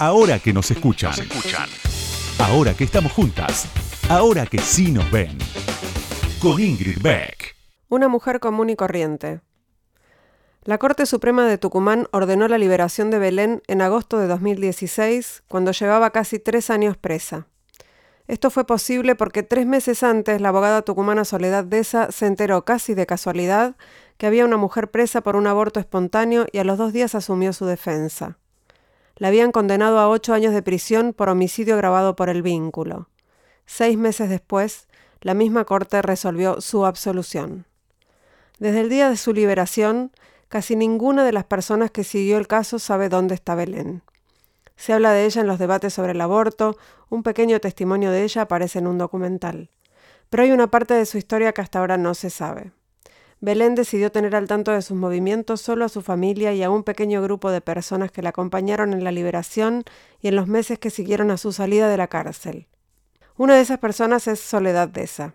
Ahora 0.00 0.38
que 0.38 0.54
nos 0.54 0.70
escuchan. 0.70 1.12
Ahora 2.38 2.72
que 2.72 2.84
estamos 2.84 3.12
juntas. 3.12 3.66
Ahora 4.08 4.46
que 4.46 4.56
sí 4.56 4.90
nos 4.92 5.10
ven. 5.10 5.36
Con 6.40 6.58
Ingrid 6.58 7.02
Beck. 7.02 7.54
Una 7.90 8.08
mujer 8.08 8.40
común 8.40 8.70
y 8.70 8.76
corriente. 8.76 9.42
La 10.64 10.78
Corte 10.78 11.04
Suprema 11.04 11.46
de 11.46 11.58
Tucumán 11.58 12.08
ordenó 12.12 12.48
la 12.48 12.56
liberación 12.56 13.10
de 13.10 13.18
Belén 13.18 13.62
en 13.66 13.82
agosto 13.82 14.16
de 14.16 14.26
2016, 14.26 15.42
cuando 15.48 15.72
llevaba 15.72 16.12
casi 16.12 16.38
tres 16.38 16.70
años 16.70 16.96
presa. 16.96 17.46
Esto 18.26 18.48
fue 18.50 18.64
posible 18.64 19.16
porque 19.16 19.42
tres 19.42 19.66
meses 19.66 20.02
antes 20.02 20.40
la 20.40 20.48
abogada 20.48 20.80
tucumana 20.80 21.26
Soledad 21.26 21.64
Deza 21.64 22.10
se 22.10 22.24
enteró 22.24 22.64
casi 22.64 22.94
de 22.94 23.04
casualidad 23.04 23.76
que 24.16 24.26
había 24.26 24.46
una 24.46 24.56
mujer 24.56 24.90
presa 24.90 25.20
por 25.20 25.36
un 25.36 25.46
aborto 25.46 25.78
espontáneo 25.78 26.46
y 26.50 26.56
a 26.56 26.64
los 26.64 26.78
dos 26.78 26.94
días 26.94 27.14
asumió 27.14 27.52
su 27.52 27.66
defensa 27.66 28.39
la 29.20 29.28
habían 29.28 29.52
condenado 29.52 29.98
a 29.98 30.08
ocho 30.08 30.32
años 30.32 30.54
de 30.54 30.62
prisión 30.62 31.12
por 31.12 31.28
homicidio 31.28 31.76
grabado 31.76 32.16
por 32.16 32.30
el 32.30 32.40
vínculo. 32.40 33.10
Seis 33.66 33.98
meses 33.98 34.30
después, 34.30 34.88
la 35.20 35.34
misma 35.34 35.66
Corte 35.66 36.00
resolvió 36.00 36.62
su 36.62 36.86
absolución. 36.86 37.66
Desde 38.58 38.80
el 38.80 38.88
día 38.88 39.10
de 39.10 39.18
su 39.18 39.34
liberación, 39.34 40.10
casi 40.48 40.74
ninguna 40.74 41.22
de 41.22 41.32
las 41.32 41.44
personas 41.44 41.90
que 41.90 42.02
siguió 42.02 42.38
el 42.38 42.48
caso 42.48 42.78
sabe 42.78 43.10
dónde 43.10 43.34
está 43.34 43.54
Belén. 43.54 44.02
Se 44.76 44.94
habla 44.94 45.12
de 45.12 45.26
ella 45.26 45.42
en 45.42 45.48
los 45.48 45.58
debates 45.58 45.92
sobre 45.92 46.12
el 46.12 46.20
aborto, 46.22 46.78
un 47.10 47.22
pequeño 47.22 47.60
testimonio 47.60 48.10
de 48.12 48.24
ella 48.24 48.42
aparece 48.42 48.78
en 48.78 48.86
un 48.86 48.96
documental. 48.96 49.68
Pero 50.30 50.44
hay 50.44 50.52
una 50.52 50.68
parte 50.70 50.94
de 50.94 51.04
su 51.04 51.18
historia 51.18 51.52
que 51.52 51.60
hasta 51.60 51.80
ahora 51.80 51.98
no 51.98 52.14
se 52.14 52.30
sabe. 52.30 52.72
Belén 53.42 53.74
decidió 53.74 54.12
tener 54.12 54.36
al 54.36 54.48
tanto 54.48 54.70
de 54.70 54.82
sus 54.82 54.98
movimientos 54.98 55.62
solo 55.62 55.86
a 55.86 55.88
su 55.88 56.02
familia 56.02 56.52
y 56.52 56.62
a 56.62 56.68
un 56.68 56.84
pequeño 56.84 57.22
grupo 57.22 57.50
de 57.50 57.62
personas 57.62 58.10
que 58.10 58.20
la 58.20 58.28
acompañaron 58.30 58.92
en 58.92 59.02
la 59.02 59.12
liberación 59.12 59.84
y 60.20 60.28
en 60.28 60.36
los 60.36 60.46
meses 60.46 60.78
que 60.78 60.90
siguieron 60.90 61.30
a 61.30 61.38
su 61.38 61.50
salida 61.52 61.88
de 61.88 61.96
la 61.96 62.08
cárcel. 62.08 62.66
Una 63.38 63.54
de 63.54 63.62
esas 63.62 63.78
personas 63.78 64.26
es 64.26 64.40
Soledad 64.40 64.88
Deza. 64.88 65.32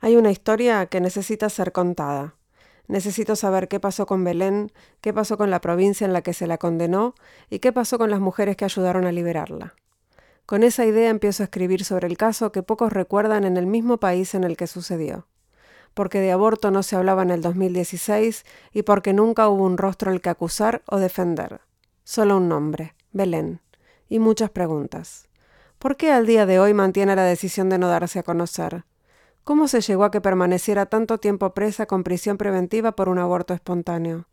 Hay 0.00 0.16
una 0.16 0.32
historia 0.32 0.86
que 0.86 1.00
necesita 1.00 1.48
ser 1.48 1.70
contada. 1.70 2.34
Necesito 2.88 3.36
saber 3.36 3.68
qué 3.68 3.78
pasó 3.78 4.06
con 4.06 4.24
Belén, 4.24 4.72
qué 5.00 5.14
pasó 5.14 5.36
con 5.38 5.48
la 5.48 5.60
provincia 5.60 6.04
en 6.04 6.12
la 6.12 6.22
que 6.22 6.34
se 6.34 6.48
la 6.48 6.58
condenó 6.58 7.14
y 7.48 7.60
qué 7.60 7.72
pasó 7.72 7.96
con 7.96 8.10
las 8.10 8.18
mujeres 8.18 8.56
que 8.56 8.64
ayudaron 8.64 9.06
a 9.06 9.12
liberarla. 9.12 9.76
Con 10.46 10.64
esa 10.64 10.84
idea 10.84 11.10
empiezo 11.10 11.44
a 11.44 11.46
escribir 11.46 11.84
sobre 11.84 12.08
el 12.08 12.16
caso 12.16 12.50
que 12.50 12.64
pocos 12.64 12.92
recuerdan 12.92 13.44
en 13.44 13.56
el 13.56 13.66
mismo 13.66 13.98
país 13.98 14.34
en 14.34 14.42
el 14.42 14.56
que 14.56 14.66
sucedió 14.66 15.26
porque 15.96 16.20
de 16.20 16.30
aborto 16.30 16.70
no 16.70 16.82
se 16.82 16.94
hablaba 16.94 17.22
en 17.22 17.30
el 17.30 17.40
2016 17.40 18.44
y 18.74 18.82
porque 18.82 19.14
nunca 19.14 19.48
hubo 19.48 19.64
un 19.64 19.78
rostro 19.78 20.10
al 20.10 20.20
que 20.20 20.28
acusar 20.28 20.82
o 20.84 20.98
defender. 20.98 21.62
Solo 22.04 22.36
un 22.36 22.50
nombre, 22.50 22.94
Belén, 23.12 23.62
y 24.06 24.18
muchas 24.18 24.50
preguntas. 24.50 25.30
¿Por 25.78 25.96
qué 25.96 26.12
al 26.12 26.26
día 26.26 26.44
de 26.44 26.60
hoy 26.60 26.74
mantiene 26.74 27.16
la 27.16 27.24
decisión 27.24 27.70
de 27.70 27.78
no 27.78 27.88
darse 27.88 28.18
a 28.18 28.24
conocer? 28.24 28.84
¿Cómo 29.42 29.68
se 29.68 29.80
llegó 29.80 30.04
a 30.04 30.10
que 30.10 30.20
permaneciera 30.20 30.84
tanto 30.84 31.16
tiempo 31.16 31.54
presa 31.54 31.86
con 31.86 32.04
prisión 32.04 32.36
preventiva 32.36 32.92
por 32.92 33.08
un 33.08 33.18
aborto 33.18 33.54
espontáneo? 33.54 34.26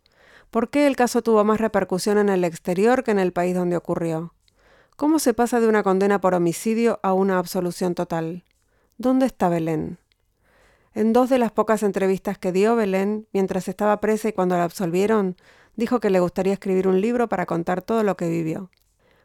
¿Por 0.52 0.70
qué 0.70 0.86
el 0.86 0.98
caso 0.98 1.22
tuvo 1.22 1.46
más 1.46 1.62
repercusión 1.62 2.18
en 2.18 2.28
el 2.28 2.44
exterior 2.44 3.06
que 3.06 3.12
en 3.12 3.20
el 3.20 3.32
país 3.32 3.56
donde 3.56 3.78
ocurrió? 3.78 4.34
¿Cómo 4.98 5.18
se 5.18 5.34
pasa 5.34 5.62
de 5.62 5.70
una 5.70 5.82
condena 5.82 6.20
por 6.20 6.34
homicidio 6.34 7.00
a 7.04 7.14
una 7.14 7.38
absolución 7.38 7.96
total? 7.96 8.44
¿Dónde 8.98 9.28
está 9.28 9.48
Belén? 9.48 10.03
En 10.96 11.12
dos 11.12 11.30
de 11.30 11.40
las 11.40 11.52
pocas 11.52 11.82
entrevistas 11.82 12.38
que 12.38 12.52
dio 12.52 12.76
Belén 12.76 13.28
mientras 13.34 13.68
estaba 13.68 14.00
presa 14.00 14.30
y 14.30 14.34
cuando 14.34 14.56
la 14.56 14.64
absolvieron, 14.64 15.36
dijo 15.76 16.00
que 16.00 16.12
le 16.12 16.20
gustaría 16.20 16.54
escribir 16.54 16.88
un 16.88 17.02
libro 17.02 17.28
para 17.28 17.48
contar 17.48 17.82
todo 17.82 18.04
lo 18.04 18.16
que 18.16 18.30
vivió. 18.30 18.70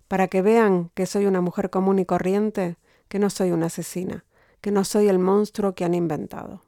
Para 0.09 0.29
que 0.29 0.41
vean 0.41 0.91
que 0.95 1.05
soy 1.05 1.27
una 1.27 1.43
mujer 1.43 1.69
común 1.69 1.99
y 1.99 2.07
corriente, 2.07 2.77
que 3.09 3.19
no 3.19 3.29
soy 3.29 3.51
una 3.51 3.67
asesina, 3.67 4.25
que 4.63 4.71
no 4.71 4.83
soy 4.85 5.09
el 5.09 5.19
monstruo 5.19 5.75
que 5.75 5.85
han 5.85 5.95
inventado. 5.95 6.63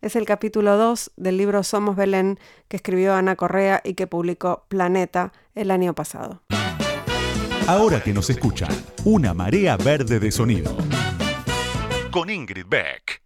Es 0.00 0.14
el 0.14 0.26
capítulo 0.26 0.76
2 0.76 1.10
del 1.16 1.36
libro 1.36 1.64
Somos 1.64 1.96
Belén 1.96 2.38
que 2.68 2.76
escribió 2.76 3.14
Ana 3.14 3.34
Correa 3.34 3.82
y 3.84 3.94
que 3.94 4.06
publicó 4.06 4.64
Planeta 4.68 5.32
el 5.56 5.72
año 5.72 5.92
pasado. 5.94 6.42
Ahora 7.66 8.00
que 8.00 8.14
nos 8.14 8.30
escuchan, 8.30 8.70
una 9.04 9.34
marea 9.34 9.76
verde 9.76 10.20
de 10.20 10.30
sonido. 10.30 10.76
Con 12.12 12.30
Ingrid 12.30 12.66
Beck. 12.68 13.19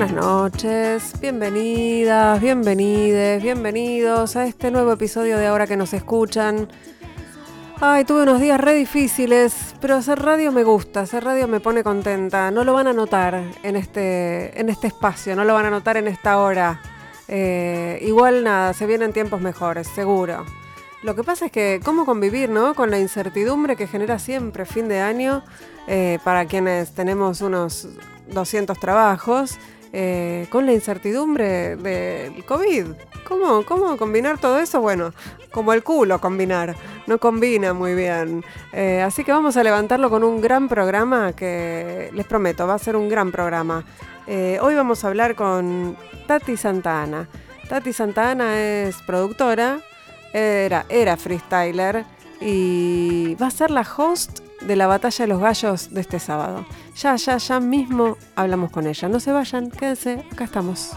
Buenas 0.00 0.16
noches, 0.16 1.20
bienvenidas, 1.20 2.40
bienvenides, 2.40 3.42
bienvenidos 3.42 4.34
a 4.34 4.46
este 4.46 4.70
nuevo 4.70 4.92
episodio 4.92 5.36
de 5.36 5.46
Ahora 5.46 5.66
que 5.66 5.76
nos 5.76 5.92
escuchan. 5.92 6.68
Ay, 7.82 8.06
tuve 8.06 8.22
unos 8.22 8.40
días 8.40 8.58
re 8.58 8.72
difíciles, 8.72 9.74
pero 9.78 9.96
hacer 9.96 10.18
radio 10.22 10.52
me 10.52 10.64
gusta, 10.64 11.00
hacer 11.00 11.24
radio 11.24 11.46
me 11.48 11.60
pone 11.60 11.84
contenta. 11.84 12.50
No 12.50 12.64
lo 12.64 12.72
van 12.72 12.86
a 12.86 12.94
notar 12.94 13.44
en 13.62 13.76
este, 13.76 14.58
en 14.58 14.70
este 14.70 14.86
espacio, 14.86 15.36
no 15.36 15.44
lo 15.44 15.52
van 15.52 15.66
a 15.66 15.70
notar 15.70 15.98
en 15.98 16.08
esta 16.08 16.38
hora. 16.38 16.80
Eh, 17.28 17.98
igual 18.00 18.42
nada, 18.42 18.72
se 18.72 18.86
vienen 18.86 19.12
tiempos 19.12 19.42
mejores, 19.42 19.86
seguro. 19.86 20.46
Lo 21.02 21.14
que 21.14 21.24
pasa 21.24 21.44
es 21.44 21.52
que 21.52 21.78
cómo 21.84 22.06
convivir, 22.06 22.48
¿no? 22.48 22.72
Con 22.72 22.90
la 22.90 22.98
incertidumbre 22.98 23.76
que 23.76 23.86
genera 23.86 24.18
siempre 24.18 24.64
fin 24.64 24.88
de 24.88 25.02
año 25.02 25.44
eh, 25.86 26.18
para 26.24 26.46
quienes 26.46 26.94
tenemos 26.94 27.42
unos 27.42 27.86
200 28.32 28.80
trabajos 28.80 29.58
eh, 29.92 30.46
con 30.50 30.66
la 30.66 30.72
incertidumbre 30.72 31.76
del 31.76 32.44
COVID. 32.44 32.86
¿Cómo, 33.26 33.64
¿Cómo 33.64 33.96
combinar 33.96 34.38
todo 34.38 34.58
eso? 34.58 34.80
Bueno, 34.80 35.12
como 35.50 35.72
el 35.72 35.82
culo 35.82 36.20
combinar, 36.20 36.76
no 37.06 37.18
combina 37.18 37.74
muy 37.74 37.94
bien. 37.94 38.44
Eh, 38.72 39.00
así 39.02 39.24
que 39.24 39.32
vamos 39.32 39.56
a 39.56 39.64
levantarlo 39.64 40.10
con 40.10 40.24
un 40.24 40.40
gran 40.40 40.68
programa 40.68 41.32
que 41.32 42.10
les 42.12 42.26
prometo, 42.26 42.66
va 42.66 42.74
a 42.74 42.78
ser 42.78 42.96
un 42.96 43.08
gran 43.08 43.32
programa. 43.32 43.84
Eh, 44.26 44.58
hoy 44.62 44.74
vamos 44.74 45.04
a 45.04 45.08
hablar 45.08 45.34
con 45.34 45.96
Tati 46.26 46.56
Santana. 46.56 47.28
Tati 47.68 47.92
Santana 47.92 48.60
es 48.60 48.96
productora, 49.02 49.80
era, 50.32 50.86
era 50.88 51.16
freestyler 51.16 52.04
y 52.40 53.34
va 53.34 53.48
a 53.48 53.50
ser 53.50 53.70
la 53.70 53.82
host 53.96 54.39
de 54.60 54.76
la 54.76 54.86
batalla 54.86 55.24
de 55.24 55.28
los 55.28 55.40
gallos 55.40 55.92
de 55.92 56.00
este 56.00 56.18
sábado. 56.18 56.66
Ya, 56.96 57.16
ya, 57.16 57.36
ya 57.36 57.60
mismo 57.60 58.16
hablamos 58.36 58.70
con 58.70 58.86
ella. 58.86 59.08
No 59.08 59.20
se 59.20 59.32
vayan, 59.32 59.70
quédense, 59.70 60.24
acá 60.32 60.44
estamos. 60.44 60.90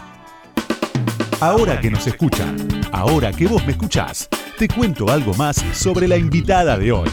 Ahora 1.40 1.80
que 1.80 1.90
nos 1.90 2.06
escuchan, 2.06 2.56
ahora 2.92 3.32
que 3.32 3.46
vos 3.46 3.64
me 3.66 3.72
escuchás, 3.72 4.28
te 4.58 4.68
cuento 4.68 5.10
algo 5.10 5.34
más 5.34 5.56
sobre 5.72 6.08
la 6.08 6.16
invitada 6.16 6.78
de 6.78 6.92
hoy. 6.92 7.10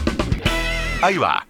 Ahí 1.02 1.18
va. 1.18 1.46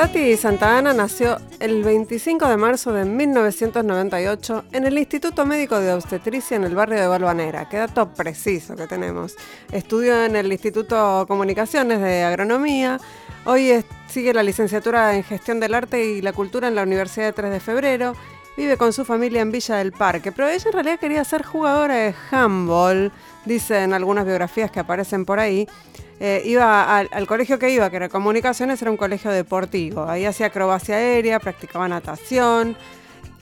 Tati 0.00 0.34
Santa 0.38 0.78
Ana 0.78 0.94
nació 0.94 1.36
el 1.58 1.84
25 1.84 2.48
de 2.48 2.56
marzo 2.56 2.90
de 2.90 3.04
1998 3.04 4.64
en 4.72 4.86
el 4.86 4.96
Instituto 4.96 5.44
Médico 5.44 5.78
de 5.78 5.92
Obstetricia 5.92 6.56
en 6.56 6.64
el 6.64 6.74
barrio 6.74 6.98
de 6.98 7.06
Balvanera. 7.06 7.68
Qué 7.68 7.76
dato 7.76 8.08
preciso 8.08 8.76
que 8.76 8.86
tenemos. 8.86 9.36
Estudió 9.70 10.24
en 10.24 10.36
el 10.36 10.50
Instituto 10.50 11.26
Comunicaciones 11.28 12.00
de 12.00 12.22
Agronomía. 12.22 12.98
Hoy 13.44 13.84
sigue 14.08 14.32
la 14.32 14.42
licenciatura 14.42 15.14
en 15.14 15.22
Gestión 15.22 15.60
del 15.60 15.74
Arte 15.74 16.02
y 16.02 16.22
la 16.22 16.32
Cultura 16.32 16.68
en 16.68 16.76
la 16.76 16.84
Universidad 16.84 17.26
de 17.26 17.32
3 17.34 17.50
de 17.50 17.60
Febrero. 17.60 18.16
Vive 18.56 18.78
con 18.78 18.94
su 18.94 19.04
familia 19.04 19.42
en 19.42 19.52
Villa 19.52 19.76
del 19.76 19.92
Parque, 19.92 20.32
pero 20.32 20.48
ella 20.48 20.64
en 20.64 20.72
realidad 20.72 20.98
quería 20.98 21.24
ser 21.24 21.44
jugadora 21.44 21.94
de 21.96 22.14
handball, 22.30 23.12
dicen 23.50 23.92
algunas 23.92 24.24
biografías 24.24 24.70
que 24.70 24.78
aparecen 24.78 25.24
por 25.24 25.40
ahí. 25.40 25.66
Eh, 26.20 26.42
iba 26.44 26.98
al, 26.98 27.26
colegio 27.26 27.58
que 27.58 27.70
iba, 27.70 27.90
que 27.90 27.96
era 27.96 28.08
comunicaciones, 28.08 28.80
era 28.80 28.90
un 28.90 28.96
colegio 28.96 29.30
deportivo. 29.32 30.04
Ahí 30.04 30.24
hacía 30.24 30.46
acrobacia 30.46 30.96
aérea, 30.96 31.40
practicaba 31.40 31.88
natación, 31.88 32.76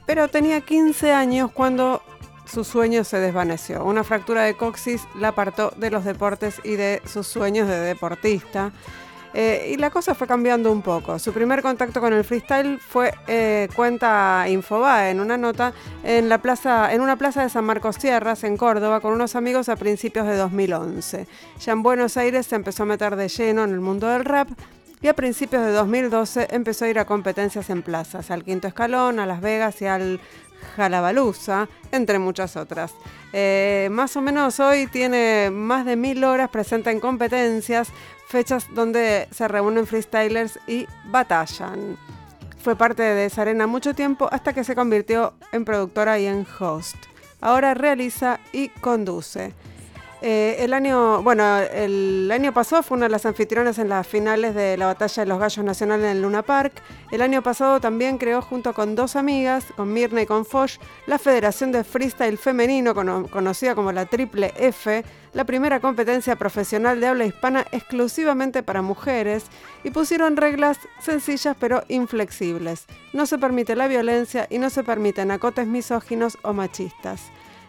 pero 0.07 0.29
tenía 0.29 0.63
15 0.63 1.13
años 1.13 1.51
cuando 1.53 2.03
su 2.47 2.65
sueño 2.65 3.05
se 3.05 3.19
desvaneció. 3.19 3.85
Una 3.85 4.03
fractura 4.03 4.45
de 4.45 4.55
coxis 4.55 5.03
la 5.15 5.29
apartó 5.29 5.73
de 5.77 5.91
los 5.91 6.05
deportes 6.05 6.61
y 6.65 6.77
de 6.77 7.03
sus 7.05 7.27
sueños 7.27 7.69
de 7.69 7.79
deportista. 7.79 8.73
Eh, 9.35 9.73
y 9.75 9.77
la 9.77 9.91
cosa 9.91 10.15
fue 10.15 10.27
cambiando 10.27 10.73
un 10.73 10.83
poco. 10.83 11.19
Su 11.19 11.33
primer 11.33 11.63
contacto 11.63 12.01
con 12.01 12.13
el 12.13 12.25
freestyle 12.25 12.79
fue, 12.79 13.13
eh, 13.27 13.69
cuenta 13.77 14.47
Infobae 14.49 15.11
en 15.11 15.21
una 15.21 15.37
nota, 15.37 15.73
en, 16.03 16.29
la 16.29 16.39
plaza, 16.39 16.93
en 16.93 17.01
una 17.01 17.17
plaza 17.17 17.43
de 17.43 17.49
San 17.51 17.65
Marcos 17.65 17.97
Sierras, 17.97 18.45
en 18.45 18.57
Córdoba, 18.57 19.01
con 19.01 19.13
unos 19.13 19.37
amigos 19.37 19.69
a 19.69 19.77
principios 19.77 20.27
de 20.27 20.37
2011. 20.37 21.27
Ya 21.61 21.73
en 21.73 21.83
Buenos 21.83 22.17
Aires 22.17 22.47
se 22.47 22.57
empezó 22.57 22.85
a 22.85 22.87
meter 22.87 23.17
de 23.17 23.29
lleno 23.29 23.65
en 23.65 23.71
el 23.71 23.81
mundo 23.81 24.09
del 24.09 24.25
rap 24.25 24.49
y 25.01 25.09
a 25.09 25.15
principios 25.15 25.63
de 25.65 25.73
2012 25.73 26.49
empezó 26.51 26.85
a 26.85 26.89
ir 26.89 26.99
a 26.99 27.05
competencias 27.05 27.71
en 27.71 27.83
plazas, 27.83 28.31
al 28.31 28.45
Quinto 28.45 28.67
Escalón, 28.67 29.21
a 29.21 29.27
Las 29.27 29.41
Vegas 29.41 29.81
y 29.83 29.87
al 29.87 30.21
Jalabalusa, 30.77 31.69
entre 31.93 32.19
muchas 32.19 32.57
otras. 32.57 32.95
Eh, 33.33 33.89
más 33.93 34.17
o 34.17 34.21
menos 34.21 34.59
hoy 34.59 34.87
tiene 34.87 35.51
más 35.53 35.85
de 35.85 35.97
mil 35.97 36.25
horas 36.25 36.51
presente 36.51 36.91
en 36.91 36.99
competencias, 36.99 37.91
fechas 38.29 38.67
donde 38.75 39.27
se 39.31 39.49
reúnen 39.49 39.87
freestylers 39.87 40.59
y 40.67 40.87
batallan. 41.07 41.97
Fue 42.63 42.77
parte 42.77 43.03
de 43.03 43.31
Sarena 43.31 43.67
mucho 43.67 43.95
tiempo 43.95 44.29
hasta 44.31 44.53
que 44.53 44.65
se 44.65 44.75
convirtió 44.75 45.33
en 45.53 45.65
productora 45.65 46.19
y 46.19 46.27
en 46.27 46.47
host. 46.59 46.97
Ahora 47.41 47.75
realiza 47.75 48.41
y 48.53 48.69
conduce. 48.69 49.55
Eh, 50.21 50.57
el 50.59 50.75
año, 50.75 51.23
bueno, 51.23 51.59
el 51.59 52.29
año 52.33 52.53
pasado 52.53 52.83
fue 52.83 52.97
una 52.97 53.07
de 53.07 53.13
las 53.13 53.25
anfitrionas 53.25 53.79
en 53.79 53.89
las 53.89 54.05
finales 54.05 54.53
de 54.55 54.77
la 54.77 54.87
batalla 54.87 55.23
de 55.23 55.29
los 55.29 55.39
gallos 55.39 55.65
nacionales 55.65 56.07
en 56.07 56.17
el 56.17 56.23
Luna 56.23 56.43
Park. 56.43 56.83
El 57.13 57.23
año 57.23 57.43
pasado 57.43 57.81
también 57.81 58.19
creó 58.19 58.43
junto 58.43 58.75
con 58.75 58.97
dos 58.97 59.15
amigas, 59.15 59.67
con 59.77 59.93
Mirna 59.93 60.23
y 60.23 60.27
con 60.27 60.45
Foch, 60.45 60.79
la 61.07 61.19
Federación 61.19 61.71
de 61.71 61.85
Freestyle 61.85 62.37
Femenino, 62.37 62.95
conocida 62.95 63.77
como 63.77 63.93
la 63.93 64.07
Triple 64.07 64.53
F, 64.59 65.05
la 65.33 65.45
primera 65.45 65.81
competencia 65.81 66.37
profesional 66.37 67.01
de 67.01 67.07
habla 67.07 67.27
hispana 67.27 67.67
exclusivamente 67.73 68.63
para 68.63 68.83
mujeres, 68.83 69.45
y 69.85 69.91
pusieron 69.91 70.37
reglas 70.37 70.79
sencillas 71.01 71.57
pero 71.59 71.85
inflexibles. 71.89 72.87
No 73.13 73.27
se 73.27 73.39
permite 73.39 73.77
la 73.77 73.89
violencia 73.89 74.47
y 74.51 74.59
no 74.59 74.71
se 74.71 74.85
permiten 74.85 75.31
acotes 75.31 75.67
misóginos 75.67 76.39
o 76.43 76.53
machistas. 76.53 77.23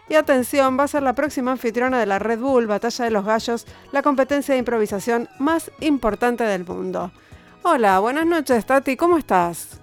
Y 0.08 0.14
atención, 0.14 0.76
va 0.78 0.84
a 0.84 0.88
ser 0.88 1.04
la 1.04 1.12
próxima 1.12 1.52
anfitriona 1.52 2.00
de 2.00 2.06
la 2.06 2.18
Red 2.18 2.40
Bull 2.40 2.66
Batalla 2.66 3.04
de 3.04 3.10
los 3.12 3.24
Gallos, 3.24 3.66
la 3.92 4.02
competencia 4.02 4.54
de 4.54 4.58
improvisación 4.58 5.28
más 5.38 5.70
importante 5.80 6.42
del 6.44 6.66
mundo. 6.66 7.12
Hola, 7.62 8.00
buenas 8.00 8.26
noches, 8.26 8.66
Tati, 8.66 8.96
¿cómo 8.96 9.18
estás? 9.18 9.80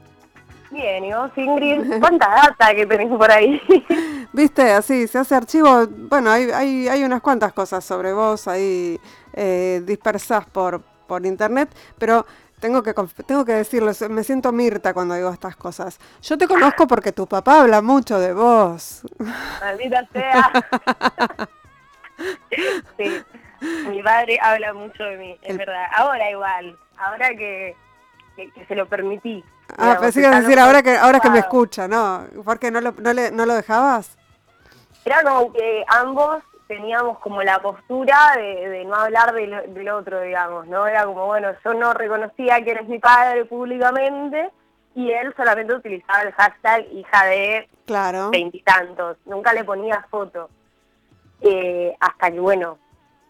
Bien, 0.72 1.06
¿y 1.06 1.14
vos, 1.14 1.32
Ingrid? 1.36 2.00
¿Cuánta 2.00 2.28
data 2.30 2.76
que 2.76 2.86
tenés 2.86 3.10
por 3.10 3.32
ahí? 3.32 3.62
Viste, 4.34 4.72
así, 4.72 5.08
se 5.08 5.18
hace 5.18 5.36
archivo, 5.36 5.88
bueno, 5.88 6.30
hay, 6.30 6.52
hay, 6.52 6.88
hay 6.88 7.04
unas 7.04 7.22
cuantas 7.22 7.54
cosas 7.54 7.84
sobre 7.84 8.14
vos 8.14 8.48
ahí 8.48 9.00
eh, 9.34 9.82
dispersas 9.86 10.46
por, 10.46 10.82
por 11.08 11.26
internet, 11.26 11.70
pero 11.98 12.26
tengo 12.60 12.82
que, 12.82 12.94
tengo 13.26 13.46
que 13.46 13.54
decirlo, 13.54 13.92
me 14.10 14.24
siento 14.24 14.52
Mirta 14.52 14.94
cuando 14.94 15.16
digo 15.16 15.30
estas 15.30 15.56
cosas. 15.56 16.00
Yo 16.22 16.38
te 16.38 16.48
conozco 16.48 16.88
porque 16.88 17.12
tu 17.12 17.28
papá 17.28 17.62
habla 17.62 17.82
mucho 17.82 18.20
de 18.20 18.34
vos. 18.34 19.04
Maldita 19.62 20.08
sea. 20.12 20.52
sí, 22.98 23.24
mi 23.90 24.02
padre 24.02 24.40
habla 24.42 24.74
mucho 24.74 25.04
de 25.04 25.18
mí, 25.18 25.38
es 25.42 25.56
verdad. 25.58 25.86
Ahora 25.96 26.32
igual, 26.32 26.78
ahora 26.98 27.30
que, 27.30 27.76
se 28.68 28.76
lo 28.76 28.88
permití. 28.88 29.44
Ah, 29.78 29.98
pensé 30.00 30.22
que 30.22 30.30
decir 30.30 30.60
ahora 30.60 30.82
que 30.82 30.96
ahora 30.96 31.20
que 31.20 31.30
me 31.30 31.40
escucha, 31.40 31.88
¿no? 31.88 32.26
¿Por 32.44 32.72
no 32.72 32.82
lo, 32.82 32.94
no, 32.94 33.14
le, 33.14 33.32
no 33.32 33.46
lo 33.46 33.54
dejabas? 33.56 34.18
Era 35.04 35.24
como 35.24 35.52
que 35.52 35.84
ambos 35.88 36.44
teníamos 36.68 37.18
como 37.20 37.42
la 37.44 37.60
postura 37.60 38.34
de, 38.36 38.84
no 38.86 38.96
hablar 38.96 39.34
del, 39.34 39.90
otro, 39.90 40.22
digamos, 40.22 40.68
¿no? 40.68 40.86
Era 40.86 41.06
como, 41.06 41.26
bueno, 41.26 41.50
yo 41.64 41.74
no 41.74 41.94
reconocía 41.94 42.62
que 42.64 42.72
eres 42.72 42.88
mi 42.88 43.00
padre 43.00 43.46
públicamente 43.46 44.52
y 44.96 45.12
él 45.12 45.34
solamente 45.36 45.76
utilizaba 45.76 46.24
el 46.24 46.34
hashtag 46.34 46.92
hija 46.92 47.26
de 47.26 47.70
claro. 47.86 48.30
veintitantos, 48.32 49.18
nunca 49.26 49.54
le 49.54 49.64
ponía 49.64 50.06
foto. 50.10 50.50
Eh, 51.42 51.96
hasta 52.00 52.32
que, 52.32 52.40
bueno, 52.40 52.78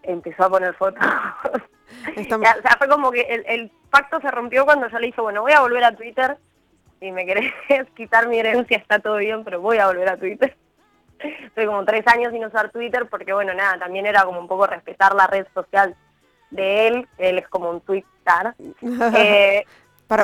empezó 0.08 0.46
a 0.46 0.50
poner 0.50 0.74
fotos. 0.74 1.06
o 2.18 2.24
sea, 2.24 2.76
fue 2.78 2.90
como 2.90 3.12
que 3.12 3.22
el, 3.22 3.46
el 3.48 3.72
pacto 3.90 4.20
se 4.20 4.32
rompió 4.32 4.66
cuando 4.66 4.88
yo 4.90 5.00
le 5.00 5.08
dije, 5.08 5.22
bueno, 5.22 5.42
voy 5.42 5.52
a 5.52 5.62
volver 5.62 5.84
a 5.84 5.96
Twitter, 5.96 6.38
si 7.00 7.12
me 7.12 7.26
querés 7.26 7.54
quitar 7.96 8.28
mi 8.28 8.40
herencia 8.40 8.78
está 8.78 9.00
todo 9.00 9.18
bien, 9.18 9.44
pero 9.44 9.62
voy 9.62 9.78
a 9.78 9.88
volver 9.88 10.10
a 10.10 10.18
Twitter. 10.18 10.56
Estoy 11.20 11.66
como 11.66 11.84
tres 11.86 12.06
años 12.08 12.32
sin 12.32 12.46
usar 12.46 12.72
Twitter 12.72 13.08
porque, 13.10 13.34
bueno, 13.34 13.54
nada, 13.54 13.80
también 13.80 14.06
era 14.06 14.24
como 14.24 14.40
un 14.40 14.48
poco 14.48 14.68
respetar 14.68 15.16
la 15.16 15.28
red 15.28 15.46
social 15.54 15.96
de 16.52 16.88
él. 16.88 17.08
Él 17.18 17.40
es 17.40 17.48
como 17.48 17.70
un 17.70 17.82
Twitter. 17.82 18.08
Eh, 19.14 19.66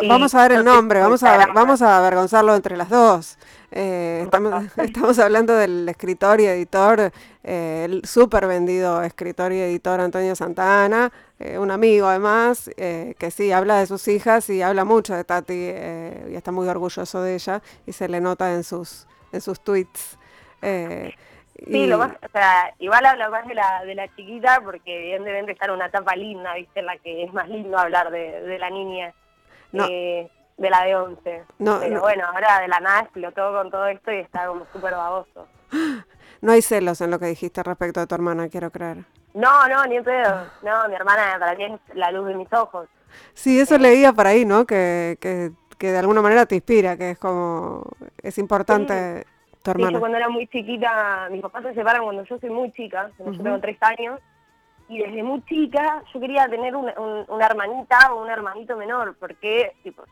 vamos 0.08 0.36
a 0.36 0.44
ver 0.44 0.60
el 0.60 0.66
nombre, 0.66 1.00
vamos 1.00 1.24
a, 1.24 1.48
vamos 1.48 1.82
a 1.82 1.98
avergonzarlo 1.98 2.56
entre 2.56 2.78
las 2.78 2.90
dos. 2.90 3.38
Eh, 3.76 4.22
estamos, 4.78 5.20
hablando 5.20 5.56
del 5.56 5.90
escritor 5.90 6.40
y 6.40 6.46
editor, 6.46 7.12
eh, 7.44 7.84
el 7.86 8.06
súper 8.06 8.48
vendido 8.48 9.02
escritor 9.02 9.52
y 9.52 9.60
editor 9.60 10.00
Antonio 10.00 10.36
Santana, 10.36 11.12
un 11.58 11.72
amigo 11.72 12.08
además, 12.08 12.70
que 12.78 13.32
sí, 13.32 13.52
habla 13.52 13.80
de 13.80 13.86
sus 13.86 14.08
hijas 14.08 14.50
y 14.50 14.62
habla 14.62 14.86
mucho 14.86 15.14
de 15.14 15.26
Tati 15.26 15.54
y 15.54 16.36
está 16.36 16.54
muy 16.54 16.70
orgulloso 16.70 17.22
de 17.22 17.36
ella 17.36 17.62
y 17.86 17.92
se 17.92 18.08
le 18.08 18.22
nota 18.22 18.54
en 18.54 18.64
sus, 18.64 19.08
en 19.34 19.42
sus 19.42 19.60
tweets. 19.60 20.18
Eh, 20.64 21.14
sí, 21.66 21.88
lo 21.88 21.98
más, 21.98 22.14
o 22.14 22.32
sea, 22.32 22.74
igual 22.80 23.06
hablo 23.06 23.30
más 23.30 23.46
de 23.48 23.54
la, 23.54 23.84
de 23.86 23.96
la 23.96 24.08
chiquita 24.16 24.62
porque 24.64 24.98
evidentemente 24.98 25.52
está 25.52 25.66
en 25.66 25.72
una 25.72 25.88
etapa 25.88 26.16
linda, 26.16 26.54
¿viste? 26.56 26.80
En 26.80 26.86
la 26.86 26.98
que 26.98 27.24
es 27.24 27.34
más 27.34 27.50
lindo 27.50 27.78
hablar 27.78 28.10
de, 28.12 28.58
la 28.58 28.70
niña, 28.70 29.14
eh, 29.74 30.30
de 30.58 30.70
la 30.70 30.84
de 30.84 30.96
11. 30.96 31.44
Pero 31.58 32.02
bueno, 32.02 32.26
ahora 32.26 32.62
de 32.62 32.68
la 32.68 32.80
nada 32.80 33.02
explotó 33.02 33.54
con 33.54 33.72
todo 33.72 33.88
esto 33.88 34.12
y 34.12 34.20
está 34.20 34.48
como 34.48 34.66
súper 34.72 34.94
baboso. 34.94 35.48
No 36.42 36.52
hay 36.52 36.62
celos 36.62 37.00
en 37.00 37.10
lo 37.10 37.20
que 37.20 37.28
dijiste 37.28 37.64
respecto 37.64 38.02
a 38.02 38.06
tu 38.06 38.16
hermana, 38.16 38.50
quiero 38.50 38.70
creer. 38.70 39.06
No, 39.34 39.66
no, 39.70 39.86
ni 39.86 39.96
en 39.96 40.04
pedo. 40.04 40.46
No, 40.62 40.90
mi 40.90 40.96
hermana 40.96 41.38
para 41.40 41.56
mí 41.56 41.64
es 41.64 41.96
la 41.96 42.12
luz 42.12 42.28
de 42.28 42.36
mis 42.36 42.52
ojos. 42.52 42.90
Sí, 43.34 43.62
eso 43.62 43.78
leía 43.78 44.12
por 44.12 44.28
ahí, 44.28 44.44
¿no? 44.44 44.66
Que, 44.66 45.18
que, 45.22 45.52
que, 45.78 45.94
de 45.94 46.00
alguna 46.00 46.22
manera 46.22 46.46
te 46.46 46.56
inspira, 46.56 46.98
que 46.98 47.12
es 47.12 47.18
como, 47.18 47.86
es 48.22 48.38
importante 48.38 49.26
yo 49.66 50.00
cuando 50.00 50.18
era 50.18 50.28
muy 50.28 50.48
chiquita, 50.48 51.30
mis 51.32 51.42
papás 51.42 51.64
se 51.64 51.74
separan 51.74 52.04
cuando 52.04 52.24
yo 52.26 52.38
soy 52.38 52.50
muy 52.50 52.72
chica, 52.74 53.10
yo 53.18 53.32
tengo 53.32 53.60
tres 53.60 53.78
años, 53.82 54.20
y 54.90 55.00
desde 55.00 55.24
muy 55.24 55.44
chica 55.46 56.04
yo 56.14 56.20
quería 56.20 56.48
tener 56.48 56.76
una, 56.76 56.94
hermanita 57.46 58.14
o 58.14 58.22
un 58.22 58.30
hermanito 58.30 58.76
menor, 58.76 59.16
porque 59.20 59.74
tipo, 59.84 60.04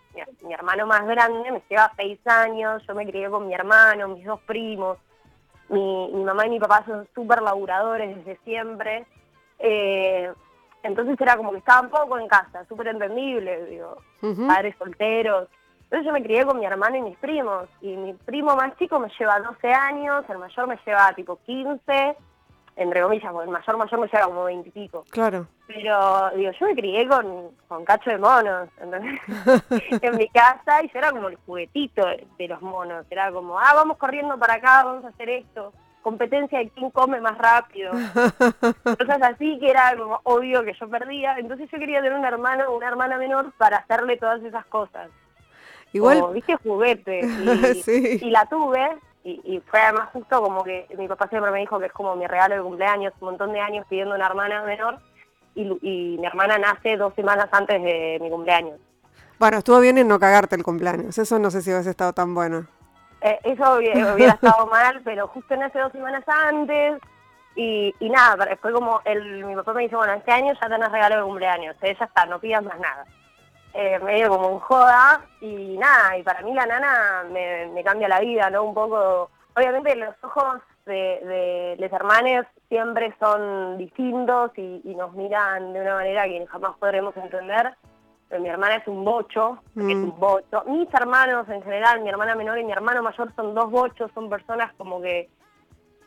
mi, 0.42 0.54
hermano 0.54 0.88
más 0.88 1.06
grande 1.06 1.52
me 1.52 1.62
lleva 1.70 1.92
seis 1.96 2.20
años, 2.26 2.82
yo 2.88 2.96
me 2.96 3.06
crié 3.06 3.30
con 3.30 3.48
mi 3.48 3.54
hermano, 3.54 4.08
mis 4.10 4.26
dos 4.26 4.40
primos, 4.42 4.98
mi, 5.70 6.24
mamá 6.24 6.48
y 6.48 6.52
mi 6.52 6.60
papá 6.60 6.84
son 6.86 7.08
súper 7.14 7.42
laburadores 7.42 8.16
desde 8.18 8.38
siempre, 8.44 9.06
eh, 9.60 10.32
entonces 10.84 11.20
era 11.20 11.38
como 11.38 11.52
que 11.52 11.60
estaban 11.60 11.90
poco 11.90 12.18
en 12.18 12.28
casa, 12.28 12.66
súper 12.66 12.88
entendible, 12.88 13.66
digo, 13.66 13.98
padres 14.48 14.76
solteros, 14.78 15.48
entonces 15.92 16.08
yo 16.08 16.14
me 16.14 16.24
crié 16.24 16.46
con 16.46 16.58
mi 16.58 16.66
hermano 16.66 16.96
y 16.96 17.02
mis 17.02 17.18
primos, 17.18 17.68
y 17.82 17.98
mi 17.98 18.14
primo 18.14 18.56
más 18.56 18.78
chico 18.78 18.98
me 18.98 19.10
lleva 19.20 19.42
12 19.42 19.74
años, 19.74 20.24
el 20.30 20.38
mayor 20.38 20.68
me 20.68 20.80
lleva 20.86 21.12
tipo 21.14 21.38
15, 21.46 22.16
entre 22.76 23.02
comillas, 23.02 23.32
porque 23.32 23.46
el 23.46 23.52
mayor 23.52 23.78
mayor 23.78 24.00
me 24.00 24.08
lleva 24.08 24.26
como 24.26 24.44
20 24.46 24.70
y 24.70 24.72
pico. 24.72 25.06
Claro. 25.10 25.48
Pero, 25.68 26.32
digo, 26.36 26.52
yo 26.60 26.66
me 26.66 26.76
crié 26.76 27.08
con, 27.08 27.50
con 27.68 27.86
cacho 27.86 28.10
de 28.10 28.18
monos, 28.18 28.70
en 28.82 30.18
mi 30.18 30.28
casa, 30.30 30.84
y 30.84 30.88
yo 30.88 31.00
era 31.00 31.12
como 31.12 31.30
el 31.30 31.38
juguetito 31.46 32.06
de 32.38 32.48
los 32.48 32.62
monos, 32.62 33.06
era 33.10 33.32
como, 33.32 33.60
ah, 33.60 33.74
vamos 33.76 33.98
corriendo 33.98 34.38
para 34.38 34.56
acá, 34.56 34.84
vamos 34.84 35.06
a 35.06 35.10
hacer 35.10 35.30
esto 35.30 35.74
competencia 36.02 36.60
de 36.60 36.70
quién 36.70 36.90
come 36.92 37.22
más 37.22 37.38
rápido. 37.38 37.92
Cosas 38.84 39.22
así 39.22 39.60
que 39.60 39.70
era 39.70 39.96
como 39.96 40.20
obvio 40.24 40.64
que 40.64 40.74
yo 40.74 40.90
perdía. 40.90 41.36
Entonces 41.38 41.70
yo 41.72 41.80
quería 41.80 42.02
tener 42.02 42.18
un 42.18 42.26
hermano 42.26 42.66
o 42.70 42.78
una 42.78 42.88
hermana 42.88 43.18
menor 43.18 43.52
para 43.58 43.78
hacerle 43.78 44.18
todas 44.18 44.44
esas 44.44 44.66
cosas. 44.66 45.10
Igual... 45.94 46.34
viste, 46.34 46.56
juguete. 46.58 47.22
Y, 48.22 48.30
la 48.30 48.46
tuve, 48.46 48.98
y, 49.24 49.62
fue 49.70 49.80
además 49.80 50.10
justo 50.14 50.42
como 50.42 50.64
que 50.64 50.88
mi 50.98 51.08
papá 51.08 51.28
siempre 51.28 51.52
me 51.52 51.60
dijo 51.60 51.80
que 51.80 51.86
es 51.86 51.92
como 51.92 52.16
mi 52.16 52.26
regalo 52.26 52.56
de 52.56 52.62
cumpleaños, 52.62 53.14
un 53.20 53.30
montón 53.30 53.54
de 53.54 53.60
años 53.60 53.86
pidiendo 53.88 54.16
una 54.16 54.26
hermana 54.26 54.64
menor, 54.64 55.00
y, 55.54 56.18
mi 56.20 56.26
hermana 56.26 56.58
nace 56.58 56.98
dos 56.98 57.14
semanas 57.14 57.48
antes 57.52 57.82
de 57.84 58.18
mi 58.22 58.30
cumpleaños. 58.30 58.80
Bueno, 59.38 59.58
estuvo 59.58 59.80
bien 59.80 59.98
en 59.98 60.08
no 60.08 60.20
cagarte 60.20 60.56
el 60.56 60.64
cumpleaños, 60.64 61.18
eso 61.18 61.38
no 61.40 61.52
sé 61.52 61.62
si 61.62 61.72
hubiese 61.72 61.92
estado 61.92 62.14
tan 62.14 62.34
bueno. 62.34 62.66
Eh, 63.22 63.40
eso 63.44 63.76
hubiera, 63.78 64.34
estado 64.34 64.66
mal, 64.68 65.02
pero 65.04 65.28
justo 65.28 65.56
nace 65.56 65.80
dos 65.80 65.92
semanas 65.92 66.24
antes, 66.28 67.00
y, 67.56 67.94
nada, 68.00 68.58
fue 68.62 68.72
como, 68.72 69.02
el, 69.06 69.46
mi 69.46 69.56
papá 69.56 69.74
me 69.74 69.84
dice, 69.84 69.96
bueno, 69.96 70.14
este 70.14 70.32
año 70.32 70.54
ya 70.54 70.70
tenés 70.70 70.92
regalo 70.92 71.18
de 71.18 71.24
cumpleaños, 71.24 71.76
eh, 71.82 71.96
ya 72.00 72.06
está, 72.06 72.26
no 72.26 72.40
pidas 72.40 72.64
más 72.64 72.80
nada 72.80 73.06
eh, 73.74 74.00
medio 74.00 74.30
como 74.30 74.50
un 74.50 74.60
joda 74.60 75.22
y 75.40 75.78
nada, 75.78 76.18
y 76.18 76.24
para 76.24 76.42
mí 76.42 76.54
la 76.54 76.66
nana 76.66 77.24
me, 77.32 77.84
cambia 77.84 78.08
la 78.08 78.20
vida, 78.20 78.50
¿no? 78.50 78.64
Un 78.64 78.74
poco, 78.74 79.30
obviamente 79.56 79.96
los 79.96 80.16
ojos 80.24 80.62
de, 80.86 80.94
de 80.94 81.76
los 81.80 81.92
hermanos 81.92 82.46
siempre 82.72 83.14
son 83.20 83.78
distintos 83.78 84.52
y, 84.56 84.96
nos 84.96 85.12
miran 85.14 85.74
de 85.74 85.82
una 85.82 85.96
manera 85.96 86.24
que 86.24 86.48
jamás 86.48 86.78
podremos 86.80 87.16
entender. 87.18 87.74
Pero 88.30 88.42
mi 88.42 88.48
hermana 88.48 88.76
es 88.76 88.88
un 88.88 89.04
bocho, 89.04 89.60
es 89.76 89.84
mm. 89.84 90.04
un 90.04 90.18
bocho. 90.18 90.64
Mis 90.68 90.88
hermanos 90.94 91.50
en 91.50 91.62
general, 91.64 92.00
mi 92.00 92.08
hermana 92.08 92.34
menor 92.34 92.58
y 92.60 92.64
mi 92.64 92.72
hermano 92.72 93.04
mayor 93.04 93.34
son 93.36 93.54
dos 93.54 93.70
bochos, 93.70 94.10
son 94.14 94.30
personas 94.30 94.72
como 94.78 95.02
que 95.02 95.30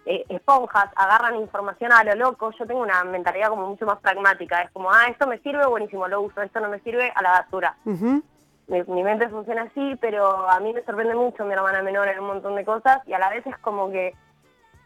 eh, 0.07 0.25
esponjas, 0.29 0.87
agarran 0.97 1.37
información 1.37 1.93
a 1.93 2.05
lo 2.05 2.15
loco, 2.15 2.51
yo 2.59 2.67
tengo 2.67 2.83
una 2.83 3.03
mentalidad 3.05 3.49
como 3.49 3.69
mucho 3.69 3.87
más 3.87 3.99
pragmática, 4.01 4.63
es 4.63 4.71
como, 4.71 4.91
ah, 4.91 5.07
esto 5.09 5.27
me 5.27 5.39
sirve, 5.39 5.67
buenísimo, 5.67 6.07
lo 6.09 6.21
uso, 6.21 6.43
esto 6.43 6.61
no 6.61 6.69
me 6.69 6.81
sirve, 6.81 7.11
a 7.15 7.23
la 7.23 7.31
basura. 7.31 7.77
mi, 7.85 8.83
mi 8.87 9.03
mente 9.03 9.29
funciona 9.29 9.63
así, 9.63 9.97
pero 10.01 10.49
a 10.49 10.61
mí 10.61 10.73
me 10.73 10.85
sorprende 10.85 11.15
mucho 11.15 11.45
mi 11.45 11.55
hermana 11.55 11.83
menor 11.83 12.09
en 12.09 12.21
un 12.21 12.27
montón 12.27 12.55
de 12.57 12.65
cosas 12.65 13.01
y 13.07 13.13
a 13.13 13.19
la 13.19 13.31
vez 13.31 13.47
es 13.47 13.57
como 13.59 13.91
que 13.91 14.15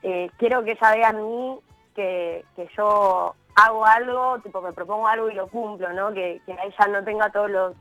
eh, 0.03 0.31
quiero 0.37 0.63
que 0.65 0.73
ella 0.73 0.91
vea 0.93 1.11
en 1.11 1.27
mí 1.27 1.61
que, 1.95 2.45
que 2.55 2.69
yo 2.77 3.35
hago 3.57 3.85
algo, 3.85 4.39
tipo 4.41 4.61
me 4.63 4.73
propongo 4.73 5.09
algo 5.09 5.29
y 5.31 5.35
lo 5.35 5.49
cumplo, 5.49 5.93
¿no? 5.93 6.13
Que, 6.13 6.41
que 6.47 6.53
ella 6.53 6.87
no 6.91 7.03
tenga 7.05 7.31
todos 7.31 7.51
los 7.51 7.77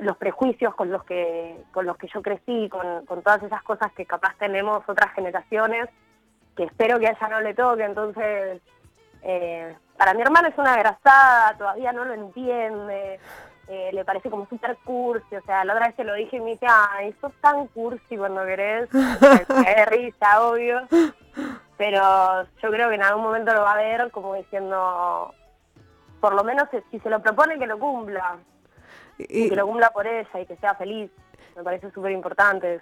los 0.00 0.16
prejuicios 0.16 0.74
con 0.74 0.90
los 0.90 1.04
que 1.04 1.56
con 1.72 1.84
los 1.84 1.96
que 1.98 2.08
yo 2.08 2.22
crecí, 2.22 2.68
con, 2.70 3.04
con 3.04 3.22
todas 3.22 3.42
esas 3.42 3.62
cosas 3.62 3.92
que 3.92 4.06
capaz 4.06 4.34
tenemos 4.38 4.82
otras 4.88 5.12
generaciones, 5.12 5.88
que 6.56 6.64
espero 6.64 6.98
que 6.98 7.06
a 7.06 7.10
ella 7.10 7.28
no 7.28 7.40
le 7.40 7.54
toque, 7.54 7.84
entonces 7.84 8.60
eh, 9.22 9.76
para 9.96 10.14
mi 10.14 10.22
hermana 10.22 10.48
es 10.48 10.58
una 10.58 10.76
grasada, 10.76 11.56
todavía 11.56 11.92
no 11.92 12.04
lo 12.04 12.14
entiende, 12.14 13.20
eh, 13.68 13.90
le 13.92 14.04
parece 14.04 14.30
como 14.30 14.46
súper 14.48 14.76
cursi, 14.84 15.36
o 15.36 15.42
sea, 15.42 15.64
la 15.64 15.74
otra 15.74 15.86
vez 15.86 15.96
se 15.96 16.04
lo 16.04 16.14
dije 16.14 16.36
y 16.36 16.40
me 16.40 16.50
dice, 16.50 16.66
ay, 16.68 17.14
sos 17.20 17.32
tan 17.40 17.68
cursi 17.68 18.16
cuando 18.16 18.44
querés, 18.44 18.90
de 18.90 19.84
risa, 19.86 20.42
obvio, 20.42 20.82
pero 21.76 22.42
yo 22.62 22.70
creo 22.70 22.88
que 22.88 22.96
en 22.96 23.02
algún 23.02 23.22
momento 23.22 23.54
lo 23.54 23.62
va 23.62 23.72
a 23.72 23.76
ver 23.76 24.10
como 24.10 24.34
diciendo, 24.34 25.32
por 26.20 26.34
lo 26.34 26.44
menos 26.44 26.68
si 26.90 26.98
se 26.98 27.10
lo 27.10 27.22
propone 27.22 27.58
que 27.58 27.66
lo 27.66 27.78
cumpla, 27.78 28.38
y, 29.18 29.48
que 29.48 29.56
lo 29.56 29.66
cumpla 29.66 29.90
por 29.90 30.06
ella 30.06 30.40
y 30.40 30.46
que 30.46 30.56
sea 30.56 30.74
feliz, 30.74 31.10
me 31.56 31.62
parece 31.62 31.90
súper 31.92 32.12
importante. 32.12 32.80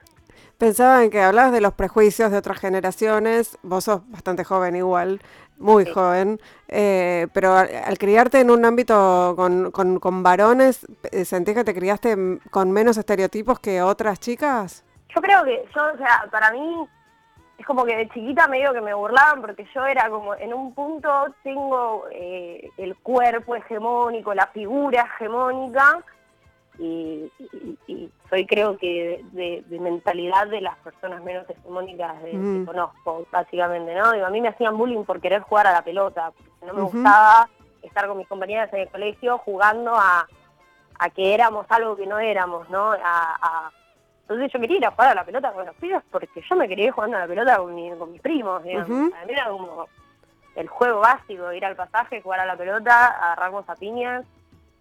Pensaba 0.58 1.02
en 1.02 1.10
que 1.10 1.22
hablabas 1.22 1.52
de 1.52 1.60
los 1.60 1.72
prejuicios 1.72 2.30
de 2.30 2.38
otras 2.38 2.58
generaciones, 2.58 3.58
vos 3.62 3.84
sos 3.84 4.02
bastante 4.10 4.44
joven 4.44 4.76
igual, 4.76 5.20
muy 5.60 5.86
joven, 5.86 6.40
eh, 6.68 7.28
pero 7.32 7.54
al, 7.54 7.98
criarte 7.98 8.40
en 8.40 8.50
un 8.50 8.64
ámbito 8.64 9.34
con, 9.36 9.70
con, 9.70 10.22
varones, 10.22 10.86
eh, 11.12 11.24
¿sentís 11.24 11.54
que 11.54 11.64
te 11.64 11.74
criaste 11.74 12.16
con 12.50 12.72
menos 12.72 12.96
estereotipos 12.96 13.60
que 13.60 13.82
otras 13.82 14.18
chicas? 14.20 14.84
Yo 15.14 15.20
creo 15.20 15.44
que 15.44 15.64
yo, 15.74 15.82
o 15.94 15.96
sea, 15.98 16.26
para 16.30 16.50
mí 16.50 16.88
es 17.58 17.66
como 17.66 17.84
que 17.84 17.94
de 17.94 18.08
chiquita 18.08 18.48
medio 18.48 18.72
que 18.72 18.80
me 18.80 18.94
burlaban 18.94 19.42
porque 19.42 19.66
yo 19.74 19.84
era 19.84 20.08
como, 20.08 20.34
en 20.34 20.54
un 20.54 20.74
punto 20.74 21.26
tengo 21.42 22.06
eh, 22.10 22.70
el 22.78 22.96
cuerpo 22.96 23.54
hegemónico, 23.54 24.32
la 24.32 24.46
figura 24.46 25.02
hegemónica, 25.02 26.02
y, 26.80 27.30
soy 28.30 28.46
creo 28.46 28.78
que 28.78 29.22
de, 29.32 29.78
mentalidad 29.78 30.46
de 30.46 30.60
las 30.60 30.76
personas 30.78 31.22
menos 31.22 31.48
hegemónicas 31.50 32.22
de, 32.22 32.30
que 32.30 32.36
mm. 32.36 32.64
conozco, 32.64 33.26
básicamente, 33.30 33.94
¿no? 33.94 34.12
Digo, 34.12 34.26
a 34.26 34.30
mí 34.30 34.40
me 34.40 34.48
hacían 34.48 34.78
bullying 34.78 35.04
por 35.04 35.20
querer 35.20 35.42
jugar 35.42 35.66
a 35.66 35.72
la 35.72 35.82
pelota, 35.82 36.30
porque 36.30 36.66
no 36.66 36.74
me 36.74 36.82
gustaba 36.82 37.48
estar 37.82 38.06
con 38.06 38.18
mis 38.18 38.28
compañeras 38.28 38.72
en 38.72 38.80
el 38.80 38.88
colegio 38.88 39.38
jugando 39.38 39.94
a, 39.94 40.26
a 40.98 41.10
que 41.10 41.34
éramos 41.34 41.66
algo 41.68 41.96
que 41.96 42.06
no 42.06 42.18
éramos, 42.18 42.68
¿no? 42.70 42.92
A, 42.92 43.70
Entonces 44.22 44.50
yo 44.52 44.60
quería 44.60 44.78
ir 44.78 44.86
a 44.86 44.90
jugar 44.92 45.10
a 45.10 45.14
la 45.14 45.24
pelota 45.24 45.52
con 45.52 45.66
los 45.66 45.74
pibes 45.76 46.02
porque 46.10 46.28
yo 46.48 46.56
me 46.56 46.68
quería 46.68 46.86
ir 46.86 46.92
jugando 46.92 47.16
a 47.16 47.20
la 47.20 47.26
pelota 47.26 47.56
con, 47.58 47.98
con 47.98 48.12
mis 48.12 48.22
primos, 48.22 48.62
digamos. 48.62 49.12
A 49.14 49.26
mí 49.26 49.32
era 49.32 49.48
como 49.48 49.86
el 50.56 50.68
juego 50.68 51.00
básico, 51.00 51.52
ir 51.52 51.64
al 51.64 51.76
pasaje, 51.76 52.22
jugar 52.22 52.40
a 52.40 52.46
la 52.46 52.56
pelota, 52.56 53.06
agarrarnos 53.06 53.68
a 53.68 53.74
piñas, 53.74 54.24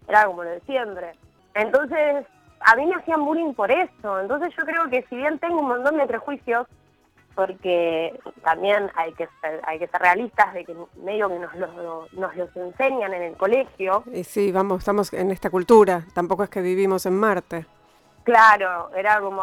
era 0.08 0.24
como 0.26 0.44
lo 0.44 0.50
de 0.50 0.60
siempre. 0.60 1.12
Entonces, 1.54 2.26
a 2.60 2.76
mí 2.76 2.86
me 2.86 2.94
hacían 2.94 3.24
bullying 3.24 3.54
por 3.54 3.70
eso. 3.70 4.20
Entonces 4.20 4.54
yo 4.56 4.64
creo 4.64 4.88
que 4.90 5.04
si 5.08 5.16
bien 5.16 5.38
tengo 5.38 5.60
un 5.60 5.68
montón 5.68 5.96
de 5.96 6.06
prejuicios, 6.06 6.66
porque 7.34 8.18
también 8.42 8.90
hay 8.96 9.12
que 9.14 9.28
ser, 9.40 9.60
hay 9.66 9.78
que 9.78 9.86
ser 9.86 10.00
realistas 10.00 10.52
de 10.52 10.64
que 10.64 10.74
medio 10.96 11.28
que 11.28 11.38
nos 11.38 11.54
los, 11.54 12.12
nos 12.12 12.36
los 12.36 12.56
enseñan 12.56 13.14
en 13.14 13.22
el 13.22 13.36
colegio. 13.36 14.02
Y 14.12 14.24
sí, 14.24 14.52
vamos, 14.52 14.80
estamos 14.80 15.12
en 15.12 15.30
esta 15.30 15.48
cultura, 15.50 16.04
tampoco 16.12 16.44
es 16.44 16.50
que 16.50 16.60
vivimos 16.60 17.06
en 17.06 17.18
Marte. 17.18 17.66
Claro, 18.24 18.90
era 18.94 19.20
como, 19.20 19.42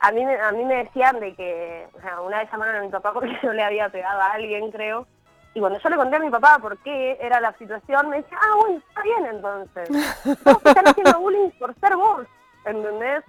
a 0.00 0.12
mí, 0.12 0.24
a 0.24 0.52
mí 0.52 0.64
me 0.64 0.84
decían 0.84 1.20
de 1.20 1.34
que, 1.34 1.86
o 1.96 2.00
sea, 2.00 2.20
una 2.20 2.38
vez 2.38 2.50
llamaron 2.50 2.76
a 2.76 2.80
mi 2.80 2.88
papá 2.88 3.12
porque 3.12 3.38
yo 3.42 3.52
le 3.52 3.62
había 3.62 3.88
pegado 3.90 4.20
a 4.20 4.32
alguien, 4.32 4.70
creo, 4.70 5.06
y 5.54 5.60
cuando 5.60 5.78
yo 5.78 5.88
le 5.88 5.96
conté 5.96 6.16
a 6.16 6.20
mi 6.20 6.30
papá 6.30 6.58
por 6.58 6.78
qué 6.78 7.18
era 7.20 7.40
la 7.40 7.52
situación, 7.54 8.08
me 8.08 8.18
decía, 8.18 8.38
ah, 8.40 8.56
bueno, 8.56 8.78
está 8.86 9.02
bien 9.02 9.26
entonces. 9.26 9.88
Vos 10.44 10.60
están 10.64 10.88
haciendo 10.88 11.20
bullying 11.20 11.50
por 11.58 11.74
ser 11.80 11.96
vos, 11.96 12.26
¿entendés? 12.64 13.24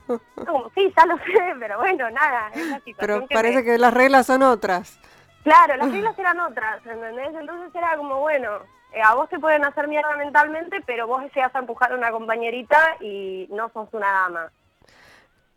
como, 0.45 0.69
sí, 0.75 0.93
ya 0.95 1.05
lo 1.05 1.17
sé, 1.17 1.55
pero 1.59 1.77
bueno, 1.79 2.09
nada, 2.11 2.49
es 2.53 2.67
la 2.67 2.79
situación 2.81 3.25
Pero 3.27 3.27
parece 3.27 3.63
que 3.63 3.77
las 3.77 3.93
reglas 3.93 4.27
son 4.27 4.43
otras. 4.43 4.99
Claro, 5.43 5.77
las 5.77 5.91
reglas 5.91 6.17
eran 6.19 6.39
otras, 6.39 6.85
¿entendés? 6.85 7.33
Entonces 7.33 7.73
era 7.73 7.95
como, 7.97 8.19
bueno, 8.19 8.59
eh, 8.93 9.01
a 9.01 9.15
vos 9.15 9.29
te 9.29 9.39
pueden 9.39 9.63
hacer 9.65 9.87
mierda 9.87 10.15
mentalmente, 10.17 10.81
pero 10.85 11.07
vos 11.07 11.23
a 11.35 11.59
empujar 11.59 11.91
a 11.91 11.95
una 11.95 12.11
compañerita 12.11 12.97
y 12.99 13.47
no 13.51 13.69
sos 13.69 13.89
una 13.93 14.11
dama. 14.11 14.51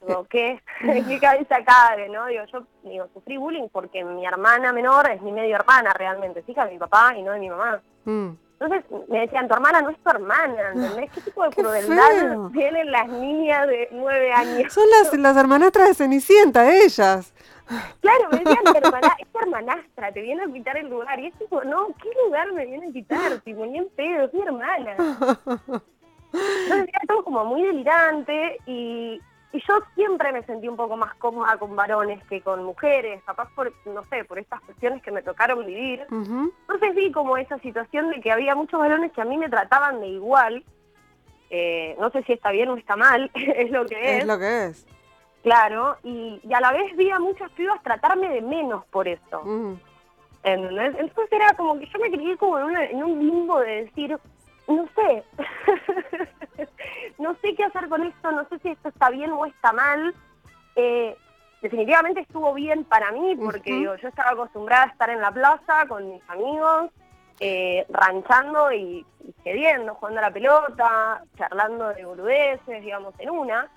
Digo, 0.07 0.27
¿qué? 0.29 0.61
¿Qué 1.09 1.19
cabeza 1.21 1.65
cabe, 1.65 2.09
no? 2.09 2.27
Digo, 2.27 2.45
yo 2.53 2.63
digo, 2.83 3.09
sufrí 3.15 3.37
bullying 3.37 3.69
porque 3.71 4.05
mi 4.05 4.27
hermana 4.27 4.73
menor 4.73 5.11
es 5.11 5.23
mi 5.23 5.33
medio 5.33 5.57
hermana 5.57 5.93
realmente, 5.93 6.41
es 6.41 6.49
hija 6.49 6.67
de 6.67 6.73
mi 6.73 6.79
papá 6.79 7.15
y 7.17 7.23
no 7.23 7.33
de 7.33 7.39
mi 7.39 7.51
mamá. 7.51 7.81
Mm. 8.05 8.31
Entonces 8.61 9.09
me 9.09 9.21
decían, 9.21 9.49
tu 9.49 9.55
hermana 9.55 9.83
no 9.83 9.91
es 9.91 9.99
tu 9.99 10.11
hermana, 10.11 10.71
¿entendés? 10.73 11.11
¿Qué 11.11 11.21
tipo 11.21 11.43
de 11.43 11.51
crueldad 11.51 12.51
tienen 12.53 12.93
las 12.93 13.09
niñas 13.09 13.67
de 13.67 13.89
nueve 13.91 14.33
años? 14.33 14.73
Son 14.73 14.85
las, 14.89 15.13
las 15.19 15.37
hermanastras 15.37 15.89
de 15.89 15.95
Cenicienta, 15.95 16.73
ellas. 16.73 17.35
Claro, 18.01 18.29
me 18.31 18.39
decían, 18.39 18.77
hermana, 18.77 19.17
es 19.19 19.29
hermanastra, 19.35 20.13
te 20.13 20.21
viene 20.21 20.45
a 20.45 20.47
quitar 20.47 20.77
el 20.77 20.89
lugar. 20.89 21.19
Y 21.19 21.27
es 21.27 21.35
tipo, 21.39 21.65
no, 21.65 21.89
¿qué 22.01 22.11
lugar 22.25 22.53
me 22.53 22.67
viene 22.67 22.89
a 22.89 22.93
quitar? 22.93 23.41
Tipo, 23.41 23.67
ni 23.67 23.79
en 23.79 23.89
pedo, 23.91 24.25
es 24.25 24.35
mi 24.35 24.43
hermana. 24.43 24.97
Entonces 26.33 26.89
era 26.89 27.01
todo 27.09 27.25
como 27.25 27.45
muy 27.45 27.63
delirante 27.63 28.59
y, 28.67 29.21
y 29.53 29.61
yo 29.69 29.81
siempre 29.95 30.33
me 30.33 30.43
sentí 30.45 30.67
un 30.67 30.77
poco 30.77 30.97
más 30.97 31.15
cómoda 31.17 31.59
con 31.59 31.77
varones 31.77 32.25
que 32.25 32.41
con 32.41 32.65
mujeres, 32.65 33.23
capaz 33.25 33.51
por, 33.55 33.73
no 33.85 34.03
sé, 34.05 34.25
por 34.25 34.39
estas 34.39 34.61
cuestiones 34.63 35.03
que 35.03 35.13
me 35.13 35.23
tocaron 35.23 35.67
vivir. 35.67 36.07
Entonces 36.11 36.95
vi 36.95 37.13
como 37.13 37.37
esa 37.37 37.59
situación 37.59 38.11
de 38.11 38.21
que 38.21 38.33
había 38.33 38.55
muchos 38.55 38.81
varones 38.81 39.13
que 39.13 39.21
a 39.21 39.27
mí 39.27 39.37
me 39.37 39.51
trataban 39.51 40.01
de 40.01 40.09
igual. 40.09 40.65
Eh, 41.51 41.95
no 42.01 42.11
sé 42.11 42.23
si 42.23 42.33
está 42.33 42.51
bien 42.51 42.71
o 42.71 42.77
está 42.77 42.97
mal, 42.97 43.31
es 43.35 43.71
lo 43.71 43.85
que 43.85 44.17
es. 44.17 44.21
Es 44.23 44.27
lo 44.27 44.39
que 44.39 44.65
es. 44.67 44.87
Claro, 45.43 45.97
y, 46.03 46.41
a 46.55 46.61
la 46.61 46.73
vez 46.73 46.97
vi 46.97 47.11
a 47.11 47.19
muchas 47.19 47.51
pibas 47.51 47.83
tratarme 47.83 48.31
de 48.31 48.41
menos 48.41 48.87
por 48.87 49.07
eso. 49.07 49.77
Entonces 50.45 51.33
era 51.33 51.53
como 51.57 51.79
que 51.79 51.87
yo 51.87 51.99
me 51.99 52.11
crié 52.11 52.37
como 52.39 52.59
en, 52.59 52.77
en 52.77 53.03
un 53.03 53.19
limbo 53.19 53.61
de 53.61 53.85
decir, 53.85 54.19
no 54.67 54.89
sé, 54.95 55.25
no 57.19 57.37
sé 57.43 57.55
qué 57.55 57.65
hacer 57.65 57.89
con 57.89 58.03
esto, 58.03 58.33
no 58.33 58.49
sé 58.49 58.59
si 58.61 58.69
esto 58.69 58.89
está 58.89 59.11
bien 59.11 59.31
o 59.33 59.47
está 59.47 59.73
mal. 59.73 60.15
Eh, 60.77 61.17
definitivamente 61.61 62.21
estuvo 62.21 62.53
bien 62.55 62.85
para 62.85 63.13
mí 63.13 63.37
porque 63.37 63.83
yo 63.83 63.95
estaba 63.95 64.31
acostumbrada 64.31 64.85
a 64.85 64.89
estar 64.89 65.11
en 65.11 65.21
la 65.21 65.31
plaza 65.31 65.87
con 65.89 66.11
mis 66.11 66.23
amigos, 66.29 66.91
eh, 67.41 67.87
ranchando 67.89 68.73
y, 68.73 69.05
y 69.45 69.65
jugando 69.95 70.21
a 70.21 70.23
la 70.23 70.33
pelota, 70.33 71.25
charlando 71.37 71.89
de 71.89 72.05
boludeces, 72.05 72.83
digamos, 72.83 73.15
en 73.19 73.31
una. 73.31 73.71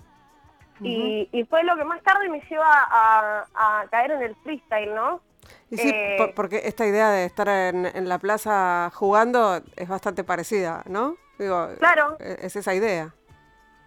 y, 0.80 1.46
fue 1.48 1.64
lo 1.64 1.76
que 1.76 1.84
más 1.84 2.02
tarde 2.02 2.28
me 2.28 2.40
lleva 2.40 2.66
a 2.68 3.84
caer 3.90 4.10
en 4.12 4.22
el 4.22 4.36
freestyle, 4.36 4.94
¿no? 4.94 5.20
Y 5.70 5.76
sí, 5.78 5.90
eh, 5.92 6.32
porque 6.34 6.62
esta 6.64 6.86
idea 6.86 7.10
de 7.10 7.24
estar 7.24 7.48
en, 7.48 8.08
la 8.08 8.18
plaza 8.18 8.90
jugando 8.94 9.60
es 9.76 9.88
bastante 9.88 10.24
parecida, 10.24 10.82
¿no? 10.86 11.16
Digo, 11.38 11.68
claro. 11.78 12.16
E, 12.18 12.38
es 12.42 12.56
esa 12.56 12.74
idea. 12.74 13.14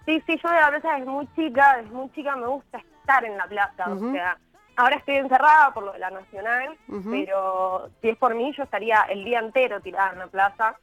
Sí, 0.06 0.22
sí, 0.26 0.40
yo 0.44 0.50
a 0.50 0.70
veces 0.70 0.90
es 1.00 1.06
muy 1.06 1.28
chica, 1.36 1.80
es 1.80 1.92
muy 1.92 2.12
chica 2.14 2.36
me 2.36 2.48
gusta 2.48 2.80
estar 2.80 3.24
en 3.26 3.38
la 3.38 3.46
plaza, 3.48 3.90
o 3.90 4.12
sea, 4.12 4.38
ahora 4.76 4.96
estoy 4.96 5.18
encerrada 5.18 5.72
por 5.74 5.84
lo 5.84 5.92
de 5.92 6.00
la 6.00 6.10
Nacional, 6.10 6.78
pero 7.10 7.90
si 8.02 8.10
es 8.10 8.18
por 8.18 8.34
mí 8.34 8.54
yo 8.56 8.64
estaría 8.64 9.02
el 9.10 9.24
día 9.24 9.40
entero 9.40 9.82
tirada 9.82 10.14
en 10.14 10.20
la 10.20 10.28
plaza, 10.28 10.78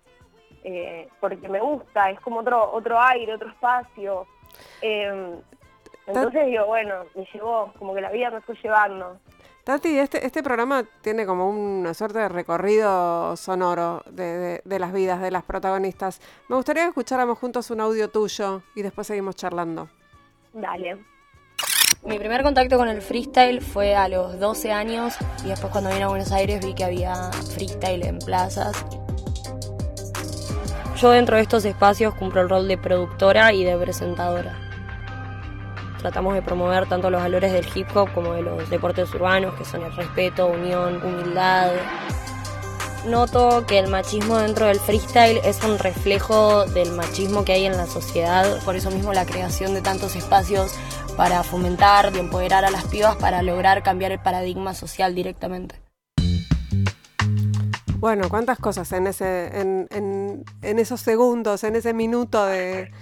eh, 0.62 1.08
porque 1.20 1.48
me 1.48 1.60
gusta, 1.60 2.10
es 2.10 2.20
como 2.20 2.40
otro, 2.40 2.72
otro 2.72 3.00
aire, 3.00 3.34
otro 3.34 3.48
espacio. 3.48 4.26
Em, 4.80 5.40
entonces 6.06 6.46
digo, 6.46 6.66
bueno, 6.66 7.04
me 7.14 7.24
llevó, 7.32 7.72
como 7.78 7.94
que 7.94 8.00
la 8.00 8.10
vida 8.10 8.30
me 8.30 8.40
fue 8.40 8.54
llevando. 8.62 9.18
Tati, 9.66 9.98
este, 9.98 10.24
este 10.24 10.44
programa 10.44 10.84
tiene 11.00 11.26
como 11.26 11.50
una 11.50 11.92
suerte 11.92 12.20
de 12.20 12.28
recorrido 12.28 13.36
sonoro 13.36 14.00
de, 14.08 14.62
las 14.64 14.92
vidas 14.92 15.20
de 15.20 15.32
las 15.32 15.42
protagonistas. 15.42 16.20
Me 16.46 16.54
gustaría 16.54 16.84
que 16.84 16.90
escucháramos 16.90 17.36
juntos 17.36 17.68
un 17.72 17.80
audio 17.80 18.08
tuyo 18.08 18.62
y 18.76 18.82
después 18.82 19.08
seguimos 19.08 19.34
charlando. 19.34 19.88
Dale. 20.52 20.98
Mi 22.04 22.16
primer 22.16 22.44
contacto 22.44 22.76
con 22.76 22.86
el 22.86 23.02
freestyle 23.02 23.60
fue 23.60 23.96
a 23.96 24.06
los 24.06 24.38
12 24.38 24.70
años 24.70 25.16
y 25.44 25.48
después 25.48 25.72
cuando 25.72 25.90
vine 25.90 26.04
a 26.04 26.08
Buenos 26.10 26.30
Aires 26.30 26.64
vi 26.64 26.72
que 26.72 26.84
había 26.84 27.32
freestyle 27.32 28.06
en 28.06 28.20
plazas. 28.20 28.86
Yo 30.96 31.10
dentro 31.10 31.34
de 31.34 31.42
estos 31.42 31.64
espacios 31.64 32.14
cumplo 32.14 32.40
el 32.40 32.48
rol 32.48 32.68
de 32.68 32.78
productora 32.78 33.52
y 33.52 33.64
de 33.64 33.76
presentadora 33.76 34.65
tratamos 36.06 36.34
de 36.34 36.42
promover 36.42 36.88
tanto 36.88 37.10
los 37.10 37.20
valores 37.20 37.52
del 37.52 37.66
hip 37.74 37.88
hop 37.96 38.08
como 38.14 38.34
de 38.34 38.40
los 38.40 38.70
deportes 38.70 39.12
urbanos, 39.12 39.54
que 39.54 39.64
son 39.64 39.82
el 39.82 39.92
respeto, 39.92 40.46
unión, 40.46 41.02
humildad. 41.02 41.72
noto 43.08 43.66
que 43.66 43.80
el 43.80 43.88
machismo 43.88 44.38
dentro 44.38 44.66
del 44.66 44.78
freestyle 44.78 45.40
es 45.42 45.64
un 45.64 45.80
reflejo 45.80 46.64
del 46.66 46.92
machismo 46.92 47.44
que 47.44 47.54
hay 47.54 47.64
en 47.64 47.76
la 47.76 47.86
sociedad, 47.86 48.62
por 48.64 48.76
eso 48.76 48.92
mismo 48.92 49.12
la 49.12 49.26
creación 49.26 49.74
de 49.74 49.80
tantos 49.80 50.14
espacios 50.14 50.76
para 51.16 51.42
fomentar, 51.42 52.12
de 52.12 52.20
empoderar 52.20 52.64
a 52.64 52.70
las 52.70 52.84
pibas 52.84 53.16
para 53.16 53.42
lograr 53.42 53.82
cambiar 53.82 54.12
el 54.12 54.20
paradigma 54.20 54.74
social 54.74 55.12
directamente. 55.12 55.74
Bueno, 57.98 58.28
cuántas 58.28 58.60
cosas 58.60 58.92
en 58.92 59.08
ese, 59.08 59.60
en, 59.60 60.44
en, 60.62 60.78
esos 60.78 61.00
segundos, 61.00 61.64
en 61.64 61.74
ese 61.74 61.94
minuto 61.94 62.46
de, 62.46 62.92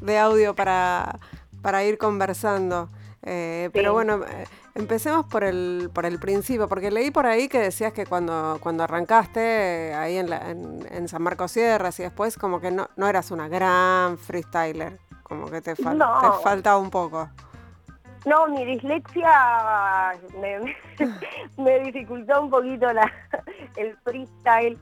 de 0.00 0.18
audio 0.18 0.54
para, 0.54 1.18
para 1.62 1.84
ir 1.84 1.96
conversando. 1.98 2.90
Eh, 3.24 3.70
Pero 3.72 3.92
bueno, 3.92 4.20
eh, 4.24 4.46
empecemos 4.74 5.26
por 5.26 5.44
el, 5.44 5.90
por 5.94 6.04
el 6.06 6.18
principio, 6.18 6.68
porque 6.68 6.90
leí 6.90 7.12
por 7.12 7.26
ahí 7.26 7.48
que 7.48 7.60
decías 7.60 7.92
que 7.92 8.04
cuando, 8.04 8.58
cuando 8.60 8.82
arrancaste 8.82 9.90
eh, 9.90 9.94
ahí 9.94 10.16
en, 10.16 10.28
la, 10.28 10.50
en, 10.50 10.84
en, 10.90 11.06
San 11.06 11.22
Marcos 11.22 11.52
Sierras 11.52 12.00
y 12.00 12.02
después 12.02 12.36
como 12.36 12.60
que 12.60 12.72
no, 12.72 12.88
no 12.96 13.06
eras 13.06 13.30
una 13.30 13.46
gran 13.46 14.18
freestyler, 14.18 14.98
como 15.22 15.48
que 15.48 15.60
te, 15.60 15.76
fal 15.76 15.96
No. 15.96 16.20
te 16.20 16.42
faltaba 16.42 16.78
un 16.78 16.90
poco. 16.90 17.28
No, 18.24 18.46
mi 18.48 18.64
dislexia 18.64 20.12
me, 20.40 20.76
me 21.56 21.80
dificultó 21.80 22.42
un 22.42 22.50
poquito 22.50 22.92
la, 22.92 23.10
el 23.76 23.96
freestyle. 23.98 24.78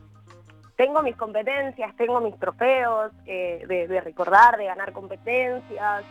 Tengo 0.77 1.03
mis 1.03 1.17
competencias, 1.17 1.95
tengo 1.97 2.21
mis 2.21 2.39
trofeos 2.39 3.13
eh, 3.27 3.65
de, 3.69 3.87
de 3.87 4.01
recordar, 4.01 4.57
de 4.57 4.65
ganar 4.65 4.93
competencias, 4.93 6.05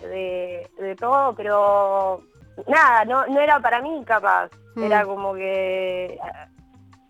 de, 0.00 0.68
de 0.78 0.96
todo, 0.96 1.34
pero 1.34 2.22
nada, 2.66 3.04
no, 3.04 3.26
no 3.26 3.40
era 3.40 3.60
para 3.60 3.80
mí 3.80 4.02
capaz. 4.04 4.50
Mm. 4.74 4.82
Era 4.82 5.04
como 5.04 5.34
que 5.34 6.04
eh, 6.06 6.18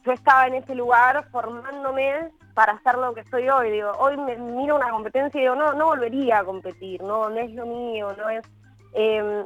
yo 0.05 0.13
estaba 0.13 0.47
en 0.47 0.55
ese 0.55 0.75
lugar 0.75 1.27
formándome 1.31 2.31
para 2.55 2.75
hacer 2.75 2.97
lo 2.97 3.15
que 3.15 3.25
soy 3.25 3.49
hoy. 3.49 3.71
Digo, 3.71 3.93
hoy 3.99 4.17
me 4.17 4.37
miro 4.37 4.77
una 4.77 4.91
competencia 4.91 5.39
y 5.39 5.43
digo, 5.43 5.57
no, 5.57 5.73
no 5.75 5.87
volvería 5.87 6.41
a 6.41 6.45
competir, 6.45 7.03
no, 7.03 7.29
no 7.29 7.37
es 7.37 7.51
lo 7.53 7.67
mío, 7.67 8.15
no 8.17 8.29
es. 8.29 8.45
Eh, 8.93 9.45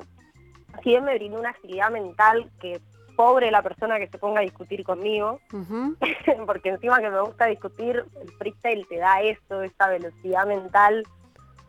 si 0.83 0.91
bien 0.91 1.05
me 1.05 1.15
brindó 1.15 1.41
una 1.41 1.51
agilidad 1.51 1.91
mental 1.91 2.51
que 2.61 2.81
pobre 3.17 3.51
la 3.51 3.63
persona 3.63 3.99
que 3.99 4.07
se 4.09 4.19
ponga 4.19 4.41
a 4.41 4.45
discutir 4.45 4.85
conmigo, 4.85 5.41
porque 6.47 6.69
encima 6.69 7.01
que 7.01 7.11
me 7.11 7.21
gusta 7.21 7.47
discutir, 7.47 8.05
el 8.21 8.31
freestyle 8.33 8.87
te 8.89 8.99
da 8.99 9.23
eso, 9.23 9.63
esa 9.63 9.89
velocidad 9.89 10.47
mental 10.47 11.05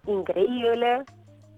increíble. 0.05 1.03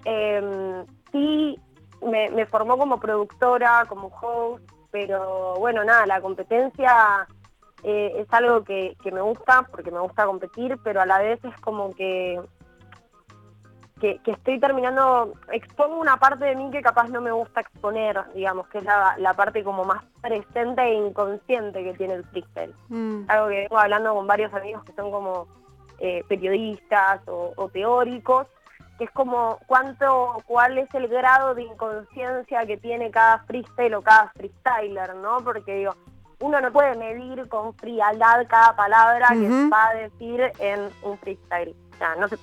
Eh, 0.05 0.85
sí, 1.11 1.59
me, 2.01 2.29
me 2.31 2.45
formó 2.45 2.77
como 2.77 2.99
productora, 2.99 3.85
como 3.87 4.07
host, 4.07 4.63
pero 4.91 5.55
bueno, 5.59 5.83
nada, 5.83 6.05
la 6.05 6.21
competencia 6.21 7.27
eh, 7.83 8.13
es 8.17 8.27
algo 8.33 8.63
que, 8.63 8.95
que 9.03 9.11
me 9.11 9.21
gusta, 9.21 9.67
porque 9.71 9.91
me 9.91 9.99
gusta 9.99 10.25
competir, 10.25 10.77
pero 10.83 11.01
a 11.01 11.05
la 11.05 11.19
vez 11.19 11.43
es 11.43 11.55
como 11.61 11.93
que 11.93 12.39
que, 14.01 14.17
que 14.23 14.31
estoy 14.31 14.59
terminando, 14.59 15.33
expongo 15.51 15.99
una 15.99 16.17
parte 16.17 16.45
de 16.45 16.55
mí 16.55 16.71
que 16.71 16.81
capaz 16.81 17.07
no 17.09 17.21
me 17.21 17.31
gusta 17.31 17.61
exponer, 17.61 18.19
digamos, 18.33 18.67
que 18.69 18.79
es 18.79 18.83
la, 18.83 19.15
la 19.19 19.35
parte 19.35 19.63
como 19.63 19.85
más 19.85 20.03
presente 20.21 20.81
e 20.81 20.95
inconsciente 20.95 21.83
que 21.83 21.93
tiene 21.93 22.15
el 22.15 22.25
freestyle. 22.25 22.73
Mm. 22.89 23.25
Algo 23.27 23.49
que 23.49 23.55
vengo 23.59 23.77
hablando 23.77 24.15
con 24.15 24.25
varios 24.25 24.51
amigos 24.55 24.83
que 24.85 24.93
son 24.93 25.11
como 25.11 25.47
eh, 25.99 26.23
periodistas 26.27 27.21
o, 27.27 27.53
o 27.55 27.69
teóricos, 27.69 28.47
que 29.01 29.05
es 29.05 29.11
como 29.13 29.57
cuánto, 29.65 30.43
cuál 30.45 30.77
es 30.77 30.87
el 30.93 31.07
grado 31.07 31.55
de 31.55 31.63
inconsciencia 31.63 32.67
que 32.67 32.77
tiene 32.77 33.09
cada 33.09 33.39
freestyle 33.45 33.95
o 33.95 34.03
cada 34.03 34.31
freestyler, 34.35 35.15
¿no? 35.15 35.39
Porque 35.43 35.73
digo, 35.73 35.95
uno 36.39 36.61
no 36.61 36.71
puede 36.71 36.95
medir 36.95 37.49
con 37.49 37.73
frialdad 37.73 38.45
cada 38.47 38.75
palabra 38.75 39.29
que 39.29 39.49
va 39.73 39.89
a 39.89 39.95
decir 39.95 40.51
en 40.59 40.81
un 41.01 41.17
freestyle. 41.17 41.75
O 41.95 41.97
sea, 41.97 42.15
no 42.17 42.27
sé, 42.27 42.37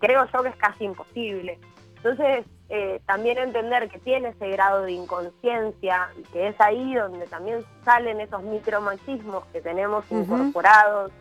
creo 0.00 0.26
yo 0.32 0.42
que 0.42 0.48
es 0.48 0.56
casi 0.56 0.82
imposible. 0.82 1.60
Entonces, 1.98 2.44
eh, 2.70 3.00
también 3.06 3.38
entender 3.38 3.88
que 3.88 4.00
tiene 4.00 4.30
ese 4.30 4.48
grado 4.48 4.82
de 4.82 4.90
inconsciencia 4.90 6.08
y 6.18 6.22
que 6.32 6.48
es 6.48 6.60
ahí 6.60 6.92
donde 6.92 7.28
también 7.28 7.64
salen 7.84 8.20
esos 8.20 8.42
micromachismos 8.42 9.44
que 9.52 9.60
tenemos 9.60 10.04
incorporados 10.10 11.12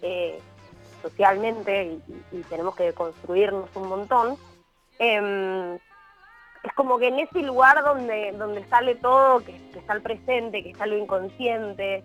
eh, 0.00 0.40
socialmente 1.02 1.98
y, 2.32 2.38
tenemos 2.48 2.74
que 2.76 2.92
construirnos 2.92 3.68
un 3.74 3.88
montón. 3.88 4.36
Em, 4.98 5.74
es 5.74 6.72
como 6.74 6.98
que 6.98 7.08
en 7.08 7.20
ese 7.20 7.40
lugar 7.42 7.82
donde, 7.84 8.32
donde 8.32 8.64
sale 8.68 8.94
todo, 8.96 9.40
que, 9.40 9.52
que 9.72 9.78
está 9.78 9.92
el 9.94 10.02
presente, 10.02 10.62
que 10.62 10.70
está 10.70 10.86
lo 10.86 10.96
inconsciente, 10.96 12.04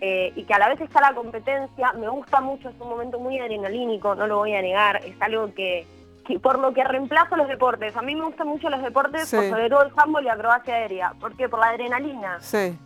eh, 0.00 0.32
y 0.36 0.44
que 0.44 0.54
a 0.54 0.58
la 0.60 0.68
vez 0.68 0.80
está 0.80 1.00
la 1.00 1.14
competencia, 1.14 1.92
me 1.94 2.08
gusta 2.08 2.40
mucho, 2.40 2.68
es 2.68 2.74
un 2.80 2.88
momento 2.88 3.18
muy 3.18 3.38
adrenalínico, 3.40 4.14
no 4.14 4.26
lo 4.28 4.36
voy 4.36 4.54
a 4.54 4.62
negar, 4.62 5.04
es 5.04 5.20
algo 5.20 5.52
que, 5.54 5.84
que 6.24 6.38
por 6.38 6.58
lo 6.60 6.72
que 6.72 6.84
reemplazo 6.84 7.36
los 7.36 7.48
deportes. 7.48 7.96
A 7.96 8.02
mí 8.02 8.14
me 8.14 8.24
gustan 8.24 8.46
mucho 8.46 8.70
los 8.70 8.80
deportes, 8.82 9.28
Sí. 9.28 9.36
por 9.36 9.48
sobre 9.50 9.68
todo 9.68 9.82
el 9.82 9.92
handball 9.96 10.22
y 10.22 10.26
la 10.26 10.34
acrobacia 10.34 10.74
aérea. 10.74 11.12
¿Por 11.18 11.36
qué? 11.36 11.48
Por 11.48 11.58
la 11.58 11.70
adrenalina. 11.70 12.38
Sí. 12.40 12.78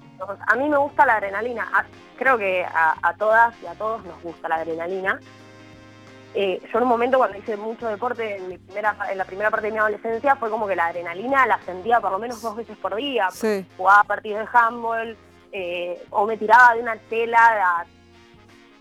A 0.47 0.55
mí 0.55 0.69
me 0.69 0.77
gusta 0.79 1.05
la 1.05 1.17
adrenalina. 1.17 1.69
A- 1.75 1.85
creo 2.17 2.39
que 2.39 2.65
a, 2.65 2.95
a 3.03 3.15
todas 3.15 3.55
y 3.63 3.67
a 3.67 3.75
todos 3.75 4.03
nos 4.05 4.23
gusta 4.23 4.49
la 4.49 4.55
adrenalina. 4.57 5.19
Eh, 6.35 6.63
yo 6.73 6.79
en 6.79 6.85
un 6.85 6.89
momento 6.89 7.19
cuando 7.19 7.37
hice 7.37 7.57
mucho 7.59 7.87
deporte 7.89 8.37
en, 8.37 8.49
mi 8.49 8.57
primera, 8.59 8.97
en 9.11 9.19
la 9.19 9.25
primera 9.27 9.51
parte 9.51 9.67
de 9.67 9.73
mi 9.73 9.79
adolescencia 9.79 10.35
fue 10.37 10.49
como 10.51 10.67
que 10.67 10.75
la 10.77 10.87
adrenalina 10.87 11.47
la 11.47 11.59
sentía 11.63 12.01
por 12.01 12.11
lo 12.11 12.19
menos 12.19 12.41
dos 12.41 12.57
veces 12.57 12.77
por 12.79 12.95
día. 12.95 13.31
Sí. 13.31 13.67
Jugaba 13.77 14.03
partidos 14.05 14.41
de 14.51 14.59
handball 14.59 15.17
eh, 15.53 16.03
o 16.11 16.25
me 16.27 16.39
tiraba 16.39 16.75
de 16.75 16.81
una 16.81 16.97
tela 16.97 17.39
a 17.81 17.85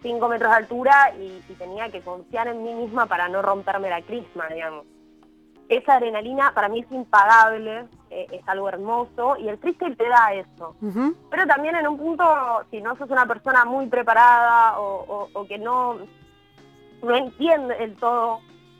5 0.02 0.28
metros 0.30 0.50
de 0.50 0.58
altura 0.58 1.14
y, 1.20 1.44
y 1.50 1.54
tenía 1.56 1.90
que 1.92 2.02
confiar 2.02 2.48
en 2.48 2.64
mí 2.64 2.74
misma 2.74 3.06
para 3.06 3.28
no 3.28 3.42
romperme 3.42 3.90
la 3.90 4.02
crisma, 4.02 4.48
digamos. 4.48 4.86
Esa 5.68 5.96
adrenalina 5.96 6.54
para 6.54 6.68
mí 6.70 6.80
es 6.82 6.92
impagable, 6.92 7.86
eh, 8.10 8.28
es 8.32 8.42
algo 8.48 8.68
hermoso 8.68 9.38
y 9.38 9.48
el 9.48 9.58
freestyle 9.58 9.96
te 9.96 10.08
da 10.10 10.34
eso. 10.34 10.76
Pero 11.30 11.46
también 11.48 11.76
en 11.76 11.88
un 11.88 11.98
punto, 11.98 12.24
si 12.72 12.82
no 12.82 12.96
sos 12.98 13.10
una 13.10 13.26
persona 13.26 13.64
muy 13.66 13.88
preparada 13.88 14.80
o, 14.80 15.06
o- 15.08 15.30
o 15.34 15.48
que 15.48 15.58
no, 15.58 15.98
no 17.04 17.16
entiende 17.16 17.76
del 17.76 17.96
todo 17.96 18.40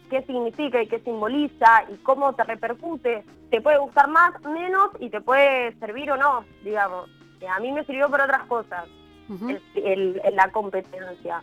qué 0.10 0.22
significa 0.24 0.82
y 0.82 0.88
qué 0.88 1.00
simboliza 1.00 1.84
y 1.90 1.96
cómo 2.04 2.34
te 2.34 2.44
repercute, 2.44 3.24
te 3.50 3.62
puede 3.62 3.78
gustar 3.78 4.08
más, 4.10 4.32
menos 4.44 4.90
y 5.00 5.10
te 5.10 5.22
puede 5.22 5.74
servir 5.80 6.12
o 6.12 6.18
no, 6.18 6.44
digamos. 6.64 7.10
Eh, 7.40 7.48
A 7.48 7.60
mí 7.60 7.72
me 7.72 7.84
sirvió 7.86 8.10
por 8.10 8.22
otras 8.22 8.44
cosas, 8.48 8.86
el- 9.30 9.62
el- 9.76 10.22
el- 10.24 10.36
la 10.36 10.52
competencia, 10.52 11.42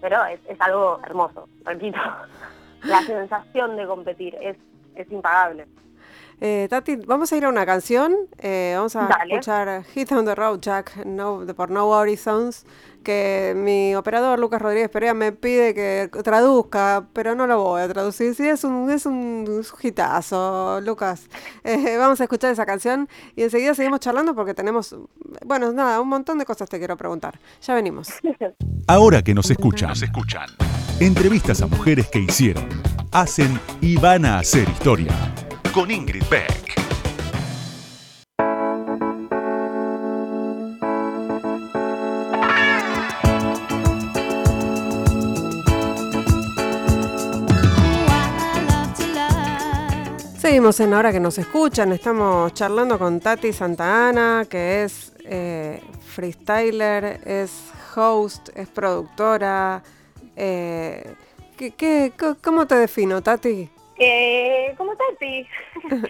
pero 0.00 0.24
es, 0.24 0.40
es 0.48 0.58
algo 0.60 0.98
hermoso, 1.04 1.48
repito. 1.64 1.98
La 2.84 3.02
sensación 3.02 3.76
de 3.76 3.86
competir 3.86 4.34
es, 4.40 4.56
es 4.94 5.10
impagable. 5.10 5.66
Eh, 6.40 6.66
Tati, 6.70 6.96
vamos 6.96 7.32
a 7.32 7.36
ir 7.36 7.44
a 7.46 7.48
una 7.48 7.64
canción. 7.66 8.14
eh, 8.38 8.74
vamos 8.76 8.94
a 8.94 9.06
Dale. 9.08 9.34
escuchar 9.34 9.82
Hit 9.84 10.12
on 10.12 10.24
the 10.24 10.34
Road 10.34 10.60
Jack 10.60 11.04
no, 11.04 11.44
de- 11.44 11.54
por 11.54 11.70
No 11.70 11.88
Horizons, 11.88 12.64
que 13.06 13.54
mi 13.56 13.94
operador 13.94 14.36
Lucas 14.40 14.60
Rodríguez 14.60 14.90
Perea 14.90 15.14
me 15.14 15.30
pide 15.30 15.74
que 15.74 16.10
traduzca, 16.24 17.06
pero 17.12 17.36
no 17.36 17.46
lo 17.46 17.62
voy 17.62 17.80
a 17.80 17.88
traducir. 17.88 18.34
Sí, 18.34 18.48
es 18.48 18.64
un, 18.64 18.90
es 18.90 19.06
un 19.06 19.64
hitazo, 19.80 20.80
Lucas. 20.80 21.28
Eh, 21.64 21.96
vamos 21.96 22.20
a 22.20 22.24
escuchar 22.24 22.52
esa 22.52 22.64
canción 22.64 23.08
y 23.34 23.42
enseguida 23.42 23.74
seguimos 23.74 23.98
charlando 23.98 24.34
porque 24.34 24.54
tenemos, 24.54 24.94
bueno, 25.44 25.72
nada, 25.72 26.00
un 26.00 26.08
montón 26.08 26.38
de 26.38 26.44
cosas 26.44 26.68
te 26.68 26.78
quiero 26.78 26.96
preguntar. 26.96 27.40
Ya 27.60 27.74
venimos. 27.74 28.08
Ahora 28.86 29.22
que 29.22 29.34
nos 29.34 29.50
escuchan, 29.50 29.88
nos 29.88 30.02
escuchan. 30.02 30.46
Entrevistas 31.00 31.62
a 31.62 31.66
mujeres 31.66 32.08
que 32.08 32.20
hicieron, 32.20 32.68
hacen 33.12 33.60
y 33.80 33.96
van 33.96 34.24
a 34.24 34.38
hacer 34.38 34.68
historia. 34.68 35.12
Con 35.74 35.90
Ingrid 35.90 36.24
Beck. 36.30 36.95
Seguimos 50.56 50.80
en 50.80 50.94
Ahora 50.94 51.12
que 51.12 51.20
nos 51.20 51.36
escuchan, 51.36 51.92
estamos 51.92 52.54
charlando 52.54 52.98
con 52.98 53.20
Tati 53.20 53.52
Santana, 53.52 54.46
que 54.48 54.84
es 54.84 55.12
eh, 55.26 55.82
freestyler, 56.00 57.20
es 57.26 57.70
host, 57.94 58.48
es 58.54 58.66
productora. 58.66 59.82
Eh, 60.34 61.14
¿qué, 61.58 62.14
cómo 62.42 62.66
te 62.66 62.74
defino, 62.76 63.22
Tati? 63.22 63.68
Eh, 63.98 64.74
¿Cómo 64.78 64.92
estás, 64.92 65.08
sí? 65.20 65.46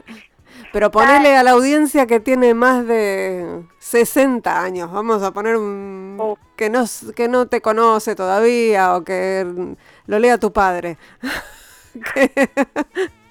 Pero 0.73 0.93
ponele 0.93 1.37
a 1.37 1.43
la 1.43 1.51
audiencia 1.51 2.07
que 2.07 2.21
tiene 2.21 2.55
más 2.55 2.87
de 2.87 3.65
60 3.81 4.63
años, 4.63 4.93
vamos 4.93 5.25
a 5.25 5.33
poner 5.33 5.57
un, 5.57 6.19
Oh. 6.21 6.39
que, 6.55 6.71
no, 6.71 6.85
que 7.17 7.27
no 7.27 7.49
te 7.49 7.61
conoce 7.61 8.15
todavía 8.15 8.95
o 8.95 9.03
que 9.03 9.45
lo 10.07 10.19
lea 10.21 10.39
tu 10.39 10.53
padre. 10.53 10.99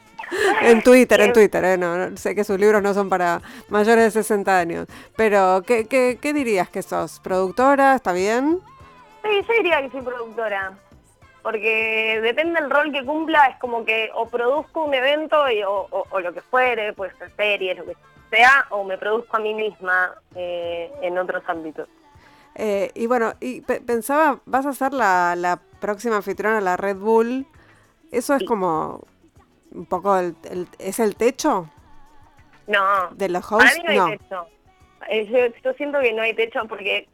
en 0.61 0.81
Twitter, 0.83 1.21
en 1.21 1.33
Twitter, 1.33 1.63
eh, 1.65 1.77
no, 1.77 1.95
no, 1.97 2.17
sé 2.17 2.33
que 2.35 2.43
sus 2.43 2.59
libros 2.59 2.81
no 2.81 2.93
son 2.93 3.09
para 3.09 3.41
mayores 3.69 4.05
de 4.05 4.11
60 4.23 4.57
años, 4.57 4.87
pero 5.15 5.61
¿qué, 5.65 5.85
qué, 5.87 6.17
qué 6.21 6.33
dirías 6.33 6.69
que 6.69 6.81
sos? 6.81 7.19
¿Productora? 7.19 7.95
¿Está 7.95 8.11
bien? 8.13 8.59
Sí, 9.23 9.29
yo 9.47 9.53
diría 9.55 9.81
que 9.81 9.89
soy 9.91 10.01
productora. 10.01 10.73
Porque 11.43 12.19
depende 12.23 12.59
del 12.59 12.71
rol 12.71 12.91
que 12.91 13.05
cumpla, 13.05 13.45
es 13.47 13.57
como 13.59 13.85
que 13.85 14.09
o 14.15 14.27
produzco 14.27 14.83
un 14.85 14.95
evento 14.95 15.47
y, 15.51 15.61
o, 15.61 15.87
o- 15.91 16.07
o 16.09 16.19
lo 16.19 16.33
que 16.33 16.41
fuere, 16.41 16.91
puede 16.93 17.15
ser 17.17 17.31
series, 17.35 17.77
lo 17.77 17.85
que 17.85 17.95
sea, 18.31 18.65
o 18.71 18.83
me 18.83 18.97
produzco 18.97 19.37
a 19.37 19.39
mí 19.39 19.53
misma 19.53 20.11
eh, 20.35 20.91
en 21.03 21.17
otros 21.19 21.43
ámbitos. 21.47 21.87
Eh, 22.55 22.89
y 22.95 23.05
bueno, 23.05 23.33
y 23.39 23.61
pe- 23.61 23.79
pensaba, 23.81 24.39
vas 24.45 24.65
a 24.65 24.73
ser 24.73 24.91
la, 24.93 25.35
la 25.37 25.59
próxima 25.79 26.15
anfitriona 26.15 26.55
de 26.55 26.61
la 26.63 26.77
Red 26.77 26.97
Bull. 26.97 27.45
¿Eso 28.11 28.33
es 28.33 28.39
Sí. 28.39 28.45
como 28.45 29.03
un 29.75 29.85
poco 29.85 30.17
el, 30.17 30.35
el- 30.49 30.67
es 30.79 30.99
el 30.99 31.15
techo 31.15 31.69
No, 32.67 33.09
de 33.11 33.29
los 33.29 33.45
para 33.45 33.63
hosts? 33.65 33.77
mí 33.77 33.83
no 33.83 33.91
hay 33.91 33.97
No. 33.97 34.07
techo. 34.17 34.47
Eh, 35.09 35.25
yo, 35.27 35.61
yo 35.63 35.73
siento 35.73 35.99
que 35.99 36.13
no 36.13 36.21
hay 36.23 36.33
techo 36.33 36.65
porque 36.67 37.07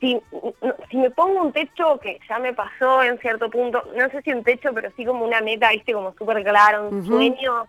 si, 0.00 0.14
no- 0.60 0.74
si 0.90 0.96
me 0.98 1.10
pongo 1.10 1.42
un 1.42 1.52
techo 1.52 1.98
que 2.00 2.18
ya 2.28 2.38
me 2.38 2.52
pasó 2.52 3.02
en 3.02 3.18
cierto 3.20 3.48
punto, 3.48 3.82
no 3.96 4.08
sé 4.10 4.20
si 4.22 4.32
un 4.32 4.44
techo, 4.44 4.72
pero 4.74 4.90
sí 4.96 5.04
como 5.06 5.24
una 5.24 5.40
meta, 5.40 5.70
viste, 5.70 5.92
como 5.94 6.12
súper 6.14 6.42
claro, 6.42 6.88
un 6.90 7.06
sueño, 7.06 7.66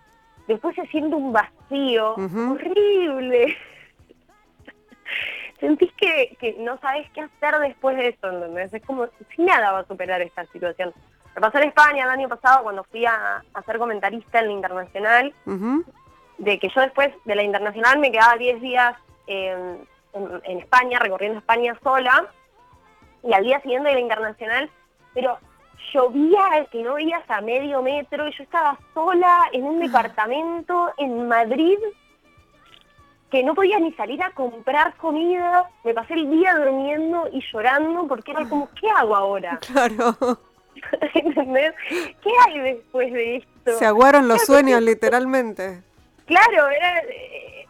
después 0.48 0.76
se 0.76 0.86
siente 0.88 1.16
un 1.16 1.32
vacío 1.32 2.16
horrible. 2.16 3.56
Sentís 5.60 5.92
que, 5.94 6.36
que 6.40 6.54
no 6.60 6.78
sabes 6.80 7.10
qué 7.12 7.22
hacer 7.22 7.58
después 7.60 7.96
de 7.96 8.10
eso, 8.10 8.30
¿entendés? 8.30 8.74
Es 8.74 8.84
como 8.84 9.08
si 9.36 9.42
nada 9.42 9.72
va 9.72 9.80
a 9.80 9.88
superar 9.88 10.22
esta 10.22 10.46
situación. 10.48 10.94
Me 11.36 11.42
pasó 11.42 11.58
en 11.58 11.66
España 11.68 12.06
el 12.06 12.10
año 12.10 12.30
pasado 12.30 12.64
cuando 12.64 12.84
fui 12.86 13.06
a, 13.06 13.44
a 13.54 13.62
ser 13.64 13.78
comentarista 13.78 14.40
en 14.40 14.48
la 14.48 14.54
internacional 14.54 15.34
de 16.38 16.60
que 16.60 16.70
yo 16.70 16.82
después 16.82 17.10
de 17.26 17.36
la 17.36 17.44
internacional 17.44 18.00
me 18.00 18.12
quedaba 18.12 18.36
10 18.38 18.62
días 18.62 18.96
en, 19.28 19.86
en- 20.14 20.42
en 20.46 20.60
España, 20.60 20.98
recorriendo 21.00 21.40
España 21.40 21.78
sola, 21.84 22.26
y 23.24 23.34
al 23.34 23.44
día 23.44 23.60
siguiente 23.62 23.90
de 23.90 23.96
la 23.96 24.02
internacional, 24.02 24.70
pero 25.14 25.38
llovía 25.94 26.66
que 26.72 26.84
no 26.84 26.94
veías 26.94 27.24
a 27.30 27.42
medio 27.42 27.82
metro, 27.82 28.28
y 28.28 28.32
yo 28.38 28.44
estaba 28.44 28.78
sola 28.94 29.50
en 29.52 29.66
un 29.66 29.80
departamento 29.80 30.92
en 30.98 31.28
Madrid, 31.28 31.78
que 33.32 33.44
no 33.44 33.56
podía 33.56 33.80
ni 33.80 33.92
salir 33.94 34.22
a 34.24 34.32
comprar 34.32 34.96
comida, 34.96 35.70
me 35.84 35.94
pasé 35.94 36.14
el 36.14 36.30
día 36.30 36.56
durmiendo 36.56 37.28
y 37.32 37.42
llorando, 37.52 38.08
porque 38.08 38.32
era 38.32 38.48
como, 38.48 38.70
¿qué 38.80 38.90
hago 38.90 39.16
ahora? 39.16 39.60
Claro. 39.74 40.16
¿Entendés? 41.14 41.74
¿Qué 41.90 42.30
hay 42.46 42.60
después 42.60 43.12
de 43.12 43.38
esto? 43.38 43.78
Se 43.78 43.86
aguaron 43.86 44.28
los 44.28 44.42
sueños, 44.44 44.82
literalmente. 44.82 45.82
Claro, 46.26 46.70
era... 46.70 47.00
eh, 47.00 47.66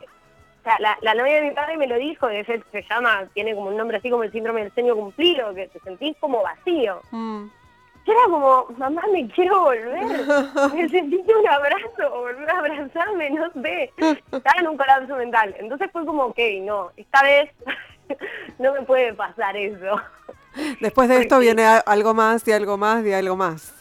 o 0.59 0.63
sea, 0.63 0.79
la, 0.79 0.97
la 1.01 1.13
novia 1.13 1.35
de 1.35 1.49
mi 1.49 1.51
padre 1.51 1.77
me 1.77 1.85
lo 1.85 1.95
dijo, 1.95 2.27
hecho 2.27 2.53
se 2.71 2.83
llama, 2.89 3.25
tiene 3.35 3.53
como 3.53 3.67
un 3.67 3.77
nombre 3.77 3.97
así 3.97 4.09
como 4.09 4.23
el 4.23 4.31
síndrome 4.31 4.63
del 4.63 4.73
sueño 4.73 4.95
cumplido, 4.95 5.53
que 5.53 5.67
te 5.67 5.79
sentís 5.81 6.17
como 6.19 6.41
vacío. 6.41 7.01
Mm. 7.11 7.45
Yo 8.05 8.13
era 8.13 8.23
como, 8.25 8.67
mamá, 8.77 9.03
me 9.11 9.27
quiero 9.29 9.61
volver, 9.61 9.95
necesito 10.75 11.39
un 11.39 11.47
abrazo, 11.47 12.09
volver 12.09 12.49
a 12.49 12.57
abrazarme, 12.57 13.29
no 13.31 13.51
sé. 13.61 13.91
Estaba 14.31 14.59
en 14.59 14.67
un 14.67 14.77
colapso 14.77 15.15
mental. 15.17 15.55
Entonces 15.59 15.89
fue 15.91 16.05
como, 16.05 16.25
ok, 16.25 16.39
no, 16.61 16.91
esta 16.97 17.23
vez 17.23 17.51
no 18.59 18.73
me 18.73 18.81
puede 18.81 19.13
pasar 19.13 19.55
eso. 19.57 20.01
Después 20.79 21.09
de 21.09 21.21
esto 21.21 21.39
viene 21.39 21.65
algo 21.65 22.13
más 22.13 22.47
y 22.47 22.51
algo 22.51 22.77
más 22.77 23.05
y 23.05 23.13
algo 23.13 23.35
más. 23.35 23.73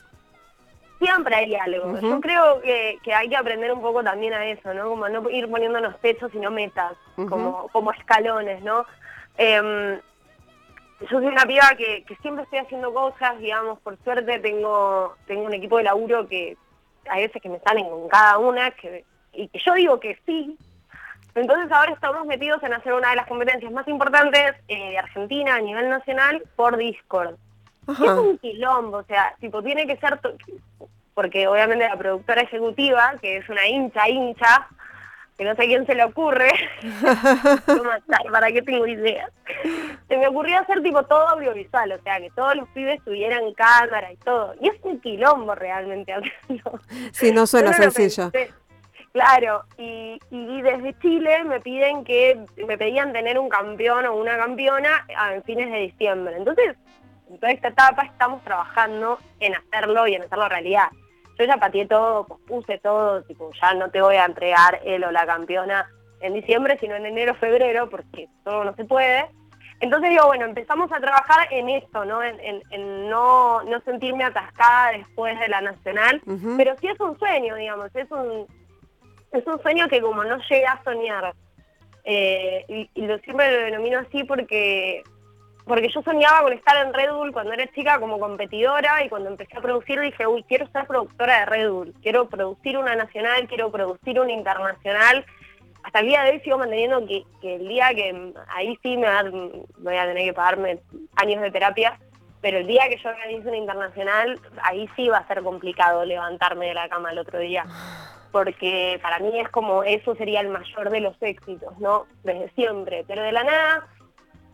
Siempre 0.98 1.34
hay 1.34 1.54
algo. 1.54 1.98
Yo 2.00 2.20
creo 2.20 2.60
que, 2.62 2.98
que 3.02 3.12
hay 3.12 3.28
que 3.28 3.36
aprender 3.36 3.70
un 3.72 3.82
poco 3.82 4.02
también 4.02 4.32
a 4.32 4.46
eso, 4.46 4.72
¿no? 4.72 4.88
Como 4.88 5.08
no 5.08 5.28
ir 5.28 5.50
poniéndonos 5.50 6.00
techos, 6.00 6.32
sino 6.32 6.50
metas, 6.50 6.96
como, 7.16 7.68
como 7.72 7.92
escalones, 7.92 8.62
¿no? 8.62 8.86
Em, 9.36 10.00
yo 11.00 11.08
soy 11.08 11.26
una 11.26 11.44
piba 11.44 11.74
que, 11.76 12.04
que 12.04 12.16
siempre 12.16 12.44
estoy 12.44 12.60
haciendo 12.60 12.94
cosas, 12.94 13.38
digamos, 13.38 13.78
por 13.80 13.98
suerte 14.02 14.38
tengo, 14.38 15.16
tengo 15.26 15.42
un 15.42 15.52
equipo 15.52 15.76
de 15.76 15.84
laburo 15.84 16.26
que 16.26 16.56
hay 17.08 17.26
veces 17.26 17.42
que 17.42 17.48
me 17.48 17.60
salen 17.60 17.88
con 17.88 18.08
cada 18.08 18.38
una 18.38 18.70
que, 18.70 19.04
y 19.32 19.48
que 19.48 19.58
yo 19.58 19.74
digo 19.74 20.00
que 20.00 20.18
sí. 20.24 20.56
Entonces 21.34 21.70
ahora 21.72 21.92
estamos 21.92 22.26
metidos 22.26 22.62
en 22.62 22.74
hacer 22.74 22.92
una 22.92 23.10
de 23.10 23.16
las 23.16 23.26
competencias 23.26 23.72
más 23.72 23.86
importantes 23.88 24.54
eh, 24.68 24.90
de 24.90 24.98
Argentina 24.98 25.56
a 25.56 25.60
nivel 25.60 25.88
nacional 25.88 26.42
por 26.56 26.76
Discord. 26.76 27.34
Es 27.88 28.00
Ajá. 28.00 28.20
un 28.20 28.38
quilombo, 28.38 28.98
o 28.98 29.04
sea, 29.04 29.34
tipo, 29.40 29.62
tiene 29.62 29.86
que 29.86 29.96
ser, 29.98 30.18
porque 31.12 31.46
obviamente 31.46 31.86
la 31.86 31.96
productora 31.98 32.42
ejecutiva, 32.42 33.14
que 33.20 33.38
es 33.38 33.48
una 33.48 33.66
hincha 33.66 34.08
hincha, 34.08 34.68
que 35.36 35.44
no 35.44 35.54
sé 35.56 35.66
quién 35.66 35.84
se 35.84 35.94
le 35.94 36.04
ocurre, 36.04 36.50
para 38.32 38.52
qué 38.52 38.62
tengo 38.62 38.86
idea. 38.86 39.28
Se 40.08 40.16
me 40.16 40.28
ocurrió 40.28 40.60
hacer 40.60 40.80
tipo 40.82 41.02
todo 41.04 41.28
audiovisual, 41.30 41.92
o 41.92 42.02
sea, 42.02 42.20
que 42.20 42.30
todos 42.30 42.54
los 42.54 42.68
pibes 42.68 43.02
tuvieran 43.04 43.52
cámara 43.54 44.12
y 44.12 44.16
todo. 44.18 44.54
Y 44.60 44.68
es 44.68 44.76
un 44.82 45.00
quilombo 45.00 45.54
realmente 45.54 46.12
hacerlo. 46.12 46.80
Sí, 47.12 47.32
no 47.32 47.46
suena 47.46 47.72
no 47.72 47.76
sencillo. 47.76 48.30
pensé. 48.30 48.54
Claro, 49.14 49.62
y, 49.78 50.18
y 50.32 50.60
desde 50.62 50.98
Chile 50.98 51.44
me 51.44 51.60
piden 51.60 52.02
que, 52.04 52.36
me 52.66 52.76
pedían 52.76 53.12
tener 53.12 53.38
un 53.38 53.48
campeón 53.48 54.04
o 54.06 54.16
una 54.16 54.36
campeona 54.36 55.06
a 55.16 55.40
fines 55.42 55.70
de 55.70 55.78
diciembre. 55.78 56.34
Entonces, 56.36 56.76
en 57.30 57.38
toda 57.38 57.52
esta 57.52 57.68
etapa 57.68 58.02
estamos 58.02 58.42
trabajando 58.42 59.20
en 59.38 59.54
hacerlo 59.54 60.08
y 60.08 60.16
en 60.16 60.22
hacerlo 60.22 60.48
realidad. 60.48 60.88
Yo 61.38 61.44
ya 61.44 61.56
pateé 61.58 61.86
todo, 61.86 62.26
pospuse 62.26 62.78
todo, 62.78 63.22
tipo, 63.22 63.52
ya 63.62 63.72
no 63.74 63.88
te 63.88 64.02
voy 64.02 64.16
a 64.16 64.24
entregar 64.24 64.80
él 64.84 65.04
o 65.04 65.12
la 65.12 65.24
campeona 65.26 65.86
en 66.20 66.34
diciembre, 66.34 66.76
sino 66.80 66.96
en 66.96 67.06
enero, 67.06 67.36
febrero, 67.36 67.88
porque 67.88 68.26
todo 68.42 68.64
no 68.64 68.74
se 68.74 68.84
puede. 68.84 69.26
Entonces 69.78 70.10
digo, 70.10 70.26
bueno, 70.26 70.44
empezamos 70.44 70.90
a 70.90 70.98
trabajar 70.98 71.46
en 71.52 71.68
esto, 71.68 72.04
¿no? 72.04 72.20
En, 72.20 72.40
en- 72.40 72.62
en 72.70 73.08
no, 73.08 73.62
no 73.62 73.80
sentirme 73.82 74.24
atascada 74.24 74.90
después 74.90 75.38
de 75.38 75.46
la 75.48 75.60
nacional, 75.60 76.20
pero 76.56 76.74
sí 76.80 76.88
es 76.88 76.98
un 76.98 77.16
sueño, 77.16 77.54
digamos, 77.54 77.94
es 77.94 78.10
un, 78.10 78.46
es 79.38 79.46
un 79.46 79.60
sueño 79.62 79.88
que 79.88 80.00
como 80.00 80.24
no 80.24 80.38
llegué 80.48 80.66
a 80.66 80.82
soñar. 80.84 81.34
Eh, 82.04 82.64
y, 82.94 83.06
lo 83.06 83.16
siempre 83.18 83.50
lo 83.50 83.64
denomino 83.64 83.98
así 84.00 84.24
porque 84.24 85.02
porque 85.66 85.88
yo 85.88 86.02
soñaba 86.02 86.42
con 86.42 86.52
estar 86.52 86.76
en 86.86 86.92
Red 86.92 87.12
Bull 87.14 87.32
cuando 87.32 87.54
era 87.54 87.66
chica 87.72 87.98
como 87.98 88.18
competidora 88.20 89.02
y 89.02 89.08
cuando 89.08 89.30
empecé 89.30 89.56
a 89.56 89.62
producir 89.62 89.98
dije, 89.98 90.26
uy, 90.26 90.42
quiero 90.46 90.68
ser 90.68 90.86
productora 90.86 91.40
de 91.40 91.46
Red 91.46 91.70
Bull, 91.70 91.94
quiero 92.02 92.28
producir 92.28 92.76
una 92.76 92.94
nacional, 92.94 93.48
quiero 93.48 93.72
producir 93.72 94.20
una 94.20 94.32
internacional. 94.32 95.24
Hasta 95.82 96.00
el 96.00 96.06
día 96.08 96.22
de 96.22 96.32
hoy 96.32 96.40
sigo 96.40 96.58
manteniendo 96.58 97.06
que, 97.06 97.24
que 97.40 97.54
el 97.54 97.66
día 97.68 97.88
que 97.94 98.34
ahí 98.54 98.78
sí 98.82 98.98
me, 98.98 99.06
va- 99.06 99.22
me 99.22 99.50
voy 99.78 99.96
a 99.96 100.04
tener 100.06 100.24
que 100.24 100.32
pagarme 100.34 100.80
años 101.16 101.40
de 101.40 101.50
terapia, 101.50 101.98
pero 102.42 102.58
el 102.58 102.66
día 102.66 102.82
que 102.90 102.98
yo 102.98 103.08
organice 103.08 103.48
una 103.48 103.56
internacional, 103.56 104.38
ahí 104.62 104.86
sí 104.96 105.08
va 105.08 105.18
a 105.18 105.26
ser 105.28 105.42
complicado 105.42 106.04
levantarme 106.04 106.66
de 106.66 106.74
la 106.74 106.90
cama 106.90 107.10
el 107.12 107.18
otro 107.20 107.38
día 107.38 107.64
porque 108.34 108.98
para 109.00 109.20
mí 109.20 109.38
es 109.38 109.48
como 109.50 109.84
eso 109.84 110.16
sería 110.16 110.40
el 110.40 110.48
mayor 110.48 110.90
de 110.90 110.98
los 110.98 111.14
éxitos, 111.22 111.78
¿no? 111.78 112.06
Desde 112.24 112.50
siempre, 112.56 113.04
pero 113.06 113.22
de 113.22 113.30
la 113.30 113.44
nada 113.44 113.86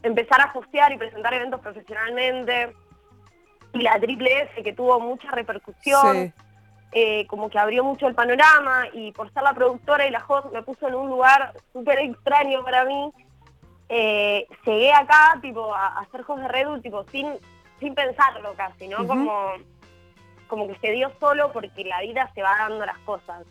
empezar 0.02 0.38
a 0.42 0.52
hostear 0.54 0.92
y 0.92 0.98
presentar 0.98 1.32
eventos 1.32 1.60
profesionalmente 1.62 2.74
y 3.72 3.80
la 3.80 3.98
triple 3.98 4.42
S 4.42 4.62
que 4.62 4.74
tuvo 4.74 5.00
mucha 5.00 5.30
repercusión, 5.30 6.14
Sí. 6.14 6.32
eh, 6.92 7.26
como 7.26 7.48
que 7.48 7.58
abrió 7.58 7.82
mucho 7.82 8.06
el 8.06 8.14
panorama 8.14 8.84
y 8.92 9.12
por 9.12 9.32
ser 9.32 9.44
la 9.44 9.54
productora 9.54 10.06
y 10.06 10.10
la 10.10 10.22
host 10.28 10.52
me 10.52 10.62
puso 10.62 10.86
en 10.86 10.96
un 10.96 11.08
lugar 11.08 11.54
súper 11.72 12.00
extraño 12.00 12.62
para 12.62 12.84
mí. 12.84 13.10
Eh, 13.88 14.46
llegué 14.66 14.92
acá 14.92 15.38
tipo 15.40 15.74
a, 15.74 15.86
a 15.86 16.00
hacer 16.00 16.22
host 16.28 16.42
de 16.42 16.48
Red 16.48 16.66
Bull 16.68 16.82
tipo 16.82 17.02
sin, 17.04 17.32
sin 17.78 17.94
pensarlo 17.94 18.52
casi, 18.58 18.88
¿no? 18.88 19.06
Como 19.06 19.52
como 20.48 20.66
que 20.66 20.76
se 20.80 20.90
dio 20.90 21.12
solo 21.20 21.50
porque 21.52 21.84
la 21.84 22.00
vida 22.02 22.28
se 22.34 22.42
va 22.42 22.56
dando 22.58 22.84
las 22.84 22.98
cosas. 23.06 23.46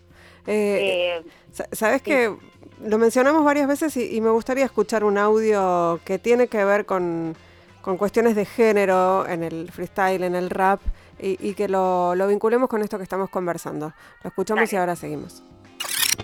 Eh, 0.47 1.19
Eh, 1.21 1.23
sa- 1.51 1.67
Sabes 1.71 2.01
que 2.01 2.35
lo 2.83 2.97
mencionamos 2.97 3.43
varias 3.43 3.67
veces 3.67 3.95
y, 3.97 4.15
y 4.15 4.21
me 4.21 4.29
gustaría 4.29 4.65
escuchar 4.65 5.03
un 5.03 5.17
audio 5.17 5.99
que 6.05 6.17
tiene 6.19 6.47
que 6.47 6.63
ver 6.63 6.85
con, 6.85 7.35
con 7.81 7.97
cuestiones 7.97 8.35
de 8.35 8.45
género 8.45 9.27
en 9.27 9.43
el 9.43 9.71
freestyle, 9.71 10.23
en 10.23 10.35
el 10.35 10.49
rap, 10.49 10.79
y, 11.21 11.37
y 11.45 11.53
que 11.53 11.67
lo, 11.67 12.15
lo 12.15 12.27
vinculemos 12.27 12.69
con 12.69 12.81
esto 12.81 12.97
que 12.97 13.03
estamos 13.03 13.29
conversando. 13.29 13.93
Lo 14.23 14.27
escuchamos 14.29 14.71
y 14.71 14.75
ahora 14.77 14.95
seguimos. 14.95 15.43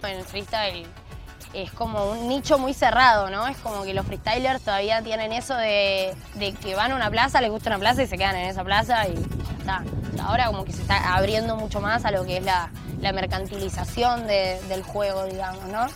En 0.04 0.18
el 0.18 0.24
freestyle 0.24 0.86
es 1.64 1.72
como 1.72 2.12
un 2.12 2.28
nicho 2.28 2.58
muy 2.58 2.74
cerrado, 2.74 3.30
¿no? 3.30 3.48
Es 3.48 3.58
como 3.58 3.84
que 3.84 3.94
los 3.94 4.06
freestylers 4.06 4.62
todavía 4.62 5.02
tienen 5.02 5.32
eso 5.32 5.56
de, 5.56 6.14
de 6.36 6.54
que 6.54 6.76
van 6.76 6.92
a 6.92 6.96
una 6.96 7.10
plaza, 7.10 7.40
les 7.42 7.50
gusta 7.52 7.70
una 7.70 7.80
plaza 7.80 8.04
y 8.04 8.08
se 8.08 8.18
quedan 8.18 8.36
en 8.36 8.50
esa 8.50 8.64
plaza 8.64 9.08
y 9.08 9.14
ya 9.16 9.58
está. 9.60 9.84
Ahora 10.24 10.48
como 10.48 10.66
que 10.66 10.74
se 10.74 10.82
está 10.82 11.16
abriendo 11.16 11.56
mucho 11.56 11.80
más 11.82 12.04
a 12.06 12.12
lo 12.12 12.26
que 12.26 12.38
es 12.38 12.44
la, 12.44 12.70
la 13.00 13.12
mercantilización 13.12 14.28
de- 14.28 14.60
del 14.68 14.84
juego, 14.84 15.24
digamos, 15.26 15.64
¿no? 15.66 15.88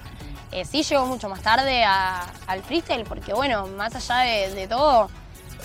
Eh, 0.51 0.65
sí 0.65 0.81
llegó 0.83 1.05
mucho 1.05 1.29
más 1.29 1.41
tarde 1.41 1.83
al 1.83 2.63
freestyle 2.63 3.03
porque, 3.03 3.33
bueno, 3.33 3.67
más 3.67 3.93
allá 3.95 4.19
de, 4.51 4.67
todo, 4.67 5.09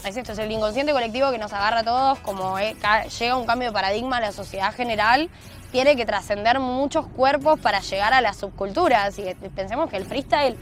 es 0.04 0.16
esto, 0.16 0.33
es 0.33 0.38
el 0.38 0.50
inconsciente 0.52 0.92
colectivo 0.92 1.30
que 1.30 1.38
nos 1.38 1.52
agarra 1.54 1.80
a 1.80 1.85
todos, 1.85 2.18
como 2.18 2.59
eh, 2.59 2.76
llega 3.18 3.37
un 3.37 3.46
cambio 3.46 3.68
de 3.68 3.72
paradigma 3.72 4.18
a 4.18 4.20
la 4.20 4.33
sociedad 4.33 4.74
general, 4.74 5.30
tiene 5.74 5.96
que 5.96 6.06
trascender 6.06 6.60
muchos 6.60 7.04
cuerpos 7.08 7.58
para 7.58 7.80
llegar 7.80 8.14
a 8.14 8.20
las 8.20 8.37
subculturas. 8.37 9.18
Y 9.18 9.34
pensemos 9.56 9.90
que 9.90 9.96
el 9.96 10.04
freestyle 10.04 10.56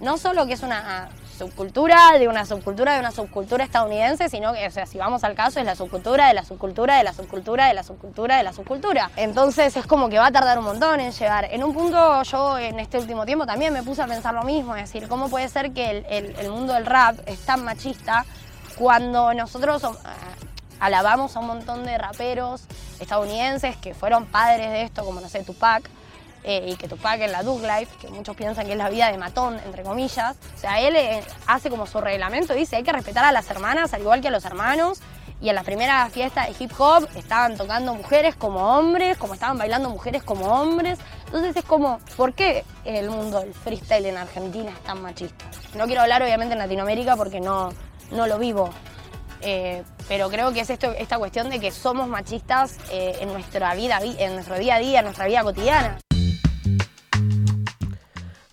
no 0.00 0.18
solo 0.18 0.44
que 0.44 0.54
es 0.54 0.64
una 0.64 1.08
subcultura 1.38 2.18
de 2.18 2.26
una 2.26 2.44
subcultura 2.44 2.94
de 2.94 2.98
una 2.98 3.12
subcultura 3.12 3.62
estadounidense, 3.62 4.28
sino 4.28 4.52
que, 4.54 4.66
o 4.66 4.70
sea, 4.72 4.86
si 4.86 4.98
vamos 4.98 5.22
al 5.22 5.36
caso, 5.36 5.60
es 5.60 5.66
la 5.66 5.76
subcultura 5.76 6.26
de 6.26 6.34
la 6.34 6.42
subcultura 6.44 6.96
de 6.96 7.04
la 7.04 7.12
subcultura 7.12 7.68
de 7.68 7.74
la 7.74 7.84
subcultura 7.84 8.38
de 8.38 8.42
la 8.42 8.52
subcultura. 8.52 9.10
Entonces 9.14 9.76
es 9.76 9.86
como 9.86 10.08
que 10.08 10.18
va 10.18 10.26
a 10.26 10.32
tardar 10.32 10.58
un 10.58 10.64
montón 10.64 10.98
en 10.98 11.12
llegar. 11.12 11.44
En 11.52 11.62
un 11.62 11.72
punto 11.72 12.24
yo 12.24 12.58
en 12.58 12.80
este 12.80 12.98
último 12.98 13.24
tiempo 13.24 13.46
también 13.46 13.72
me 13.72 13.84
puse 13.84 14.02
a 14.02 14.08
pensar 14.08 14.34
lo 14.34 14.42
mismo, 14.42 14.74
es 14.74 14.92
decir, 14.92 15.06
¿cómo 15.06 15.28
puede 15.28 15.48
ser 15.48 15.70
que 15.70 16.04
el, 16.08 16.50
mundo 16.50 16.72
del 16.72 16.86
rap 16.86 17.20
es 17.26 17.38
tan 17.46 17.62
machista 17.62 18.24
cuando 18.76 19.32
nosotros 19.32 19.86
alabamos 20.80 21.36
a 21.36 21.40
un 21.40 21.46
montón 21.46 21.84
de 21.84 21.96
raperos 21.98 22.64
estadounidenses 23.00 23.76
que 23.76 23.94
fueron 23.94 24.26
padres 24.26 24.70
de 24.70 24.82
esto, 24.82 25.04
como 25.04 25.20
no 25.20 25.28
sé, 25.28 25.42
Tupac, 25.44 25.88
eh, 26.44 26.70
y 26.70 26.76
que 26.76 26.86
Tupac 26.86 27.20
en 27.20 27.32
la 27.32 27.42
Doug 27.42 27.60
Life, 27.62 27.88
que 28.00 28.08
muchos 28.08 28.36
piensan 28.36 28.66
que 28.66 28.72
es 28.72 28.78
la 28.78 28.88
vida 28.88 29.10
de 29.10 29.18
matón, 29.18 29.58
entre 29.64 29.82
comillas. 29.82 30.36
O 30.54 30.58
sea, 30.58 30.80
él 30.80 30.94
eh, 30.94 31.22
hace 31.46 31.70
como 31.70 31.86
su 31.86 32.00
reglamento, 32.00 32.54
dice, 32.54 32.76
hay 32.76 32.84
que 32.84 32.92
respetar 32.92 33.24
a 33.24 33.32
las 33.32 33.50
hermanas 33.50 33.92
al 33.92 34.02
igual 34.02 34.20
que 34.20 34.28
a 34.28 34.30
los 34.30 34.44
hermanos. 34.44 35.00
Y 35.40 35.50
en 35.50 35.54
la 35.54 35.64
primera 35.64 36.08
fiesta 36.08 36.46
de 36.46 36.54
hip 36.58 36.72
hop 36.78 37.08
estaban 37.14 37.56
tocando 37.56 37.92
mujeres 37.94 38.36
como 38.36 38.78
hombres, 38.78 39.18
como 39.18 39.34
estaban 39.34 39.58
bailando 39.58 39.90
mujeres 39.90 40.22
como 40.22 40.46
hombres. 40.46 40.98
Entonces 41.26 41.56
es 41.56 41.64
como, 41.64 41.98
¿por 42.16 42.32
qué 42.32 42.64
el 42.84 43.10
mundo 43.10 43.40
del 43.40 43.52
freestyle 43.52 44.06
en 44.06 44.16
Argentina 44.16 44.70
es 44.70 44.80
tan 44.84 45.02
machista? 45.02 45.44
No 45.74 45.86
quiero 45.86 46.00
hablar 46.02 46.22
obviamente 46.22 46.54
en 46.54 46.60
Latinoamérica 46.60 47.16
porque 47.16 47.40
no, 47.40 47.70
no 48.12 48.26
lo 48.26 48.38
vivo. 48.38 48.70
Eh, 49.48 49.84
pero 50.08 50.28
creo 50.28 50.52
que 50.52 50.60
es 50.60 50.70
esta 50.70 51.18
cuestión 51.18 51.48
de 51.48 51.60
que 51.60 51.70
somos 51.70 52.08
machistas 52.08 52.78
en 52.90 53.28
nuestra 53.28 53.74
vida, 53.74 54.00
en 54.02 54.34
nuestro 54.34 54.58
día 54.58 54.74
a 54.74 54.78
día, 54.80 54.98
en 54.98 55.04
nuestra 55.04 55.26
vida 55.26 55.42
cotidiana. 55.42 55.98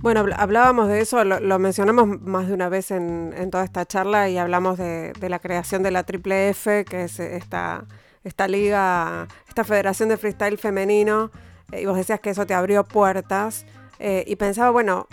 Bueno, 0.03 0.25
hablábamos 0.35 0.89
de 0.89 0.99
eso, 0.99 1.23
lo, 1.23 1.59
mencionamos 1.59 2.19
más 2.19 2.49
de 2.49 2.53
una 2.53 2.67
vez 2.67 2.91
en, 2.91 3.49
toda 3.49 3.63
esta 3.63 3.85
charla 3.85 4.27
y 4.27 4.37
hablamos 4.37 4.77
de, 4.77 5.13
la 5.21 5.39
creación 5.39 5.81
de 5.81 5.91
la 5.91 6.03
Triple 6.03 6.49
F, 6.49 6.83
que 6.83 7.05
es 7.05 7.21
esta, 7.21 7.85
esta 8.25 8.49
liga, 8.49 9.29
esta 9.47 9.63
federación 9.63 10.09
de 10.09 10.17
freestyle 10.17 10.57
femenino, 10.57 11.31
eh, 11.71 11.83
y 11.83 11.85
vos 11.85 11.95
decías 11.95 12.19
que 12.19 12.31
eso 12.31 12.45
te 12.45 12.53
abrió 12.53 12.83
puertas, 12.83 13.65
eh, 13.97 14.25
y 14.27 14.35
pensaba, 14.35 14.71
bueno, 14.71 15.07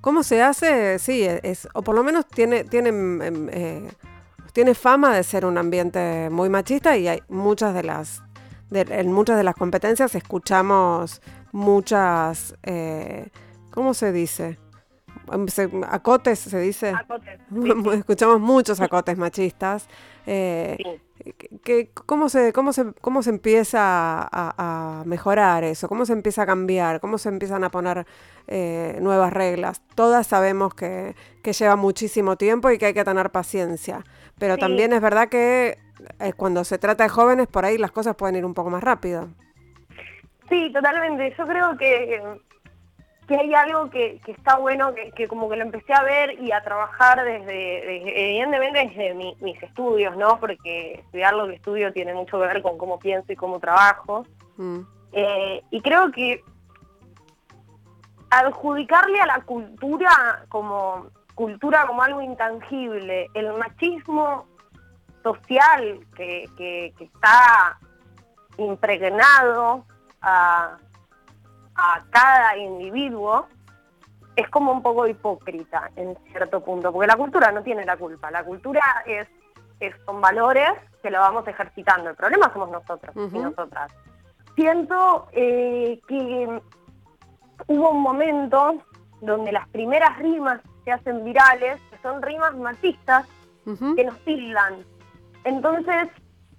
¿cómo 0.00 0.22
se 0.22 0.40
hace? 0.40 1.00
Sí, 1.00 1.24
es, 1.24 1.66
o 1.74 1.82
por 1.82 1.96
lo 1.96 2.04
menos 2.04 2.24
tiene, 2.28 2.62
tiene, 2.62 2.90
em, 2.90 3.48
eh, 3.50 3.88
tiene 4.56 4.74
fama 4.74 5.14
de 5.14 5.22
ser 5.22 5.44
un 5.44 5.58
ambiente 5.58 6.30
muy 6.30 6.48
machista 6.48 6.96
y 6.96 7.06
hay 7.08 7.22
muchas 7.28 7.74
de 7.74 7.82
las, 7.82 8.22
en 8.70 9.12
muchas 9.12 9.36
de 9.36 9.44
las 9.44 9.54
competencias 9.54 10.14
escuchamos 10.14 11.20
muchas 11.52 12.54
¿Cómo 13.76 13.92
se 13.92 14.10
dice? 14.10 14.58
acotes 15.86 16.38
se 16.38 16.58
dice. 16.58 16.94
Acotes. 16.98 17.38
Escuchamos 17.92 18.40
muchos 18.40 18.80
acotes 18.86 19.18
machistas. 19.18 19.86
Eh, 20.26 20.78
cómo, 22.06 22.30
se, 22.30 22.54
cómo, 22.54 22.72
se, 22.72 22.94
¿Cómo 23.02 23.22
se 23.22 23.28
empieza 23.28 24.26
a, 24.32 25.02
mejorar 25.04 25.62
eso? 25.64 25.88
¿Cómo 25.90 26.06
se 26.06 26.14
empieza 26.14 26.44
a 26.44 26.46
cambiar? 26.46 27.00
¿Cómo 27.00 27.18
se 27.18 27.28
empiezan 27.28 27.64
a 27.64 27.70
poner 27.70 28.06
eh, 28.46 28.98
nuevas 29.02 29.30
reglas? 29.30 29.82
Todas 29.94 30.26
sabemos 30.26 30.74
que, 30.74 31.14
lleva 31.44 31.76
muchísimo 31.76 32.36
tiempo 32.36 32.70
y 32.70 32.78
que 32.78 32.86
hay 32.86 32.94
que 32.94 33.04
tener 33.04 33.30
paciencia. 33.30 34.06
Pero 34.38 34.58
también 34.58 34.92
es 34.92 35.00
verdad 35.00 35.28
que 35.28 35.78
eh, 36.20 36.32
cuando 36.34 36.64
se 36.64 36.78
trata 36.78 37.04
de 37.04 37.08
jóvenes, 37.08 37.46
por 37.46 37.64
ahí 37.64 37.78
las 37.78 37.90
cosas 37.90 38.16
pueden 38.16 38.36
ir 38.36 38.44
un 38.44 38.54
poco 38.54 38.70
más 38.70 38.84
rápido. 38.84 39.28
Sí, 40.48 40.70
totalmente. 40.72 41.34
Yo 41.36 41.46
creo 41.46 41.76
que 41.76 42.22
que 43.26 43.36
hay 43.36 43.54
algo 43.54 43.90
que, 43.90 44.20
está 44.26 44.56
bueno, 44.56 44.94
que, 44.94 45.26
como 45.26 45.48
que 45.48 45.56
lo 45.56 45.62
empecé 45.62 45.92
a 45.92 46.02
ver 46.02 46.40
y 46.40 46.52
a 46.52 46.62
trabajar 46.62 47.24
desde, 47.24 48.28
evidentemente 48.28 48.86
desde 48.86 49.14
mis 49.14 49.62
estudios, 49.62 50.16
¿no? 50.16 50.38
Porque 50.38 51.00
estudiar 51.00 51.34
lo 51.34 51.48
que 51.48 51.54
estudio 51.54 51.92
tiene 51.92 52.14
mucho 52.14 52.38
que 52.38 52.46
ver 52.46 52.62
con 52.62 52.78
cómo 52.78 52.98
pienso 52.98 53.32
y 53.32 53.36
cómo 53.36 53.58
trabajo. 53.58 54.24
Mm. 54.56 54.80
Eh, 55.12 55.62
y 55.70 55.80
creo 55.80 56.12
que 56.12 56.42
adjudicarle 58.30 59.20
a 59.20 59.26
la 59.26 59.40
cultura 59.40 60.44
como 60.48 61.06
cultura 61.36 61.86
como 61.86 62.02
algo 62.02 62.20
intangible, 62.20 63.30
el 63.34 63.52
machismo 63.52 64.46
social 65.22 66.00
que, 66.16 66.46
que 66.56 66.92
está 66.98 67.78
impregnado 68.58 69.84
a 70.22 70.78
a 71.76 72.02
cada 72.10 72.56
individuo 72.56 73.46
es 74.34 74.48
como 74.48 74.72
un 74.72 74.82
poco 74.82 75.06
hipócrita 75.06 75.90
en 75.96 76.16
cierto 76.30 76.62
punto, 76.62 76.92
porque 76.92 77.06
la 77.06 77.16
cultura 77.16 77.52
no 77.52 77.62
tiene 77.62 77.84
la 77.84 77.96
culpa, 77.96 78.30
la 78.30 78.44
cultura 78.44 78.82
es, 79.06 79.28
son 80.04 80.20
valores 80.20 80.70
que 81.02 81.10
lo 81.10 81.20
vamos 81.20 81.46
ejercitando, 81.46 82.10
el 82.10 82.16
problema 82.16 82.52
somos 82.52 82.70
nosotros 82.70 83.14
y 83.16 83.38
nosotras. 83.38 83.92
Siento 84.54 85.28
eh, 85.32 86.00
que 86.08 86.60
hubo 87.66 87.90
un 87.90 88.02
momento 88.02 88.76
donde 89.20 89.52
las 89.52 89.68
primeras 89.68 90.18
rimas 90.18 90.60
se 90.86 90.92
hacen 90.92 91.24
virales, 91.24 91.80
que 91.90 91.98
son 91.98 92.22
rimas 92.22 92.54
machistas, 92.54 93.26
que 93.96 94.04
nos 94.04 94.18
tildan. 94.20 94.84
Entonces 95.42 96.08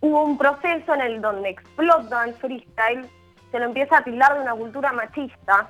hubo 0.01 0.23
un 0.23 0.37
proceso 0.37 0.93
en 0.93 1.01
el 1.01 1.21
donde 1.21 1.49
explota 1.49 2.25
el 2.25 2.33
freestyle 2.33 3.09
se 3.51 3.59
lo 3.59 3.65
empieza 3.65 3.99
a 3.99 4.03
tildar 4.03 4.33
de 4.33 4.41
una 4.41 4.53
cultura 4.53 4.91
machista 4.91 5.69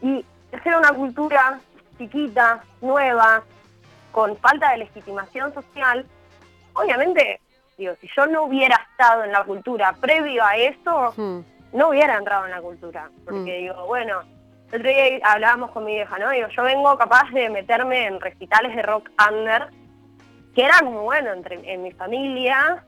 y 0.00 0.24
ser 0.62 0.76
una 0.76 0.94
cultura 0.94 1.60
chiquita, 1.98 2.64
nueva, 2.80 3.42
con 4.10 4.34
falta 4.38 4.70
de 4.70 4.78
legitimación 4.78 5.52
social, 5.52 6.06
obviamente, 6.72 7.40
digo, 7.76 7.92
si 8.00 8.08
yo 8.16 8.26
no 8.26 8.44
hubiera 8.44 8.76
estado 8.90 9.24
en 9.24 9.32
la 9.32 9.44
cultura 9.44 9.94
previo 10.00 10.42
a 10.42 10.56
eso, 10.56 11.12
hmm. 11.14 11.40
no 11.74 11.90
hubiera 11.90 12.16
entrado 12.16 12.46
en 12.46 12.52
la 12.52 12.62
cultura. 12.62 13.10
Porque 13.26 13.58
hmm. 13.58 13.62
digo, 13.62 13.86
bueno, 13.86 14.22
el 14.72 14.80
otro 14.80 14.90
día 14.90 15.20
hablábamos 15.24 15.72
con 15.72 15.84
mi 15.84 15.94
vieja, 15.94 16.18
¿no? 16.18 16.30
Digo, 16.30 16.48
yo 16.48 16.62
vengo 16.62 16.96
capaz 16.96 17.30
de 17.32 17.50
meterme 17.50 18.06
en 18.06 18.20
recitales 18.20 18.74
de 18.76 18.82
rock 18.82 19.10
under, 19.28 19.68
que 20.54 20.62
era 20.62 20.78
como, 20.80 21.02
bueno, 21.02 21.32
entre, 21.32 21.60
en 21.72 21.82
mi 21.82 21.92
familia, 21.92 22.84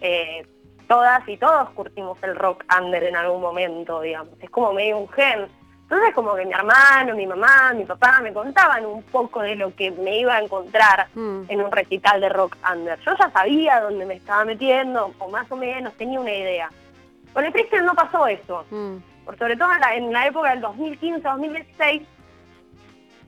eh, 0.00 0.46
todas 0.86 1.26
y 1.28 1.36
todos 1.38 1.70
curtimos 1.70 2.18
el 2.22 2.36
rock 2.36 2.64
under 2.78 3.02
en 3.02 3.16
algún 3.16 3.40
momento, 3.40 4.02
digamos. 4.02 4.34
Es 4.40 4.50
como 4.50 4.72
medio 4.72 4.98
un 4.98 5.08
gen. 5.08 5.48
Entonces 5.82 6.14
como 6.14 6.34
que 6.34 6.44
mi 6.44 6.52
hermano, 6.52 7.14
mi 7.14 7.26
mamá, 7.26 7.72
mi 7.72 7.84
papá 7.84 8.20
me 8.20 8.32
contaban 8.32 8.84
un 8.84 9.04
poco 9.04 9.40
de 9.40 9.54
lo 9.54 9.72
que 9.74 9.92
me 9.92 10.18
iba 10.18 10.34
a 10.34 10.40
encontrar 10.40 11.06
mm. 11.14 11.42
en 11.48 11.60
un 11.60 11.70
recital 11.70 12.20
de 12.20 12.28
rock 12.28 12.56
under. 12.70 12.98
Yo 13.00 13.12
ya 13.16 13.30
sabía 13.30 13.80
dónde 13.80 14.04
me 14.04 14.14
estaba 14.14 14.44
metiendo, 14.44 15.14
o 15.18 15.28
más 15.30 15.50
o 15.50 15.56
menos 15.56 15.94
tenía 15.94 16.18
una 16.18 16.32
idea. 16.32 16.70
Con 17.32 17.44
el 17.44 17.52
freestyle 17.52 17.84
no 17.84 17.94
pasó 17.94 18.26
eso. 18.26 18.64
Mm. 18.70 18.96
Por 19.26 19.36
sobre 19.36 19.56
todo 19.56 19.72
en 19.72 19.80
la, 19.80 19.94
en 19.96 20.12
la 20.12 20.26
época 20.28 20.50
del 20.50 20.62
2015-2016, 20.62 22.06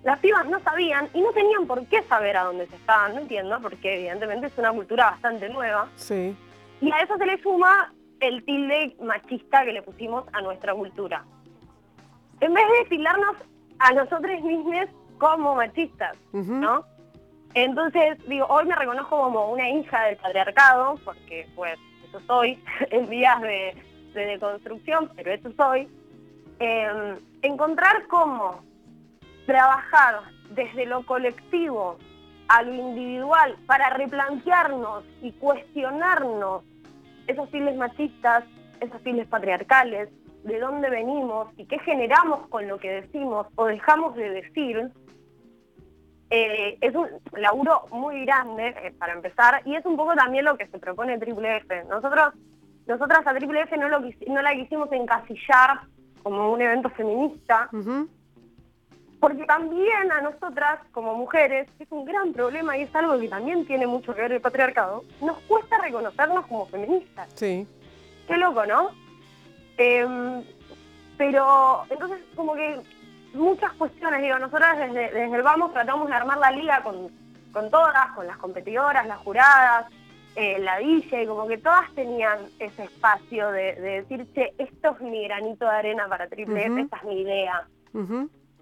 las 0.05 0.19
pibas 0.21 0.47
no 0.47 0.61
sabían 0.61 1.09
y 1.13 1.21
no 1.21 1.33
tenían 1.33 1.67
por 1.67 1.85
qué 1.87 2.03
saber 2.05 2.37
a 2.37 2.45
dónde 2.45 2.67
se 2.69 2.77
estaban 2.77 3.17
metiendo, 3.17 3.61
porque 3.61 3.97
evidentemente 3.97 4.47
es 4.47 4.57
una 4.57 4.73
cultura 4.73 5.11
bastante 5.11 5.49
nueva. 5.49 5.89
Sí. 5.97 6.37
Y 6.81 6.93
a 6.93 6.99
eso 6.99 7.19
se 7.19 7.27
le 7.27 7.43
suma 7.43 7.93
el 8.21 8.45
tilde 8.45 8.97
machista 9.03 9.65
que 9.65 9.73
le 9.73 9.83
pusimos 9.83 10.25
a 10.33 10.41
nuestra 10.41 10.73
cultura. 10.73 11.25
En 12.41 12.55
vez 12.55 12.65
de 12.79 12.89
tildarnos 12.89 13.37
a 13.81 13.93
nosotros 13.93 14.41
mismos 14.43 14.87
como 15.19 15.57
machistas, 15.57 16.17
¿no? 16.33 16.85
Entonces, 17.55 18.19
digo, 18.29 18.47
hoy 18.49 18.67
me 18.67 18.77
reconozco 18.77 19.21
como 19.21 19.51
una 19.51 19.69
hija 19.69 20.05
del 20.05 20.17
patriarcado, 20.19 20.95
porque 21.05 21.49
pues 21.57 21.77
eso 22.09 22.21
soy, 22.27 22.63
en 22.91 23.09
días 23.09 23.41
de, 23.43 23.75
deconstrucción, 24.15 25.11
pero 25.17 25.33
eso 25.33 25.51
soy. 25.57 25.89
Em, 26.59 27.17
encontrar 27.43 28.07
cómo 28.09 28.61
trabajar 29.47 30.21
desde 30.51 30.87
lo 30.87 31.05
colectivo 31.07 31.99
a 32.49 32.63
lo 32.63 32.75
individual 32.75 33.57
para 33.67 33.91
replantearnos 33.91 35.05
y 35.23 35.33
cuestionarnos 35.33 36.65
esos 37.27 37.49
files 37.51 37.77
machistas, 37.77 38.45
esos 38.81 39.01
files 39.03 39.29
patriarcales, 39.29 40.09
de 40.45 40.59
dónde 40.59 40.89
venimos 40.89 41.49
y 41.57 41.67
qué 41.67 41.79
generamos 41.81 42.49
con 42.49 42.67
lo 42.67 42.79
que 42.79 43.03
decimos 43.03 43.47
o 43.57 43.67
dejamos 43.67 44.17
de 44.17 44.31
decir, 44.31 44.91
eh, 46.31 46.79
es 46.81 46.95
un 46.95 47.09
laburo 47.33 47.85
muy 47.91 48.25
grande 48.25 48.69
eh, 48.69 48.95
para 48.99 49.15
empezar 49.15 49.63
y 49.65 49.75
es 49.75 49.85
un 49.85 49.97
poco 49.97 50.15
también 50.15 50.45
lo 50.45 50.57
que 50.57 50.67
se 50.67 50.79
propone 50.79 51.19
Triple 51.19 51.57
F. 51.59 51.85
Nosotros, 51.85 52.35
nosotras 52.89 53.27
a 53.27 53.35
Triple 53.35 53.61
F 53.61 53.77
no, 53.77 53.89
lo, 53.89 54.01
no 54.01 54.43
la 54.43 54.55
quisimos 54.55 54.91
encasillar 54.93 55.83
como 56.23 56.51
un 56.51 56.61
evento 56.61 56.89
feminista, 56.91 57.69
porque 59.21 59.45
también 59.45 60.11
a 60.11 60.23
nosotras, 60.23 60.81
como 60.93 61.15
mujeres, 61.15 61.69
es 61.79 61.89
un 61.91 62.05
gran 62.05 62.33
problema 62.33 62.77
y 62.77 62.83
es 62.83 62.95
algo 62.95 63.19
que 63.19 63.29
también 63.29 63.67
tiene 63.67 63.87
mucho 63.87 64.15
que 64.15 64.23
ver 64.23 64.33
el 64.33 64.41
patriarcado, 64.41 65.05
nos 65.21 65.39
cuesta 65.41 65.79
reconocernos 65.79 66.47
como 66.47 66.67
feministas. 66.67 67.29
Sí. 67.35 67.67
Qué 68.27 68.37
loco, 68.37 68.65
¿no? 68.65 68.91
Em, 69.77 70.43
pero 71.19 71.85
entonces 71.91 72.21
como 72.35 72.55
que 72.55 72.81
muchas 73.35 73.73
cuestiones, 73.75 74.23
digo, 74.23 74.39
nosotras 74.39 74.79
desde, 74.79 75.25
el 75.25 75.43
vamos 75.43 75.73
tratamos 75.73 76.09
de 76.09 76.15
armar 76.15 76.39
la 76.39 76.51
liga 76.53 76.83
con, 76.83 77.11
con 77.53 77.71
todas, 77.71 78.13
con 78.15 78.27
las 78.27 78.39
competidoras, 78.39 79.07
las 79.07 79.19
juradas, 79.19 79.87
eh, 80.37 80.59
la 80.61 80.79
DJ, 80.79 81.27
como 81.27 81.47
que 81.47 81.59
todas 81.59 81.93
tenían 81.95 82.39
ese 82.59 82.85
espacio 82.85 83.51
de, 83.51 83.75
decir, 83.75 84.27
che, 84.35 84.53
esto 84.59 84.91
es 84.93 85.01
mi 85.01 85.25
granito 85.25 85.65
de 85.65 85.71
arena 85.71 86.09
para 86.09 86.29
Triple 86.29 86.67
F, 86.67 86.81
esta 86.81 86.97
es 86.99 87.05
mi 87.05 87.21
idea. 87.23 87.67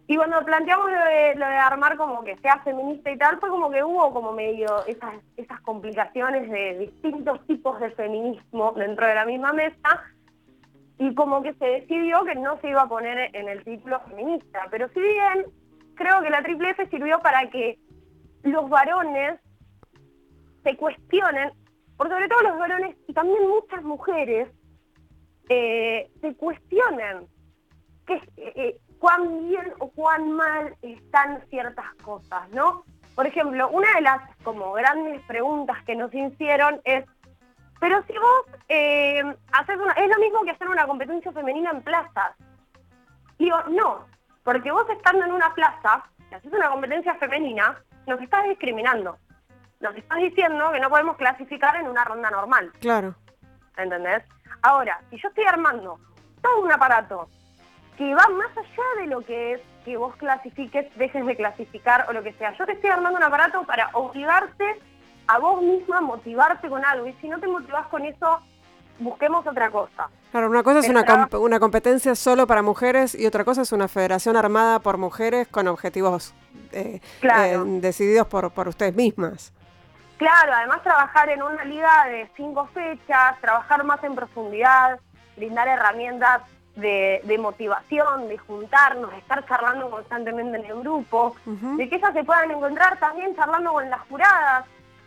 Y 0.09 0.17
cuando 0.17 0.45
planteamos 0.45 0.91
lo 0.91 1.45
de, 1.45 1.45
armar 1.45 1.97
como 1.97 2.23
que 2.23 2.37
sea 2.37 2.61
feminista 2.61 3.11
y 3.11 3.19
tal, 3.19 3.39
fue 3.41 3.51
como 3.51 3.71
que 3.71 3.83
hubo 3.83 4.13
como 4.13 4.33
medio 4.33 4.87
esas, 4.87 5.15
esas 5.37 5.61
complicaciones 5.63 6.49
de 6.49 6.79
distintos 6.79 7.45
tipos 7.47 7.81
de 7.81 7.91
feminismo 7.91 8.73
dentro 8.73 9.07
de 9.07 9.15
la 9.15 9.25
misma 9.25 9.53
mesa, 9.53 10.05
y 10.99 11.15
como 11.15 11.43
que 11.43 11.55
se 11.55 11.67
decidió 11.67 12.25
que 12.25 12.37
no 12.37 12.59
se 12.61 12.71
iba 12.71 12.83
a 12.83 12.89
poner 12.89 13.35
en 13.35 13.49
el 13.49 13.63
título 13.65 14.01
feminista. 14.09 14.67
Pero 14.71 14.89
si 14.89 15.01
bien 15.01 15.47
creo 15.95 16.23
que 16.23 16.31
la 16.31 16.43
Triple 16.43 16.71
F 16.71 16.87
sirvió 16.89 17.21
para 17.21 17.51
que 17.51 17.79
los 18.43 18.69
varones 18.69 19.41
se 20.67 20.77
cuestionen 20.77 21.53
por 21.97 22.09
sobre 22.09 22.29
todo 22.29 22.43
los 22.43 22.59
varones 22.59 22.97
y 23.07 23.13
también 23.13 23.49
muchas 23.49 23.85
mujeres 23.85 24.49
eh, 25.49 26.11
se 26.21 26.35
cuestionan 26.35 27.29
que, 28.05 28.15
eh, 28.15 28.53
eh, 28.57 28.77
cuán 28.99 29.49
bien 29.49 29.73
o 29.79 29.89
cuán 29.93 30.33
mal 30.33 30.75
están 30.83 31.41
ciertas 31.51 31.87
cosas, 32.03 32.49
¿no? 32.51 32.83
Por 33.15 33.29
ejemplo, 33.29 33.69
una 33.69 33.95
de 33.95 34.01
las 34.01 34.37
como 34.43 34.73
grandes 34.73 35.23
preguntas 35.23 35.83
que 35.85 35.95
nos 35.95 36.13
hicieron 36.13 36.81
es, 36.83 37.05
pero 37.79 38.03
si 38.09 38.15
vos 38.15 38.59
eh, 38.69 39.23
haces 39.53 39.77
una, 39.77 39.93
es 39.93 40.09
lo 40.09 40.19
mismo 40.21 40.43
que 40.43 40.51
hacer 40.51 40.69
una 40.69 40.87
competencia 40.87 41.31
femenina 41.31 41.71
en 41.71 41.83
plazas. 41.83 42.35
Digo, 43.39 43.57
no, 43.71 44.05
porque 44.43 44.73
vos 44.73 44.87
estando 44.91 45.27
en 45.27 45.33
una 45.33 45.55
plaza, 45.55 46.05
si 46.29 46.35
haces 46.35 46.53
una 46.53 46.71
competencia 46.71 47.15
femenina, 47.15 47.81
nos 48.09 48.21
estás 48.21 48.49
discriminando 48.49 49.17
nos 49.81 49.97
estás 49.97 50.19
diciendo 50.19 50.71
que 50.73 50.81
no 50.81 50.89
podemos 50.89 51.17
clasificar 51.17 51.77
en 51.77 51.89
una 51.89 52.05
ronda 52.05 52.31
normal. 52.31 52.73
Claro. 52.81 53.15
¿Entendés? 53.77 54.23
Ahora, 54.63 55.01
si 55.11 55.19
yo 55.21 55.29
estoy 55.29 55.45
armando 55.45 55.99
todo 56.43 56.63
un 56.63 56.73
aparato 56.73 57.29
que 57.97 58.15
va 58.15 58.27
más 58.29 58.51
allá 58.57 59.01
de 59.01 59.07
lo 59.07 59.21
que 59.21 59.55
es 59.55 59.61
que 59.85 59.97
vos 59.97 60.17
clasifiques, 60.17 60.87
dejes 60.97 61.25
de 61.25 61.37
clasificar 61.37 62.07
o 62.09 62.13
lo 62.13 62.23
que 62.23 62.33
sea. 62.33 62.57
Yo 62.59 62.67
te 62.67 62.73
estoy 62.73 62.91
armando 62.91 63.19
un 63.19 63.23
aparato 63.23 63.63
para 63.65 63.89
obligarte 63.93 64.65
a 65.29 65.39
vos 65.39 65.63
misma, 65.63 66.01
motivarte 66.01 66.69
con 66.69 66.85
algo. 66.85 67.07
Y 67.07 67.13
si 67.21 67.29
no 67.29 67.39
te 67.39 67.47
motivás 67.47 67.87
con 67.87 68.05
eso, 68.05 68.41
busquemos 68.99 69.47
otra 69.47 69.71
cosa. 69.71 70.09
Claro, 70.33 70.51
una 70.51 70.63
cosa 70.63 70.81
es 70.81 70.89
una, 70.89 71.29
una 71.39 71.61
competencia 71.61 72.15
solo 72.17 72.47
para 72.47 72.63
mujeres 72.63 73.15
y 73.15 73.27
otra 73.27 73.45
cosa 73.45 73.63
es 73.63 73.73
una 73.73 73.87
federación 73.87 74.37
armada 74.37 74.81
por 74.81 74.99
mujeres 74.99 75.47
con 75.49 75.69
objetivos 75.69 76.35
eh, 76.73 77.01
eh, 77.23 77.63
decididos 77.81 78.27
por, 78.27 78.51
por 78.51 78.69
ustedes 78.69 78.95
mismas. 78.95 79.53
Claro, 80.17 80.53
además 80.55 80.83
trabajar 80.83 81.29
en 81.29 81.43
una 81.43 81.65
liga 81.65 82.07
de 82.07 82.29
cinco 82.37 82.67
fechas, 82.73 83.39
trabajar 83.41 83.85
más 83.85 84.03
en 84.03 84.15
profundidad, 84.15 84.99
brindar 85.37 85.69
herramientas 85.69 86.43
de, 86.75 87.39
motivación, 87.39 88.29
de 88.29 88.39
juntarnos, 88.39 89.11
de 89.11 89.19
estar 89.19 89.47
charlando 89.47 89.91
constantemente 89.91 90.59
en 90.59 90.65
el 90.67 90.81
grupo, 90.81 91.35
de 91.45 91.89
que 91.89 91.97
ellas 91.97 92.13
se 92.13 92.25
puedan 92.25 92.51
encontrar 92.51 92.99
también 92.99 93.35
charlando 93.37 93.73
con 93.73 93.89
las 93.89 94.01
juradas, 94.09 94.65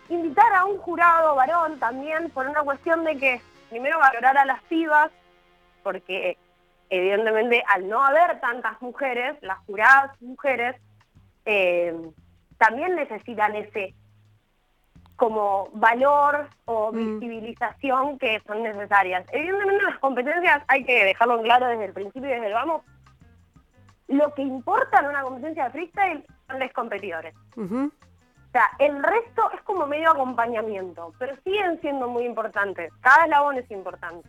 invitar 0.10 0.54
a 0.54 0.66
un 0.66 0.78
jurado 0.78 1.36
varón 1.36 1.80
también 1.80 2.30
por 2.32 2.48
una 2.48 2.62
cuestión 2.64 3.04
de 3.04 3.18
que 3.18 3.42
primero 3.70 4.00
valorar 4.00 4.38
a 4.38 4.46
las 4.46 4.62
pibas, 4.64 5.12
porque 5.84 6.38
evidentemente 6.90 7.64
al 7.68 7.88
no 7.88 8.04
haber 8.04 8.40
tantas 8.40 8.82
mujeres, 8.82 9.38
las 9.42 9.60
juradas 9.66 10.20
mujeres, 10.22 10.76
eh, 11.46 11.96
también 12.58 12.96
necesitan 12.96 13.56
ese 13.56 13.94
como 15.20 15.68
valor 15.74 16.48
o 16.64 16.94
mm. 16.94 17.20
visibilización 17.20 18.18
que 18.18 18.42
son 18.48 18.64
necesarias. 18.64 19.26
Evidentemente 19.34 19.84
las 19.84 20.00
competencias 20.00 20.64
hay 20.68 20.86
que 20.86 21.06
dejarlo 21.06 21.38
en 21.38 21.44
claro 21.44 21.68
desde 21.68 21.86
el 21.86 21.94
principio 21.94 22.30
y 22.30 22.34
desde 22.34 22.48
el 22.48 22.54
vamos. 22.54 22.82
Lo 24.08 24.34
que 24.34 24.42
importa 24.42 25.00
en 25.02 25.08
una 25.08 25.22
competencia 25.22 25.66
de 25.66 25.72
freestyle 25.72 26.26
son 26.48 26.60
los 26.60 26.72
competidores. 26.72 27.36
O 27.58 28.52
sea, 28.54 28.70
el 28.80 29.04
resto 29.04 29.52
es 29.54 29.62
como 29.64 29.86
medio 29.86 30.10
acompañamiento, 30.10 31.14
pero 31.20 31.36
siguen 31.44 31.80
siendo 31.82 32.08
muy 32.08 32.24
importantes. 32.24 32.92
Cada 33.02 33.26
eslabón 33.26 33.58
es 33.58 33.70
importante. 33.70 34.28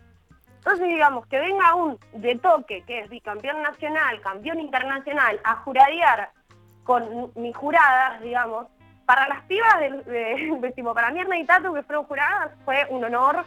Entonces, 0.57 0.89
digamos, 0.89 1.25
que 1.29 1.39
venga 1.39 1.75
un 1.75 1.99
de 2.15 2.37
toque, 2.37 2.83
que 2.83 2.99
es 2.99 3.09
bicampeón 3.09 3.63
nacional, 3.63 4.21
campeón 4.21 4.59
internacional, 4.59 5.41
a 5.45 5.55
juradear 5.57 6.33
con 6.83 7.31
mis 7.37 7.57
juradas, 7.57 8.21
digamos, 8.21 8.67
para 9.11 9.27
las 9.27 9.43
pibas 9.47 9.81
del, 9.81 10.05
de, 10.05 10.73
tipo, 10.77 10.95
para 10.95 11.11
Mirna 11.11 11.37
y 11.37 11.45
Tatu 11.45 11.75
que 11.75 11.83
fueron 11.83 12.05
juradas 12.05 12.53
fue 12.65 12.87
un 12.91 13.03
honor, 13.03 13.45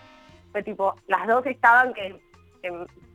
de 0.53 0.61
tipo, 0.61 0.93
las 1.07 1.25
dos 1.25 1.45
estaban 1.45 1.93
que, 1.93 2.19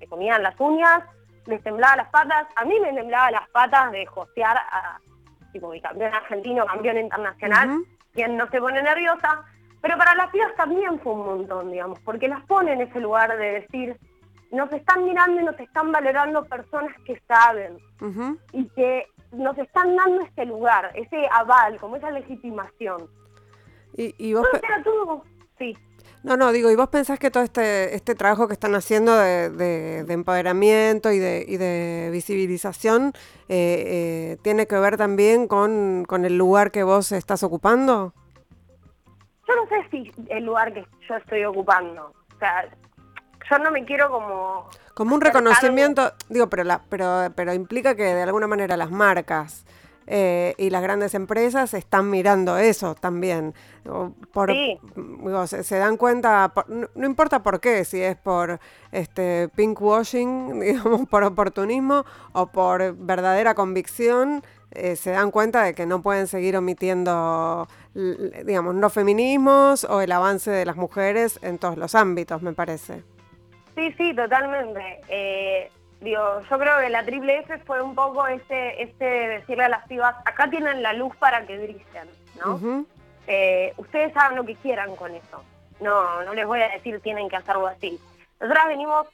comían 0.09 0.43
las 0.43 0.59
uñas, 0.59 1.01
les 1.45 1.63
temblaban 1.63 1.99
las 1.99 2.09
patas, 2.09 2.47
a 2.57 2.65
mí 2.65 2.81
me 2.81 2.95
temblaban 2.95 3.33
las 3.33 3.47
patas 3.51 3.93
de 3.93 4.07
josear 4.07 4.57
a 4.57 4.99
tipo 5.53 5.69
mi 5.69 5.79
campeón 5.83 6.15
argentino, 6.15 6.65
campeón 6.65 6.97
internacional, 6.97 7.83
quien 8.15 8.39
no 8.39 8.49
se 8.49 8.61
pone 8.61 8.83
nerviosa, 8.83 9.45
pero 9.83 9.99
para 9.99 10.15
las 10.15 10.31
pibas 10.31 10.55
también 10.57 10.99
fue 11.01 11.13
un 11.13 11.27
montón, 11.27 11.71
digamos, 11.71 12.01
porque 12.01 12.29
las 12.29 12.43
pone 12.47 12.73
en 12.73 12.81
ese 12.81 12.99
lugar 12.99 13.37
de 13.37 13.61
decir, 13.61 13.99
nos 14.51 14.73
están 14.73 15.05
mirando 15.05 15.41
y 15.41 15.45
nos 15.45 15.59
están 15.61 15.93
valorando 15.93 16.45
personas 16.45 16.95
que 17.05 17.21
saben 17.27 17.79
y 18.53 18.69
que 18.71 19.07
nos 19.33 19.57
están 19.59 19.95
dando 19.97 20.23
este 20.23 20.47
lugar, 20.47 20.91
ese 20.95 21.27
aval, 21.31 21.79
como 21.79 21.97
esa 21.97 22.11
legitimación. 22.11 23.09
Y, 23.95 24.35
vos... 24.35 24.47
Sí. 25.59 25.77
No, 26.23 26.37
no, 26.37 26.53
digo, 26.53 26.71
¿y 26.71 26.77
vos 26.77 26.89
pensás 26.89 27.19
que 27.19 27.31
todo 27.31 27.43
este, 27.43 27.95
este 27.95 28.15
trabajo 28.15 28.47
que 28.47 28.53
están 28.53 28.75
haciendo 28.75 29.17
de, 29.17 30.05
empoderamiento 30.09 31.11
y 31.13 31.19
de, 31.19 31.45
y 31.47 31.57
de 31.57 32.09
visibilización 32.13 33.13
eh, 33.49 33.85
eh, 33.87 34.37
tiene 34.43 34.67
que 34.67 34.79
ver 34.79 34.97
también 34.97 35.49
con, 35.49 36.05
con, 36.07 36.25
el 36.25 36.37
lugar 36.37 36.71
que 36.71 36.83
vos 36.83 37.13
estás 37.13 37.43
ocupando? 37.43 38.15
Yo 39.47 39.55
no 39.57 39.69
sé 39.69 39.89
si 39.91 40.13
el 40.29 40.45
lugar 40.45 40.73
que 40.73 40.85
yo 41.09 41.17
estoy 41.17 41.45
ocupando. 41.45 42.13
O 42.35 42.39
sea, 42.39 42.69
yo 43.51 43.59
no 43.59 43.71
me 43.71 43.85
quiero 43.85 44.11
como... 44.11 44.69
Como 44.95 45.15
un 45.15 45.21
reconocimiento, 45.21 46.13
digo, 46.29 46.49
pero, 46.49 46.65
la, 46.65 46.83
pero, 46.89 47.29
pero 47.35 47.55
implica 47.55 47.95
que 47.95 48.03
de 48.03 48.23
alguna 48.23 48.49
manera 48.49 48.77
las 48.77 48.91
marcas 48.91 49.65
eh, 50.11 50.55
y 50.57 50.71
las 50.71 50.83
grandes 50.83 51.15
empresas 51.15 51.75
están 51.75 52.09
mirando 52.09 52.57
eso 52.57 52.95
también. 52.95 53.55
Por, 54.33 54.51
se, 55.47 55.77
dan 55.77 55.99
cuenta, 55.99 56.51
no, 56.67 57.07
importa 57.07 57.43
por 57.43 57.61
qué, 57.61 57.85
si 57.85 58.01
es 58.01 58.17
por 58.17 58.59
este 58.91 59.51
pinkwashing, 59.55 60.61
digamos, 60.61 61.07
por 61.09 61.25
oportunismo 61.25 62.07
o 62.33 62.47
por 62.47 62.97
verdadera 62.97 63.55
convicción, 63.55 64.43
eh, 64.71 64.97
se 64.97 65.11
dan 65.11 65.31
cuenta 65.31 65.63
de 65.63 65.75
que 65.75 65.85
no 65.85 66.01
pueden 66.01 66.27
seguir 66.27 66.57
omitiendo, 66.57 67.69
digamos, 67.95 68.77
los 68.77 68.93
feminismos 68.93 69.85
o 69.85 70.01
el 70.01 70.11
avance 70.11 70.51
de 70.51 70.65
las 70.65 70.77
mujeres 70.77 71.39
en 71.43 71.59
todos 71.59 71.77
los 71.77 71.95
ámbitos, 71.95 72.41
me 72.41 72.55
parece. 72.55 73.05
Sí, 73.79 73.95
sí, 73.97 74.13
totalmente. 74.13 75.01
Eh, 75.09 75.71
digo, 76.01 76.41
yo 76.51 76.59
creo 76.59 76.81
que 76.81 76.91
la 76.91 77.05
triple 77.05 77.39
F 77.39 77.59
fue 77.59 77.81
un 77.81 77.95
poco 77.95 78.27
ese, 78.27 78.83
ese 78.83 79.05
decirle 79.05 79.67
a 79.67 79.69
las 79.69 79.87
pibas, 79.87 80.17
acá 80.25 80.51
tienen 80.51 80.83
la 80.83 80.95
luz 80.95 81.15
para 81.15 81.47
que 81.47 81.57
brillen, 81.57 82.11
¿no? 82.45 82.85
Eh, 83.29 83.73
ustedes 83.77 84.17
hagan 84.17 84.35
lo 84.35 84.45
que 84.45 84.57
quieran 84.57 84.97
con 84.97 85.15
eso. 85.15 85.45
No, 85.79 86.25
no 86.25 86.35
les 86.35 86.45
voy 86.45 86.61
a 86.61 86.71
decir 86.71 86.99
tienen 87.03 87.29
que 87.29 87.37
hacerlo 87.37 87.69
así. 87.69 88.01
Nosotras 88.41 88.67
venimos, 88.67 89.07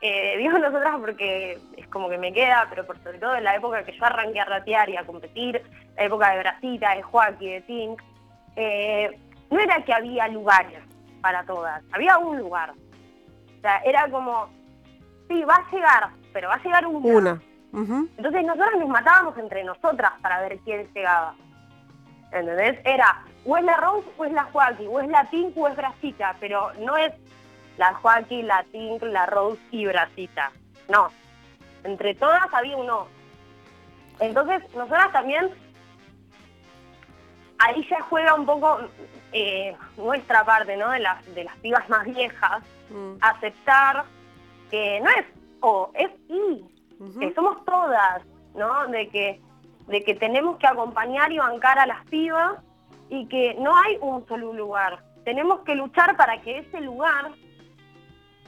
eh, 0.00 0.38
digo 0.38 0.58
nosotras 0.58 0.96
porque 0.98 1.60
es 1.76 1.86
como 1.86 2.08
que 2.08 2.18
me 2.18 2.32
queda, 2.32 2.66
pero 2.68 2.84
por 2.84 3.00
sobre 3.04 3.18
todo 3.18 3.36
en 3.36 3.44
la 3.44 3.54
época 3.54 3.84
que 3.84 3.96
yo 3.96 4.04
arranqué 4.04 4.40
a 4.40 4.44
ratear 4.44 4.90
y 4.90 4.96
a 4.96 5.06
competir, 5.06 5.62
la 5.96 6.02
época 6.02 6.32
de 6.32 6.38
Brasita, 6.40 6.96
de 6.96 7.02
Joaquín, 7.02 7.50
de 7.50 7.60
Tink, 7.60 8.02
eh, 8.56 9.16
no 9.52 9.60
era 9.60 9.84
que 9.84 9.92
había 9.92 10.26
lugares 10.26 10.82
para 11.20 11.44
todas, 11.44 11.80
había 11.92 12.18
un 12.18 12.38
lugar. 12.38 12.72
O 13.60 13.62
sea, 13.62 13.76
era 13.84 14.10
como, 14.10 14.48
sí, 15.28 15.44
va 15.44 15.56
a 15.56 15.70
llegar, 15.70 16.10
pero 16.32 16.48
va 16.48 16.54
a 16.54 16.62
llegar 16.62 16.86
una. 16.86 17.38
Entonces 17.72 18.42
nosotros 18.44 18.80
nos 18.80 18.88
matábamos 18.88 19.36
entre 19.36 19.62
nosotras 19.64 20.12
para 20.22 20.40
ver 20.40 20.58
quién 20.64 20.88
llegaba. 20.94 21.34
¿Entendés? 22.32 22.78
Era 22.84 23.22
o 23.44 23.56
es 23.58 23.64
la 23.64 23.76
Rose 23.76 24.08
o 24.16 24.24
es 24.24 24.32
la 24.32 24.44
Joaquín, 24.44 24.88
o 24.90 25.00
es 25.00 25.08
la 25.08 25.24
Tink 25.26 25.56
o 25.58 25.68
es 25.68 25.76
Brasita, 25.76 26.36
pero 26.40 26.72
no 26.80 26.96
es 26.96 27.12
la 27.76 27.92
Joaquín, 27.94 28.46
la 28.46 28.64
Tink, 28.72 29.02
la 29.02 29.26
Rose 29.26 29.60
y 29.70 29.86
Brasita. 29.86 30.52
No. 30.88 31.08
Entre 31.84 32.14
todas 32.14 32.52
había 32.52 32.76
uno. 32.78 33.08
Entonces, 34.20 34.62
nosotras 34.74 35.12
también, 35.12 35.50
ahí 37.58 37.86
ya 37.90 38.00
juega 38.02 38.34
un 38.34 38.46
poco 38.46 38.80
eh, 39.32 39.76
nuestra 39.98 40.44
parte, 40.44 40.76
¿no? 40.76 40.90
De 40.90 41.00
las, 41.00 41.34
de 41.34 41.44
las 41.44 41.56
pibas 41.58 41.88
más 41.88 42.04
viejas, 42.04 42.62
Mm. 42.90 43.16
aceptar 43.20 44.04
que 44.70 45.00
no 45.00 45.10
es 45.10 45.26
o, 45.60 45.90
es 45.94 46.10
y, 46.28 46.64
que 47.18 47.32
somos 47.34 47.64
todas, 47.64 48.22
¿no? 48.54 48.86
De 48.88 49.08
que, 49.08 49.40
de 49.86 50.02
que 50.02 50.14
tenemos 50.14 50.58
que 50.58 50.66
acompañar 50.66 51.32
y 51.32 51.38
bancar 51.38 51.78
a 51.78 51.86
las 51.86 52.04
pibas 52.06 52.58
y 53.08 53.26
que 53.26 53.54
no 53.54 53.76
hay 53.76 53.98
un 54.00 54.26
solo 54.26 54.52
lugar. 54.52 55.02
Tenemos 55.24 55.60
que 55.60 55.74
luchar 55.74 56.16
para 56.16 56.40
que 56.40 56.58
ese 56.58 56.80
lugar, 56.80 57.32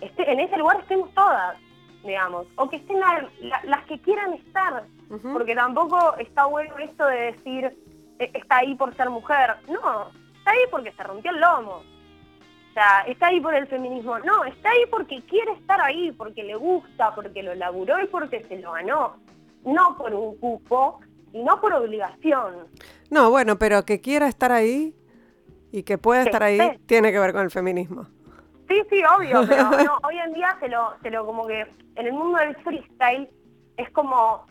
esté, 0.00 0.30
en 0.30 0.40
ese 0.40 0.56
lugar 0.56 0.80
estemos 0.80 1.12
todas, 1.14 1.56
digamos, 2.04 2.46
o 2.56 2.68
que 2.68 2.76
estén 2.76 3.00
las 3.00 3.84
que 3.86 3.98
quieran 4.00 4.34
estar, 4.34 4.84
porque 5.32 5.54
tampoco 5.54 6.16
está 6.16 6.46
bueno 6.46 6.76
esto 6.78 7.06
de 7.06 7.32
decir, 7.32 7.76
e, 8.18 8.30
está 8.34 8.58
ahí 8.58 8.74
por 8.74 8.94
ser 8.96 9.10
mujer. 9.10 9.56
No, 9.68 10.08
está 10.38 10.50
ahí 10.50 10.64
porque 10.70 10.92
se 10.92 11.02
rompió 11.02 11.30
el 11.30 11.40
lomo. 11.40 11.82
O 12.72 12.74
sea, 12.74 13.02
está 13.06 13.26
ahí 13.26 13.38
por 13.38 13.54
el 13.54 13.66
feminismo. 13.66 14.18
No, 14.20 14.44
está 14.44 14.70
ahí 14.70 14.86
porque 14.90 15.20
quiere 15.28 15.52
estar 15.52 15.78
ahí, 15.82 16.10
porque 16.12 16.42
le 16.42 16.54
gusta, 16.54 17.14
porque 17.14 17.42
lo 17.42 17.54
laburó 17.54 18.02
y 18.02 18.06
porque 18.06 18.42
se 18.48 18.58
lo 18.60 18.72
ganó. 18.72 19.16
No 19.62 19.94
por 19.98 20.14
un 20.14 20.38
cupo 20.38 20.98
y 21.34 21.42
no 21.42 21.60
por 21.60 21.74
obligación. 21.74 22.66
No, 23.10 23.28
bueno, 23.28 23.58
pero 23.58 23.84
que 23.84 24.00
quiera 24.00 24.26
estar 24.26 24.52
ahí 24.52 24.94
y 25.70 25.82
que 25.82 25.98
pueda 25.98 26.22
estar 26.22 26.42
ahí 26.42 26.78
tiene 26.86 27.12
que 27.12 27.18
ver 27.18 27.34
con 27.34 27.42
el 27.42 27.50
feminismo. 27.50 28.06
Sí, 28.70 28.82
sí, 28.88 29.02
obvio, 29.04 29.46
pero 29.48 29.98
hoy 30.04 30.16
en 30.16 30.32
día 30.32 30.56
se 30.58 30.70
lo, 30.70 30.94
se 31.02 31.10
lo 31.10 31.26
como 31.26 31.46
que 31.46 31.66
en 31.96 32.06
el 32.06 32.14
mundo 32.14 32.38
del 32.38 32.56
freestyle 32.56 33.28
es 33.76 33.90
como 33.90 34.46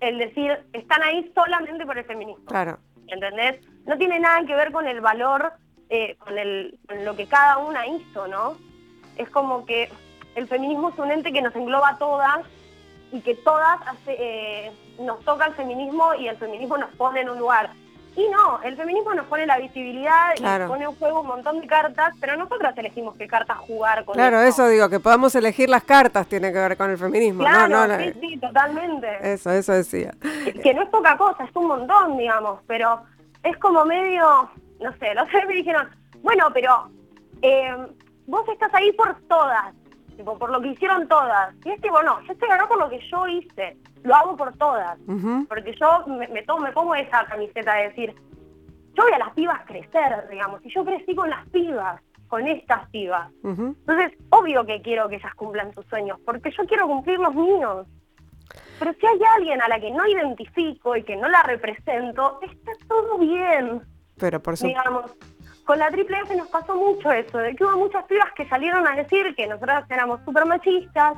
el 0.00 0.18
decir, 0.18 0.58
están 0.72 1.00
ahí 1.04 1.30
solamente 1.32 1.86
por 1.86 1.96
el 1.96 2.04
feminismo. 2.04 2.44
Claro. 2.46 2.80
¿Entendés? 3.06 3.64
No 3.86 3.96
tiene 3.98 4.18
nada 4.18 4.44
que 4.44 4.56
ver 4.56 4.72
con 4.72 4.88
el 4.88 5.00
valor 5.00 5.52
eh, 5.94 6.16
con, 6.18 6.38
el, 6.38 6.78
lo 7.04 7.14
que 7.14 7.26
cada 7.26 7.58
una 7.58 7.86
hizo, 7.86 8.26
¿no? 8.26 8.56
Es 9.16 9.28
como 9.28 9.66
que 9.66 9.90
el 10.34 10.48
feminismo 10.48 10.88
es 10.88 10.98
un 10.98 11.10
ente 11.10 11.34
que 11.34 11.42
nos 11.42 11.54
engloba 11.54 11.90
a 11.90 11.98
todas 11.98 12.46
y 13.12 13.20
que 13.20 13.34
todas 13.34 13.78
eh, 14.06 14.72
nos 14.98 15.20
toca 15.20 15.44
el 15.44 15.52
feminismo 15.52 16.14
y 16.14 16.28
el 16.28 16.36
feminismo 16.38 16.78
nos 16.78 16.88
pone 16.94 17.20
en 17.20 17.28
un 17.28 17.38
lugar. 17.38 17.68
Y 18.16 18.26
no, 18.30 18.62
el 18.62 18.74
feminismo 18.74 19.12
nos 19.12 19.26
pone 19.26 19.44
la 19.44 19.58
visibilidad 19.58 20.34
y 20.38 20.42
nos 20.42 20.66
pone 20.66 20.84
en 20.84 20.92
juego 20.92 21.20
un 21.20 21.26
montón 21.26 21.60
de 21.60 21.66
cartas, 21.66 22.14
pero 22.18 22.38
nosotras 22.38 22.76
elegimos 22.78 23.14
qué 23.16 23.26
cartas 23.26 23.58
jugar 23.58 24.06
con 24.06 24.14
Claro, 24.14 24.40
eso. 24.40 24.68
digo, 24.68 24.88
que 24.88 24.98
podamos 24.98 25.34
elegir 25.34 25.68
las 25.68 25.84
cartas 25.84 26.26
tiene 26.26 26.54
que 26.54 26.58
ver 26.58 26.78
con 26.78 26.90
el 26.90 26.96
feminismo. 26.96 27.44
Claro, 27.44 27.98
sí, 27.98 28.12
sí, 28.18 28.38
totalmente. 28.38 29.08
Eso, 29.20 29.50
eso 29.50 29.72
decía. 29.74 30.14
Que, 30.62 30.72
no 30.72 30.84
es 30.84 30.88
poca 30.88 31.18
cosa, 31.18 31.44
es 31.44 31.54
un 31.54 31.66
montón, 31.66 32.16
digamos, 32.16 32.60
pero 32.66 33.02
es 33.42 33.56
como 33.58 33.84
medio, 33.84 34.50
no 34.82 34.92
sé, 34.98 35.14
los 35.14 35.26
me 35.46 35.54
dijeron, 35.54 35.88
bueno, 36.22 36.48
pero 36.52 36.90
eh, 37.42 37.76
vos 38.26 38.48
estás 38.48 38.72
ahí 38.74 38.92
por 38.92 39.14
todas, 39.28 39.74
tipo, 40.16 40.38
por 40.38 40.50
lo 40.50 40.60
que 40.60 40.68
hicieron 40.68 41.08
todas. 41.08 41.54
Y 41.64 41.70
es 41.70 41.80
tipo, 41.80 42.02
no, 42.02 42.20
yo 42.22 42.32
estoy 42.32 42.50
acá 42.50 42.66
por 42.68 42.78
lo 42.78 42.88
que 42.88 43.00
yo 43.10 43.26
hice, 43.26 43.76
lo 44.02 44.14
hago 44.14 44.36
por 44.36 44.56
todas. 44.56 44.98
Porque 45.48 45.74
yo 45.80 46.06
me, 46.06 46.28
me, 46.28 46.42
tomo, 46.42 46.60
me 46.60 46.72
pongo 46.72 46.94
esa 46.94 47.24
camiseta 47.26 47.74
de 47.74 47.88
decir, 47.88 48.14
yo 48.94 49.02
voy 49.04 49.12
a 49.12 49.18
las 49.18 49.34
pibas 49.34 49.64
crecer, 49.66 50.28
digamos, 50.30 50.64
y 50.64 50.72
yo 50.72 50.84
crecí 50.84 51.14
con 51.14 51.30
las 51.30 51.48
pibas, 51.48 52.00
con 52.28 52.46
estas 52.46 52.88
pibas. 52.90 53.30
Entonces, 53.42 54.12
obvio 54.30 54.64
que 54.64 54.82
quiero 54.82 55.08
que 55.08 55.16
ellas 55.16 55.34
cumplan 55.34 55.72
sus 55.74 55.86
sueños, 55.86 56.18
porque 56.24 56.50
yo 56.50 56.64
quiero 56.66 56.86
cumplir 56.86 57.18
los 57.18 57.34
míos. 57.34 57.86
Pero 58.78 58.92
si 58.94 59.06
hay 59.06 59.20
alguien 59.36 59.62
a 59.62 59.68
la 59.68 59.78
que 59.80 59.90
no 59.90 60.06
identifico 60.06 60.96
y 60.96 61.02
que 61.04 61.16
no 61.16 61.28
la 61.28 61.42
represento, 61.42 62.40
está 62.42 62.72
todo 62.88 63.18
bien. 63.18 63.82
Pero 64.18 64.42
por 64.42 64.56
supuesto. 64.56 64.80
Digamos, 64.80 65.12
con 65.64 65.78
la 65.78 65.90
Triple 65.90 66.18
F 66.24 66.34
nos 66.34 66.48
pasó 66.48 66.74
mucho 66.74 67.10
eso, 67.12 67.38
de 67.38 67.54
que 67.54 67.64
hubo 67.64 67.76
muchas 67.76 68.04
pibas 68.04 68.32
que 68.34 68.48
salieron 68.48 68.86
a 68.86 68.96
decir 68.96 69.34
que 69.36 69.46
nosotras 69.46 69.84
éramos 69.90 70.20
súper 70.24 70.44
machistas, 70.44 71.14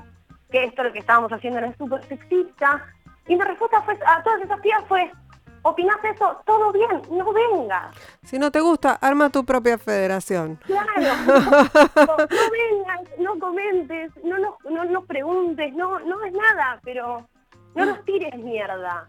que 0.51 0.65
esto 0.65 0.85
lo 0.85 0.93
que 0.93 0.99
estábamos 0.99 1.33
haciendo 1.33 1.59
era 1.59 1.75
súper 1.77 2.07
sexista, 2.07 2.85
y 3.27 3.37
mi 3.37 3.43
respuesta 3.43 3.81
fue, 3.83 3.99
a 4.07 4.23
todas 4.23 4.43
esas 4.43 4.61
pibas 4.61 4.85
fue, 4.87 5.11
¿opinás 5.63 5.97
eso? 6.05 6.41
Todo 6.45 6.73
bien, 6.73 7.03
no 7.11 7.33
vengas. 7.33 7.97
Si 8.23 8.39
no 8.39 8.51
te 8.51 8.61
gusta, 8.61 8.99
arma 9.01 9.31
tu 9.31 9.45
propia 9.45 9.79
federación. 9.79 10.57
Claro, 10.67 10.93
no, 11.97 12.17
vengas, 12.17 13.19
no 13.19 13.39
comentes, 13.39 14.13
no 14.23 14.39
nos, 14.39 14.55
no 14.71 14.85
nos 14.85 15.05
preguntes, 15.07 15.73
no, 15.75 15.99
no 16.01 16.23
es 16.25 16.33
nada, 16.33 16.81
pero 16.85 17.27
no 17.75 17.87
nos 17.87 18.05
tires 18.05 18.37
mierda. 18.37 19.09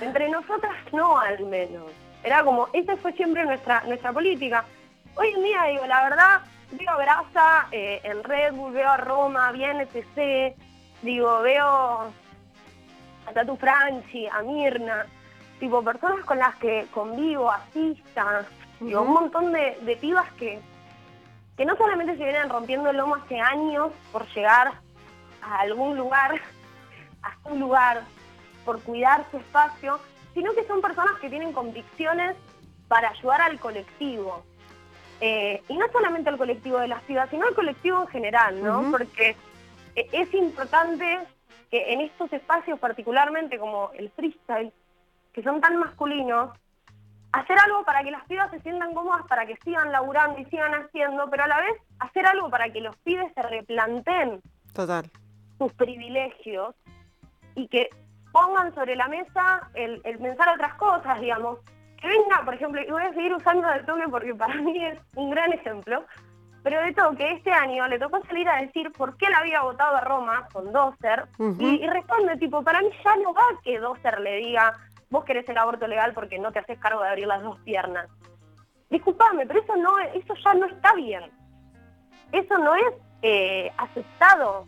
Entre 0.00 0.28
nosotras 0.30 0.74
no, 0.92 1.18
al 1.18 1.44
menos. 1.44 1.92
Era 2.24 2.44
como, 2.44 2.68
esa 2.72 2.96
fue 2.96 3.12
siempre 3.12 3.44
nuestra, 3.44 3.82
nuestra 3.86 4.12
política. 4.12 4.64
Hoy 5.16 5.28
en 5.28 5.42
día, 5.42 5.64
digo, 5.64 5.86
la 5.86 6.04
verdad, 6.04 6.40
veo 6.72 6.90
a 6.90 6.96
Brasa 6.96 7.66
eh, 7.72 8.00
en 8.04 8.22
Red 8.22 8.54
Bull, 8.54 8.72
veo 8.72 8.88
a 8.88 8.96
Roma, 8.96 9.50
bien 9.52 9.78
NTC, 9.80 10.54
digo, 11.02 11.42
veo 11.42 11.66
a 11.66 13.32
Tatu 13.34 13.56
Franchi, 13.56 14.26
a 14.28 14.42
Mirna, 14.42 15.06
tipo, 15.58 15.82
personas 15.82 16.24
con 16.24 16.38
las 16.38 16.54
que 16.56 16.86
convivo, 16.92 17.50
asistas, 17.50 18.46
digo, 18.80 19.02
un 19.02 19.12
montón 19.12 19.52
de, 19.52 19.76
de 19.82 19.96
pibas 19.96 20.30
que, 20.34 20.60
que 21.56 21.64
no 21.64 21.76
solamente 21.76 22.16
se 22.16 22.24
vienen 22.24 22.48
rompiendo 22.48 22.90
el 22.90 22.96
lomo 22.96 23.16
hace 23.16 23.40
años 23.40 23.90
por 24.12 24.26
llegar 24.28 24.72
a 25.42 25.60
algún 25.60 25.96
lugar, 25.96 26.40
a 27.22 27.48
su 27.48 27.56
lugar, 27.56 28.02
por 28.64 28.80
cuidar 28.82 29.24
su 29.30 29.38
espacio, 29.38 29.98
sino 30.34 30.52
que 30.54 30.64
son 30.64 30.80
personas 30.80 31.18
que 31.20 31.30
tienen 31.30 31.52
convicciones 31.52 32.36
para 32.88 33.10
ayudar 33.10 33.40
al 33.42 33.58
colectivo. 33.58 34.44
Eh, 35.20 35.62
y 35.68 35.76
no 35.76 35.86
solamente 35.92 36.30
al 36.30 36.38
colectivo 36.38 36.78
de 36.78 36.88
las 36.88 37.02
ciudades, 37.04 37.30
sino 37.30 37.46
al 37.46 37.54
colectivo 37.54 38.02
en 38.02 38.08
general, 38.08 38.62
¿no? 38.62 38.90
Porque 38.90 39.36
eh, 39.94 40.08
es 40.12 40.34
importante 40.34 41.20
que 41.70 41.92
en 41.92 42.00
estos 42.00 42.32
espacios, 42.32 42.78
particularmente 42.78 43.58
como 43.58 43.90
el 43.94 44.10
freestyle, 44.10 44.72
que 45.32 45.42
son 45.42 45.60
tan 45.60 45.76
masculinos, 45.76 46.50
hacer 47.32 47.56
algo 47.58 47.84
para 47.84 48.02
que 48.02 48.10
las 48.10 48.24
pibas 48.26 48.50
se 48.50 48.60
sientan 48.60 48.94
cómodas, 48.94 49.26
para 49.26 49.46
que 49.46 49.56
sigan 49.64 49.90
laburando 49.90 50.38
y 50.38 50.44
sigan 50.46 50.74
haciendo, 50.74 51.28
pero 51.30 51.44
a 51.44 51.48
la 51.48 51.60
vez 51.60 51.74
hacer 51.98 52.26
algo 52.26 52.50
para 52.50 52.70
que 52.70 52.80
los 52.80 52.96
pibes 52.98 53.32
se 53.34 53.42
replanteen 53.42 54.42
Total. 54.74 55.10
sus 55.58 55.72
privilegios 55.72 56.74
y 57.54 57.68
que 57.68 57.88
pongan 58.32 58.74
sobre 58.74 58.96
la 58.96 59.08
mesa 59.08 59.68
el, 59.74 60.00
pensar 60.00 60.48
otras 60.48 60.74
cosas, 60.74 61.20
digamos. 61.20 61.58
Que 62.00 62.08
venga, 62.08 62.42
por 62.44 62.54
ejemplo, 62.54 62.80
y 62.82 62.90
voy 62.90 63.02
a 63.02 63.12
seguir 63.12 63.32
usando 63.34 63.68
de 63.68 63.80
toque 63.84 64.08
porque 64.10 64.34
para 64.34 64.54
mí 64.62 64.84
es 64.84 64.98
un 65.14 65.30
gran 65.30 65.52
ejemplo, 65.52 66.04
pero 66.62 66.80
de 66.80 66.92
toque 66.92 67.32
este 67.32 67.52
año 67.52 67.86
le 67.86 67.98
tocó 67.98 68.20
salir 68.26 68.48
a 68.48 68.60
decir 68.60 68.90
por 68.92 69.16
qué 69.16 69.28
la 69.30 69.38
había 69.38 69.62
votado 69.62 69.96
a 69.96 70.00
Roma 70.00 70.48
con 70.52 70.72
Doser 70.72 71.26
y, 71.58 71.86
responde 71.86 72.36
tipo, 72.38 72.62
para 72.62 72.80
mí 72.80 72.90
ya 73.04 73.16
no 73.16 73.32
va 73.32 73.42
que 73.62 73.78
Doser 73.78 74.20
le 74.20 74.36
diga, 74.38 74.72
vos 75.10 75.24
querés 75.24 75.48
el 75.48 75.58
aborto 75.58 75.86
legal 75.86 76.12
porque 76.12 76.38
no 76.38 76.50
te 76.50 76.58
haces 76.58 76.78
cargo 76.78 77.02
de 77.02 77.10
abrir 77.10 77.26
las 77.26 77.42
dos 77.42 77.58
piernas. 77.60 78.08
Disculpame, 78.90 79.46
pero 79.46 79.60
eso 79.60 79.76
no 79.76 79.98
eso 79.98 80.34
ya 80.44 80.54
no 80.54 80.66
está 80.66 80.94
bien. 80.94 81.30
Eso 82.32 82.58
no 82.58 82.74
es 82.74 82.94
eh, 83.22 83.70
aceptado, 83.76 84.66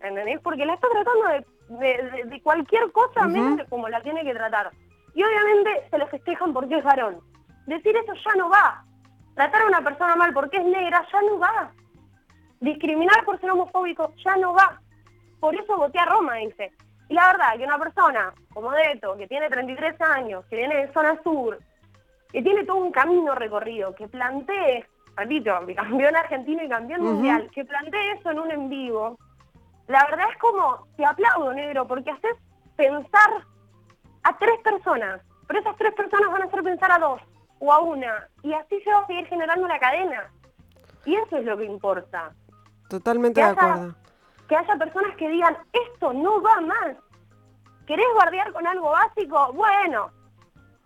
¿entendés? 0.00 0.40
Porque 0.42 0.64
la 0.64 0.74
está 0.74 0.88
tratando 0.90 1.28
de 1.28 1.57
de, 1.68 2.40
cualquier 2.42 2.90
cosa 2.92 3.26
menos 3.26 3.58
de 3.58 3.66
como 3.66 3.88
la 3.88 4.00
tiene 4.02 4.24
que 4.24 4.34
tratar. 4.34 4.70
Y 5.14 5.22
obviamente 5.22 5.88
se 5.90 5.98
lo 5.98 6.06
festejan 6.08 6.52
porque 6.52 6.78
es 6.78 6.84
varón. 6.84 7.20
Decir 7.66 7.96
eso 7.96 8.12
ya 8.14 8.34
no 8.36 8.48
va. 8.48 8.84
Tratar 9.34 9.62
a 9.62 9.66
una 9.66 9.82
persona 9.82 10.16
mal 10.16 10.32
porque 10.32 10.58
es 10.58 10.64
negra 10.64 11.06
ya 11.12 11.22
no 11.22 11.38
va. 11.38 11.72
Discriminar 12.60 13.24
por 13.24 13.40
ser 13.40 13.50
homofóbico 13.50 14.14
ya 14.24 14.36
no 14.36 14.54
va. 14.54 14.80
Por 15.40 15.54
eso 15.54 15.76
voté 15.76 15.98
a 15.98 16.06
Roma, 16.06 16.36
dice. 16.36 16.72
Y 17.08 17.14
la 17.14 17.32
verdad 17.32 17.56
que 17.56 17.64
una 17.64 17.78
persona 17.78 18.34
como 18.52 18.72
Deto, 18.72 19.16
que 19.16 19.28
tiene 19.28 19.48
33 19.48 20.00
años, 20.00 20.44
que 20.46 20.56
viene 20.56 20.76
de 20.76 20.92
zona 20.92 21.20
sur, 21.22 21.58
que 22.32 22.42
tiene 22.42 22.64
todo 22.64 22.78
un 22.78 22.90
camino 22.90 23.34
recorrido, 23.34 23.94
que 23.94 24.08
plantee, 24.08 24.84
repito, 25.16 25.52
campeón 25.74 26.16
argentino 26.16 26.62
y 26.64 26.68
campeón 26.68 27.02
mundial, 27.02 27.50
que 27.54 27.64
plantee 27.64 28.12
eso 28.12 28.30
en 28.30 28.38
un 28.40 28.50
en 28.50 28.68
vivo, 28.68 29.18
la 29.88 30.04
verdad 30.04 30.28
es 30.30 30.38
como, 30.38 30.86
te 30.96 31.04
aplaudo, 31.04 31.52
negro, 31.54 31.86
porque 31.86 32.10
haces 32.10 32.36
pensar 32.76 33.30
a 34.22 34.36
tres 34.36 34.60
personas, 34.62 35.20
pero 35.46 35.60
esas 35.60 35.76
tres 35.76 35.94
personas 35.94 36.30
van 36.30 36.42
a 36.42 36.44
hacer 36.44 36.62
pensar 36.62 36.92
a 36.92 36.98
dos 36.98 37.20
o 37.58 37.72
a 37.72 37.80
una, 37.80 38.28
y 38.42 38.52
así 38.52 38.80
se 38.82 38.90
va 38.90 39.00
a 39.00 39.06
seguir 39.06 39.26
generando 39.26 39.66
la 39.66 39.78
cadena. 39.78 40.30
Y 41.04 41.16
eso 41.16 41.38
es 41.38 41.44
lo 41.44 41.56
que 41.56 41.64
importa. 41.64 42.32
Totalmente 42.88 43.40
de 43.40 43.46
acuerdo. 43.46 43.94
Que 44.46 44.56
haya 44.56 44.76
personas 44.76 45.16
que 45.16 45.28
digan, 45.28 45.56
esto 45.72 46.12
no 46.12 46.40
va 46.42 46.60
más. 46.60 46.96
¿Querés 47.86 48.06
guardiar 48.14 48.52
con 48.52 48.66
algo 48.66 48.90
básico? 48.90 49.52
Bueno, 49.54 50.10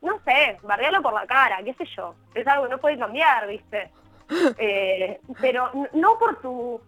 no 0.00 0.18
sé, 0.24 0.58
bardearlo 0.62 1.02
por 1.02 1.12
la 1.12 1.26
cara, 1.26 1.62
qué 1.64 1.74
sé 1.74 1.84
yo. 1.96 2.14
Es 2.34 2.46
algo 2.46 2.64
que 2.64 2.70
no 2.70 2.78
puede 2.78 2.98
cambiar, 2.98 3.48
¿viste? 3.48 3.90
Eh, 4.56 5.20
pero 5.42 5.70
no 5.92 6.18
por 6.18 6.40
tu 6.40 6.80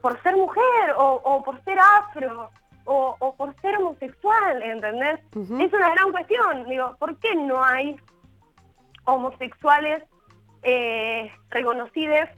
por, 0.00 0.22
ser 0.22 0.36
mujer 0.36 0.94
o, 0.96 1.42
por 1.44 1.62
ser 1.64 1.78
afro 1.78 2.50
o, 2.84 3.34
por 3.36 3.54
ser 3.60 3.76
homosexual, 3.78 4.62
¿entendés? 4.62 5.20
Es 5.34 5.72
una 5.72 5.90
gran 5.90 6.12
cuestión. 6.12 6.64
Digo, 6.68 6.96
¿por 6.98 7.16
qué 7.18 7.34
no 7.34 7.62
hay 7.64 7.96
homosexuales 9.04 10.02
eh, 10.62 11.30
reconocidos 11.50 12.28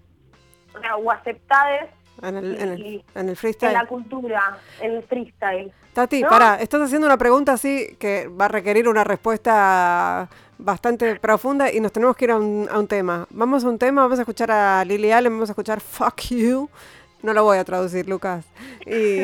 o 0.99 1.11
aceptados 1.11 1.89
en 2.23 2.37
el, 2.37 2.61
en 2.61 2.69
el, 2.73 2.81
y- 2.87 3.05
en 3.15 3.23
el 3.23 3.29
en 3.31 3.37
freestyle. 3.37 3.73
la 3.73 3.87
cultura, 3.87 4.59
en 4.81 4.93
el 4.93 5.03
freestyle. 5.05 5.73
Tati, 5.93 6.23
¿no? 6.23 6.29
pará, 6.29 6.57
estás 6.57 6.81
haciendo 6.83 7.07
una 7.07 7.17
pregunta 7.17 7.53
así 7.53 7.97
que 7.99 8.29
va 8.29 8.47
a 8.47 8.49
requerir 8.49 8.89
una 8.89 9.05
respuesta 9.05 10.29
bastante 10.59 11.19
profunda 11.21 11.73
y 11.73 11.81
nos 11.81 11.93
tenemos 11.93 12.17
que 12.17 12.25
ir 12.27 12.31
a 12.33 12.37
un, 12.37 12.69
a 12.71 12.79
un 12.79 12.87
tema. 12.89 13.27
Vamos 13.31 13.65
a 13.65 13.69
un 13.69 13.79
tema, 13.79 14.03
vamos 14.03 14.19
a 14.19 14.23
escuchar 14.23 14.51
a 14.51 14.85
Lily 14.85 15.13
Allen, 15.13 15.33
vamos 15.33 15.49
a 15.49 15.53
escuchar 15.53 15.81
Fuck 15.81 16.21
You. 16.31 16.69
No 17.23 17.33
lo 17.33 17.43
voy 17.43 17.59
a 17.59 17.65
traducir, 17.65 18.09
Lucas. 18.09 18.45
Y, 18.87 19.23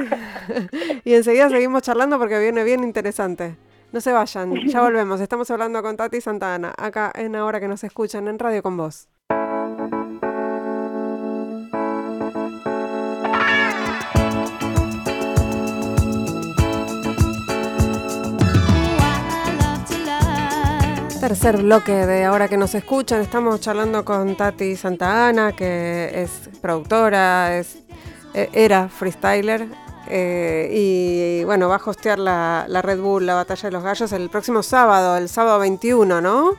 enseguida 1.05 1.49
seguimos 1.49 1.83
charlando 1.83 2.19
porque 2.19 2.39
viene 2.39 2.65
bien 2.65 2.83
interesante. 2.83 3.57
No 3.93 4.01
se 4.01 4.13
vayan, 4.13 4.55
ya 4.67 4.81
volvemos. 4.83 5.21
Estamos 5.21 5.51
hablando 5.51 5.83
con 5.83 5.97
Tati 5.97 6.21
Santana, 6.21 6.75
acá 6.77 7.13
en 7.15 7.37
Ahora 7.37 7.61
que 7.61 7.69
nos 7.69 7.85
escuchan 7.85 8.27
en 8.27 8.39
Radio 8.39 8.63
con 8.63 8.77
Vos. 8.77 9.09
Tercer 21.21 21.63
bloque 21.63 21.93
de 21.93 22.25
ahora 22.25 22.49
que 22.49 22.59
nos 22.59 22.75
escuchan, 22.75 23.23
estamos 23.23 23.59
charlando 23.61 24.05
con 24.05 24.37
Tati 24.37 24.77
Santa 24.77 25.29
Ana, 25.29 25.53
que 25.53 26.11
es 26.23 26.51
productora, 26.61 27.57
es, 27.57 27.84
eh, 28.35 28.51
era 28.53 28.89
freestyler 28.89 29.67
eh, 30.09 30.69
y 30.71 31.45
bueno, 31.45 31.69
va 31.69 31.77
a 31.77 31.83
hostear 31.85 32.19
la, 32.19 32.67
la 32.69 32.83
Red 32.83 33.01
Bull, 33.01 33.27
la 33.27 33.35
Batalla 33.35 33.69
de 33.69 33.73
los 33.73 33.83
Gallos, 33.83 34.13
el 34.13 34.29
próximo 34.29 34.63
sábado, 34.63 35.17
el 35.17 35.29
sábado 35.29 35.59
21, 35.61 36.21
¿no? 36.21 36.53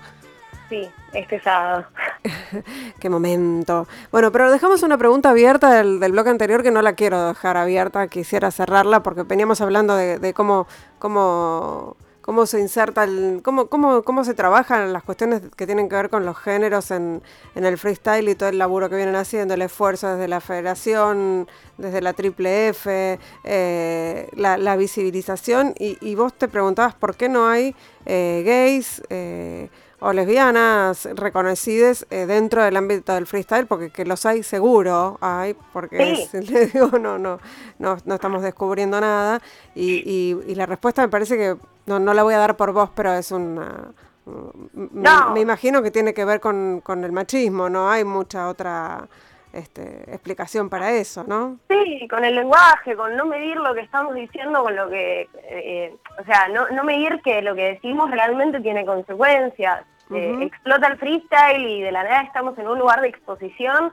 Sí, 0.69 0.89
este 1.13 1.39
sábado. 1.41 1.85
Qué 2.99 3.09
momento. 3.09 3.87
Bueno, 4.11 4.31
pero 4.31 4.51
dejamos 4.51 4.81
una 4.81 4.97
pregunta 4.97 5.29
abierta 5.29 5.71
del, 5.71 5.99
del 5.99 6.11
bloque 6.11 6.31
anterior 6.31 6.63
que 6.63 6.71
no 6.71 6.81
la 6.81 6.93
quiero 6.93 7.27
dejar 7.27 7.57
abierta, 7.57 8.07
quisiera 8.07 8.49
cerrarla 8.49 9.03
porque 9.03 9.23
veníamos 9.23 9.61
hablando 9.61 9.95
de, 9.95 10.17
de 10.17 10.33
cómo, 10.33 10.67
cómo, 10.97 11.97
cómo 12.25 12.47
se 12.47 12.59
inserta, 12.59 13.03
el, 13.03 13.41
cómo, 13.43 13.67
cómo, 13.67 14.01
cómo 14.01 14.23
se 14.23 14.33
trabajan 14.33 14.91
las 14.93 15.03
cuestiones 15.03 15.43
que 15.55 15.67
tienen 15.67 15.87
que 15.87 15.95
ver 15.95 16.09
con 16.09 16.25
los 16.25 16.35
géneros 16.35 16.89
en, 16.89 17.21
en 17.53 17.65
el 17.65 17.77
freestyle 17.77 18.27
y 18.27 18.33
todo 18.33 18.49
el 18.49 18.57
laburo 18.57 18.89
que 18.89 18.95
vienen 18.95 19.15
haciendo, 19.15 19.53
el 19.53 19.61
esfuerzo 19.61 20.07
desde 20.15 20.27
la 20.27 20.41
federación, 20.41 21.47
desde 21.77 22.01
la 22.01 22.13
triple 22.13 22.69
F, 22.69 23.19
eh, 23.43 24.29
la, 24.33 24.75
visibilización 24.75 25.75
y, 25.77 25.99
y 26.01 26.15
vos 26.15 26.33
te 26.33 26.47
preguntabas 26.47 26.95
por 26.95 27.15
qué 27.15 27.29
no 27.29 27.47
hay 27.47 27.75
eh, 28.07 28.41
gays. 28.43 29.03
eh, 29.11 29.69
o 30.07 30.13
lesbianas 30.13 31.07
reconocidas 31.15 32.05
eh, 32.11 32.25
dentro 32.27 32.63
del 32.63 32.77
ámbito 32.77 33.13
del 33.13 33.25
freestyle, 33.25 33.65
porque 33.65 33.89
que 33.89 34.05
los 34.05 34.25
hay 34.25 34.43
seguro, 34.43 35.17
hay, 35.21 35.55
porque 35.73 35.97
Sí. 36.15 36.37
es- 36.37 36.49
le 36.49 36.65
digo, 36.73 36.99
no, 36.99 37.17
no, 37.17 37.39
no, 37.79 37.97
no 38.05 38.13
estamos 38.15 38.43
descubriendo 38.43 39.01
nada. 39.01 39.41
Y, 39.73 40.03
y- 40.05 40.51
y 40.51 40.55
la 40.55 40.65
respuesta 40.67 41.01
me 41.01 41.09
parece 41.09 41.37
que 41.37 41.55
no, 41.87 41.99
no 41.99 42.13
la 42.13 42.23
voy 42.23 42.33
a 42.35 42.37
dar 42.39 42.55
por 42.55 42.71
vos, 42.71 42.89
pero 42.95 43.13
es 43.13 43.31
una... 43.31 43.91
m- 44.27 44.89
me- 44.91 45.01
No. 45.01 45.31
Me, 45.31 45.39
imagino 45.41 45.81
que 45.81 45.89
tiene 45.91 46.13
que 46.13 46.23
ver 46.25 46.39
con, 46.39 46.81
con 46.81 47.03
el 47.03 47.11
machismo, 47.11 47.67
no 47.69 47.89
hay 47.89 48.03
mucha 48.03 48.47
otra 48.49 49.07
este, 49.53 50.03
explicación 50.13 50.69
para 50.69 50.91
eso, 50.91 51.23
¿no? 51.25 51.57
Sí, 51.69 52.07
con 52.09 52.25
el 52.25 52.35
lenguaje, 52.35 52.95
con 52.95 53.15
no 53.15 53.25
medir 53.25 53.55
lo 53.57 53.73
que 53.73 53.81
estamos 53.81 54.13
diciendo, 54.13 54.61
con 54.63 54.75
lo 54.75 54.89
que, 54.89 55.29
eh, 55.49 55.95
o 56.21 56.23
sea, 56.25 56.47
no, 56.49 56.67
no 56.69 56.83
medir 56.83 57.21
que 57.23 57.41
lo 57.41 57.55
que 57.55 57.63
decimos 57.73 58.11
realmente 58.11 58.59
tiene 58.59 58.85
consecuencias. 58.85 59.83
Eh, 60.13 60.37
explota 60.41 60.87
el 60.87 60.97
freestyle 60.97 61.67
y 61.67 61.81
de 61.81 61.91
la 61.91 62.03
nada 62.03 62.21
estamos 62.21 62.57
en 62.57 62.67
un 62.67 62.77
lugar 62.77 63.01
de 63.01 63.07
exposición. 63.07 63.91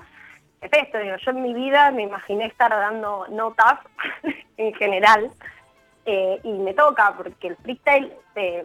Es 0.60 0.70
esto, 0.72 0.98
digo, 0.98 1.16
yo 1.16 1.30
en 1.30 1.42
mi 1.42 1.54
vida 1.54 1.90
me 1.90 2.02
imaginé 2.02 2.46
estar 2.46 2.70
dando 2.70 3.26
notas 3.28 3.80
en 4.56 4.74
general 4.74 5.30
eh, 6.04 6.38
y 6.42 6.52
me 6.52 6.74
toca 6.74 7.14
porque 7.16 7.48
el 7.48 7.56
freestyle 7.56 8.12
se, 8.34 8.64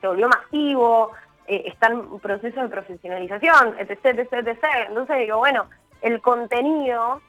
se 0.00 0.06
volvió 0.06 0.28
masivo, 0.28 1.10
eh, 1.46 1.64
está 1.66 1.88
en 1.88 1.98
un 1.98 2.20
proceso 2.20 2.62
de 2.62 2.68
profesionalización, 2.68 3.76
etc, 3.78 4.04
etc, 4.04 4.32
etc. 4.32 4.64
Entonces 4.88 5.18
digo, 5.18 5.38
bueno, 5.38 5.66
el 6.00 6.20
contenido 6.20 7.20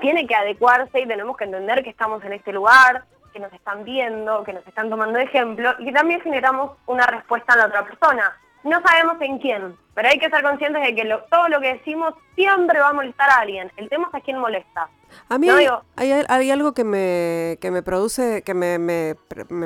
tiene 0.00 0.26
que 0.28 0.34
adecuarse 0.34 1.00
y 1.00 1.08
tenemos 1.08 1.36
que 1.36 1.44
entender 1.44 1.82
que 1.82 1.90
estamos 1.90 2.22
en 2.24 2.34
este 2.34 2.52
lugar, 2.52 3.04
que 3.32 3.40
nos 3.40 3.52
están 3.52 3.84
viendo, 3.84 4.44
que 4.44 4.52
nos 4.52 4.66
están 4.66 4.90
tomando 4.90 5.18
ejemplo 5.18 5.74
y 5.78 5.86
que 5.86 5.92
también 5.92 6.20
generamos 6.20 6.72
una 6.86 7.06
respuesta 7.06 7.54
a 7.54 7.56
la 7.56 7.66
otra 7.66 7.84
persona. 7.84 8.32
No 8.64 8.80
sabemos 8.82 9.16
en 9.20 9.38
quién, 9.38 9.76
pero 9.94 10.08
hay 10.08 10.18
que 10.18 10.30
ser 10.30 10.42
conscientes 10.42 10.82
de 10.82 10.94
que 10.94 11.18
todo 11.30 11.48
lo 11.48 11.60
que 11.60 11.74
decimos 11.74 12.14
siempre 12.36 12.78
va 12.78 12.90
a 12.90 12.92
molestar 12.92 13.28
a 13.30 13.40
alguien. 13.40 13.72
El 13.76 13.88
tema 13.88 14.08
es 14.08 14.14
a 14.14 14.20
quién 14.20 14.38
molesta. 14.38 14.88
A 15.28 15.38
mí 15.38 15.46
No, 15.46 15.54
hay, 15.56 15.64
digo- 15.66 15.82
hay, 15.96 16.12
hay 16.28 16.50
algo 16.50 16.72
que 16.72 16.84
me, 16.84 17.58
que 17.60 17.70
me 17.70 17.82
produce, 17.82 18.42
que 18.42 18.54
me, 18.54 18.78
me, 18.78 19.16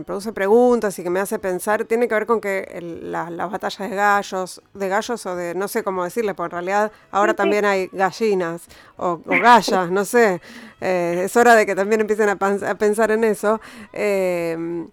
produce 0.04 0.32
preguntas 0.32 0.98
y 0.98 1.02
que 1.02 1.10
me 1.10 1.20
hace 1.20 1.38
pensar, 1.38 1.84
tiene 1.84 2.08
que 2.08 2.14
ver 2.14 2.26
con 2.26 2.40
que 2.40 2.68
el- 2.72 3.10
la- 3.12 3.30
las 3.30 3.50
batallas 3.50 3.90
de 3.90 3.96
gallos, 3.96 4.62
de 4.74 4.88
gallos 4.88 5.26
o 5.26 5.36
de, 5.36 5.54
no 5.54 5.68
sé 5.68 5.82
cómo 5.82 6.04
decirle, 6.04 6.34
porque 6.34 6.46
en 6.56 6.62
realidad 6.64 6.92
ahora 7.10 7.32
Sí, 7.32 7.36
también 7.36 7.64
hay 7.64 7.88
gallinas 7.92 8.66
o, 8.96 9.20
o 9.24 9.40
gallas, 9.40 9.90
no 9.90 10.04
sé. 10.04 10.40
Eh, 10.80 11.22
es 11.24 11.36
hora 11.36 11.54
de 11.54 11.66
que 11.66 11.74
también 11.74 12.00
empiecen 12.00 12.28
a, 12.28 12.36
pensar 12.36 13.10
en 13.10 13.24
eso. 13.24 13.60
Eh, 13.92 14.86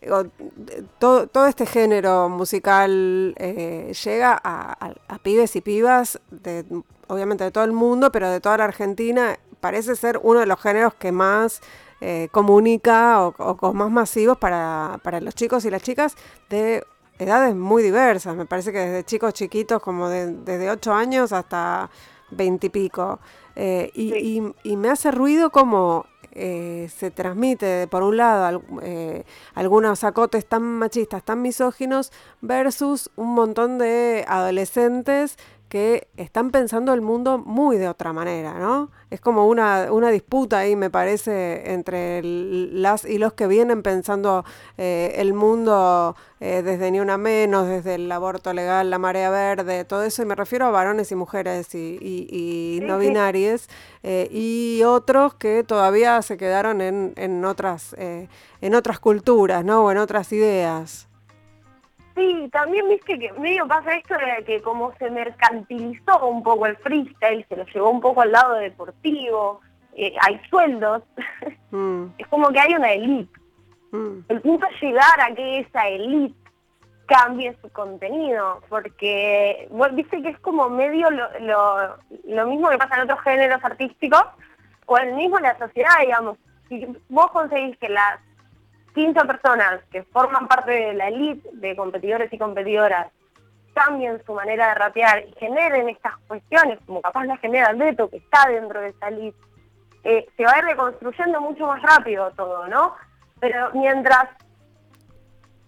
de- 0.00 0.84
todo, 0.98 1.26
todo 1.26 1.46
este 1.46 1.66
género 1.66 2.28
musical 2.30 3.34
eh, 3.38 3.92
llega 4.04 4.32
a, 4.42 4.72
a- 4.86 4.94
a 5.08 5.18
pibes 5.18 5.54
y 5.56 5.60
pibas 5.60 6.18
de 6.30 6.64
obviamente 7.08 7.44
de 7.44 7.50
todo 7.50 7.64
el 7.64 7.72
mundo, 7.72 8.10
pero 8.12 8.30
de 8.30 8.40
toda 8.40 8.56
la 8.58 8.64
Argentina. 8.64 9.38
Parece 9.60 9.96
ser 9.96 10.18
uno 10.22 10.40
de 10.40 10.46
los 10.46 10.60
géneros 10.60 10.94
que 10.94 11.12
más 11.12 11.60
eh, 12.00 12.28
comunica 12.32 13.22
o, 13.26 13.34
o 13.38 13.56
con 13.56 13.76
más 13.76 13.90
masivos 13.90 14.38
para, 14.38 14.98
para 15.02 15.20
los 15.20 15.34
chicos 15.34 15.64
y 15.64 15.70
las 15.70 15.82
chicas 15.82 16.16
de 16.48 16.84
edades 17.18 17.54
muy 17.54 17.82
diversas. 17.82 18.34
Me 18.36 18.46
parece 18.46 18.72
que 18.72 18.78
desde 18.78 19.04
chicos 19.04 19.34
chiquitos, 19.34 19.82
como 19.82 20.08
de- 20.08 20.32
desde 20.32 20.70
8 20.70 20.94
años 20.94 21.32
hasta 21.32 21.90
20 22.30 22.68
y 22.68 22.70
pico. 22.70 23.18
Eh, 23.56 23.90
y, 23.94 24.10
Sí. 24.12 24.52
y- 24.64 24.70
y 24.72 24.76
me 24.76 24.88
hace 24.90 25.10
ruido 25.10 25.50
como 25.50 26.06
eh, 26.32 26.88
se 26.96 27.10
transmite, 27.10 27.88
por 27.88 28.04
un 28.04 28.16
lado, 28.16 28.44
al- 28.44 28.62
eh, 28.82 29.24
algunos 29.54 30.04
acotes 30.04 30.46
tan 30.46 30.62
machistas, 30.62 31.24
tan 31.24 31.42
misóginos, 31.42 32.12
versus 32.40 33.10
un 33.16 33.34
montón 33.34 33.78
de 33.78 34.24
adolescentes 34.28 35.36
que 35.70 36.08
están 36.18 36.50
pensando 36.50 36.92
el 36.92 37.00
mundo 37.00 37.38
muy 37.38 37.78
de 37.78 37.88
otra 37.88 38.12
manera, 38.12 38.58
¿no? 38.58 38.90
Es 39.08 39.20
como 39.20 39.46
una, 39.46 39.86
una 39.92 40.10
disputa 40.10 40.58
ahí, 40.58 40.74
me 40.76 40.90
parece, 40.90 41.72
entre 41.72 42.18
el- 42.18 42.82
las 42.82 43.04
y 43.04 43.18
los 43.18 43.32
que 43.34 43.46
vienen 43.46 43.82
pensando 43.82 44.44
eh, 44.76 45.14
el 45.16 45.32
mundo 45.32 46.16
eh, 46.40 46.62
desde 46.62 46.90
Ni 46.90 46.98
Una 47.00 47.16
Menos, 47.18 47.68
desde 47.68 47.94
el 47.94 48.10
aborto 48.12 48.52
legal, 48.52 48.90
la 48.90 48.98
marea 48.98 49.30
verde, 49.30 49.84
todo 49.84 50.02
eso, 50.02 50.22
y 50.22 50.26
me 50.26 50.34
refiero 50.34 50.66
a 50.66 50.70
varones 50.70 51.10
y 51.12 51.14
mujeres 51.14 51.74
y, 51.74 51.98
y- 52.00 52.76
y 52.76 52.80
no 52.80 52.98
binarias, 52.98 53.68
eh, 54.02 54.28
y 54.32 54.82
otros 54.84 55.34
que 55.34 55.62
todavía 55.64 56.20
se 56.22 56.36
quedaron 56.36 56.80
en, 56.80 57.12
en 57.16 57.44
otras, 57.44 57.94
eh, 57.96 58.28
en 58.60 58.74
otras 58.74 58.98
culturas, 58.98 59.64
¿no? 59.64 59.84
O 59.84 59.90
en 59.92 59.98
otras 59.98 60.32
ideas. 60.32 61.06
Sí, 62.14 62.48
también 62.52 62.88
viste 62.88 63.18
que 63.18 63.32
medio 63.34 63.66
pasa 63.68 63.94
esto 63.94 64.14
de 64.14 64.44
que 64.44 64.60
como 64.62 64.92
se 64.98 65.10
mercantilizó 65.10 66.26
un 66.26 66.42
poco 66.42 66.66
el 66.66 66.76
freestyle, 66.78 67.46
se 67.48 67.56
lo 67.56 67.64
llevó 67.66 67.90
un 67.90 68.00
poco 68.00 68.22
al 68.22 68.32
lado 68.32 68.54
deportivo, 68.54 69.60
eh, 69.94 70.14
hay 70.20 70.40
sueldos, 70.48 71.02
Mm, 71.72 72.06
es 72.18 72.26
como 72.26 72.48
que 72.50 72.58
hay 72.58 72.74
una 72.74 72.92
elite. 72.92 73.30
mm. 73.92 74.24
El 74.28 74.40
punto 74.40 74.66
es 74.66 74.82
llegar 74.82 75.20
a 75.20 75.32
que 75.34 75.60
esa 75.60 75.86
elite 75.88 76.34
cambie 77.06 77.56
su 77.62 77.70
contenido, 77.70 78.60
porque 78.68 79.68
vos 79.70 79.94
viste 79.94 80.22
que 80.22 80.30
es 80.30 80.38
como 80.40 80.68
medio 80.68 81.10
lo, 81.10 81.28
lo, 81.40 81.96
lo 82.24 82.46
mismo 82.46 82.70
que 82.70 82.78
pasa 82.78 82.96
en 82.96 83.02
otros 83.02 83.20
géneros 83.20 83.64
artísticos, 83.64 84.24
o 84.86 84.98
el 84.98 85.14
mismo 85.14 85.38
en 85.38 85.44
la 85.44 85.58
sociedad, 85.58 86.00
digamos. 86.00 86.38
Si 86.68 86.86
vos 87.08 87.30
conseguís 87.30 87.76
que 87.78 87.88
las 87.88 88.18
15 88.94 89.20
personas 89.24 89.80
que 89.90 90.02
forman 90.04 90.48
parte 90.48 90.70
de 90.72 90.94
la 90.94 91.08
elite 91.08 91.48
de 91.52 91.76
competidores 91.76 92.32
y 92.32 92.38
competidoras 92.38 93.08
cambien 93.74 94.20
su 94.26 94.34
manera 94.34 94.68
de 94.68 94.74
rapear 94.74 95.24
y 95.28 95.32
generen 95.38 95.88
estas 95.88 96.16
cuestiones, 96.26 96.78
como 96.86 97.00
capaz 97.00 97.24
la 97.24 97.36
genera 97.38 97.70
el 97.70 97.76
Beto, 97.76 98.08
que 98.10 98.16
está 98.18 98.48
dentro 98.48 98.80
de 98.80 98.88
esa 98.88 99.08
elite, 99.08 99.38
eh, 100.04 100.26
se 100.36 100.44
va 100.44 100.52
a 100.52 100.58
ir 100.58 100.64
reconstruyendo 100.64 101.40
mucho 101.40 101.66
más 101.66 101.80
rápido 101.82 102.30
todo, 102.32 102.66
¿no? 102.68 102.94
Pero 103.38 103.70
mientras 103.74 104.24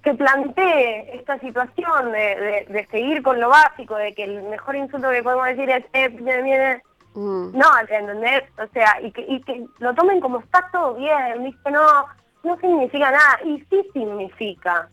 que 0.03 0.15
plantee 0.15 1.17
esta 1.17 1.39
situación 1.39 2.11
de, 2.11 2.19
de- 2.19 2.67
de 2.69 2.87
seguir 2.91 3.23
con 3.23 3.39
lo 3.41 3.49
básico, 3.51 3.95
de 3.97 4.13
que 4.15 4.25
el 4.25 4.43
mejor 4.43 4.75
insulto 4.75 5.11
que 5.11 5.23
podemos 5.23 5.47
decir 5.47 5.71
es 5.71 5.85
eh, 5.93 6.09
viene, 6.09 6.43
viene, 6.43 6.83
Mm. 7.15 7.59
no, 7.59 7.67
¿entendés? 7.79 8.43
O 8.59 8.67
sea, 8.73 8.99
y 9.03 9.13
que, 9.13 9.21
y 9.29 9.43
que 9.43 9.67
lo 9.81 9.93
tomen 9.95 10.19
como 10.19 10.39
está 10.41 10.67
todo 10.73 10.95
bien, 10.95 11.45
¿viste? 11.45 11.71
No, 11.71 12.07
no 12.43 12.57
significa 12.59 13.11
nada, 13.11 13.41
y 13.45 13.61
sí 13.71 13.91
significa. 13.93 14.89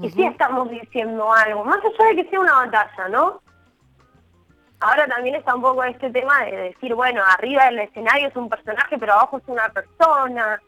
Y 0.00 0.10
sí 0.10 0.24
estamos 0.24 0.70
diciendo 0.70 1.32
algo, 1.32 1.64
más 1.64 1.78
allá 1.78 2.08
de 2.10 2.16
que 2.16 2.30
sea 2.30 2.40
una 2.40 2.54
batalla, 2.54 3.08
¿no? 3.08 3.40
ahora 4.84 5.06
también 5.06 5.34
está 5.36 5.54
un 5.54 5.62
poco 5.62 5.82
este 5.84 6.10
tema 6.10 6.44
de 6.44 6.56
decir, 6.56 6.94
bueno, 6.94 7.22
arriba 7.38 7.64
del 7.66 7.80
escenario 7.80 8.28
es 8.28 8.36
un 8.36 8.48
personaje, 8.48 8.98
pero 8.98 9.14
abajo 9.14 9.38
es 9.38 9.44
una 9.46 9.68
persona. 9.70 10.60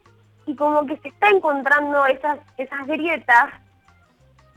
Y 0.45 0.55
como 0.55 0.85
que 0.85 0.97
se 0.97 1.09
está 1.09 1.29
encontrando 1.29 2.05
esas, 2.07 2.39
esas 2.57 2.87
grietas 2.87 3.53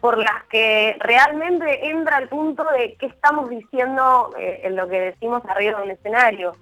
por 0.00 0.16
las 0.16 0.44
que 0.48 0.96
realmente 1.00 1.90
entra 1.90 2.18
el 2.18 2.28
punto 2.28 2.64
de 2.72 2.96
qué 2.98 3.06
estamos 3.06 3.50
diciendo 3.50 4.30
eh, 4.38 4.62
en 4.64 4.76
lo 4.76 4.88
que 4.88 4.98
decimos 4.98 5.42
arriba 5.46 5.80
del 5.80 5.90
escenario, 5.90 6.56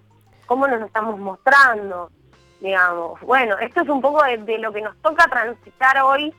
cómo 0.47 0.67
nos 0.67 0.83
estamos 0.83 1.21
mostrando, 1.21 2.11
digamos. 2.61 3.21
Bueno, 3.21 3.59
esto 3.59 3.83
es 3.83 3.89
un 3.89 4.01
poco 4.01 4.23
de, 4.25 4.59
lo 4.59 4.73
que 4.73 4.83
nos 4.83 4.97
toca 4.99 5.27
transitar 5.27 6.01
hoy 6.03 6.33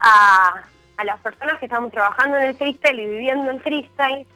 a, 0.00 0.64
las 1.04 1.18
personas 1.20 1.58
que 1.58 1.64
estamos 1.64 1.90
trabajando 1.92 2.36
en 2.36 2.44
el 2.44 2.54
freestyle 2.54 3.00
y 3.00 3.06
viviendo 3.06 3.50
el 3.50 3.60
freestyle. 3.60 4.26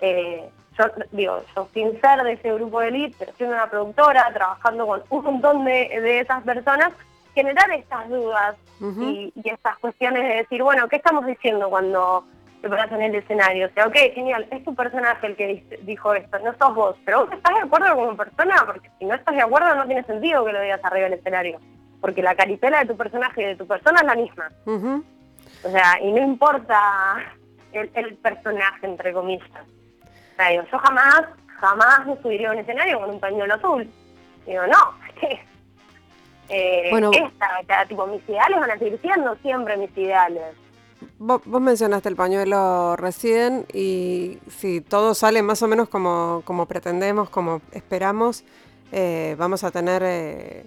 Eh, 0.00 0.48
yo 0.78 0.84
digo, 1.12 1.42
yo 1.54 1.68
sin 1.72 2.00
ser 2.00 2.22
de 2.22 2.32
ese 2.32 2.52
grupo 2.52 2.80
de 2.80 2.88
elite, 2.88 3.16
pero 3.18 3.32
siendo 3.36 3.54
una 3.54 3.70
productora, 3.70 4.32
trabajando 4.32 4.86
con 4.86 5.02
un 5.10 5.24
montón 5.24 5.64
de, 5.64 6.20
esas 6.20 6.42
personas, 6.42 6.92
generar 7.34 7.70
estas 7.70 8.08
dudas 8.08 8.56
y, 8.80 9.32
estas 9.44 9.78
cuestiones 9.78 10.22
de 10.22 10.36
decir, 10.36 10.62
bueno, 10.62 10.88
¿qué 10.88 10.96
estamos 10.96 11.26
diciendo 11.26 11.68
cuando 11.70 12.24
te 12.64 12.76
pones 12.76 12.92
en 12.92 13.02
el 13.02 13.14
escenario? 13.14 13.66
O 13.66 13.70
sea, 13.70 13.86
ok, 13.86 13.96
genial, 14.14 14.46
es 14.50 14.64
tu 14.64 14.74
personaje 14.74 15.26
el 15.26 15.36
que 15.36 15.64
dijo 15.82 16.14
esto, 16.14 16.38
no 16.40 16.54
sos 16.58 16.74
vos, 16.74 16.96
pero 17.04 17.24
vos 17.24 17.32
estás 17.32 17.54
de 17.54 17.60
acuerdo 17.60 17.94
como 17.94 18.16
persona, 18.16 18.62
porque 18.66 18.90
si 18.98 19.04
no 19.04 19.14
estás 19.14 19.34
de 19.34 19.42
acuerdo 19.42 19.74
no 19.74 19.86
tiene 19.86 20.02
sentido 20.04 20.44
que 20.44 20.52
lo 20.52 20.60
digas 20.60 20.80
arriba 20.84 21.08
del 21.08 21.18
escenario, 21.18 21.60
porque 22.00 22.22
la 22.22 22.34
caripela 22.34 22.80
de 22.80 22.86
tu 22.86 22.96
personaje 22.96 23.42
y 23.42 23.46
de 23.46 23.56
tu 23.56 23.66
persona 23.66 24.00
es 24.00 24.06
la 24.06 24.14
misma. 24.14 24.48
O 24.66 25.70
sea, 25.70 25.98
y 26.00 26.12
no 26.12 26.18
importa 26.18 27.16
el, 27.72 27.90
el 27.94 28.16
personaje, 28.16 28.86
entre 28.86 29.12
comillas 29.12 29.50
yo 30.70 30.78
jamás, 30.78 31.22
jamás 31.60 32.06
me 32.06 32.16
subiría 32.22 32.48
a 32.48 32.52
un 32.52 32.58
escenario 32.58 33.00
con 33.00 33.10
un 33.10 33.20
pañuelo 33.20 33.54
azul. 33.54 33.88
Digo, 34.46 34.66
no, 34.66 34.94
eh, 36.48 36.88
bueno, 36.90 37.10
esta, 37.12 37.86
tipo, 37.86 38.06
mis 38.06 38.26
ideales 38.28 38.60
van 38.60 38.70
a 38.70 38.78
seguir 38.78 39.00
siendo 39.00 39.34
siempre 39.36 39.76
mis 39.76 39.96
ideales. 39.96 40.54
Vos, 41.18 41.46
mencionaste 41.46 42.08
el 42.08 42.16
pañuelo 42.16 42.96
recién 42.96 43.66
y 43.72 44.38
si 44.48 44.80
todo 44.80 45.14
sale 45.14 45.42
más 45.42 45.62
o 45.62 45.68
menos 45.68 45.88
como, 45.88 46.42
como 46.44 46.66
pretendemos, 46.66 47.30
como 47.30 47.60
esperamos, 47.72 48.44
eh, 48.92 49.34
vamos 49.38 49.64
a 49.64 49.70
tener 49.70 50.02
eh, 50.04 50.64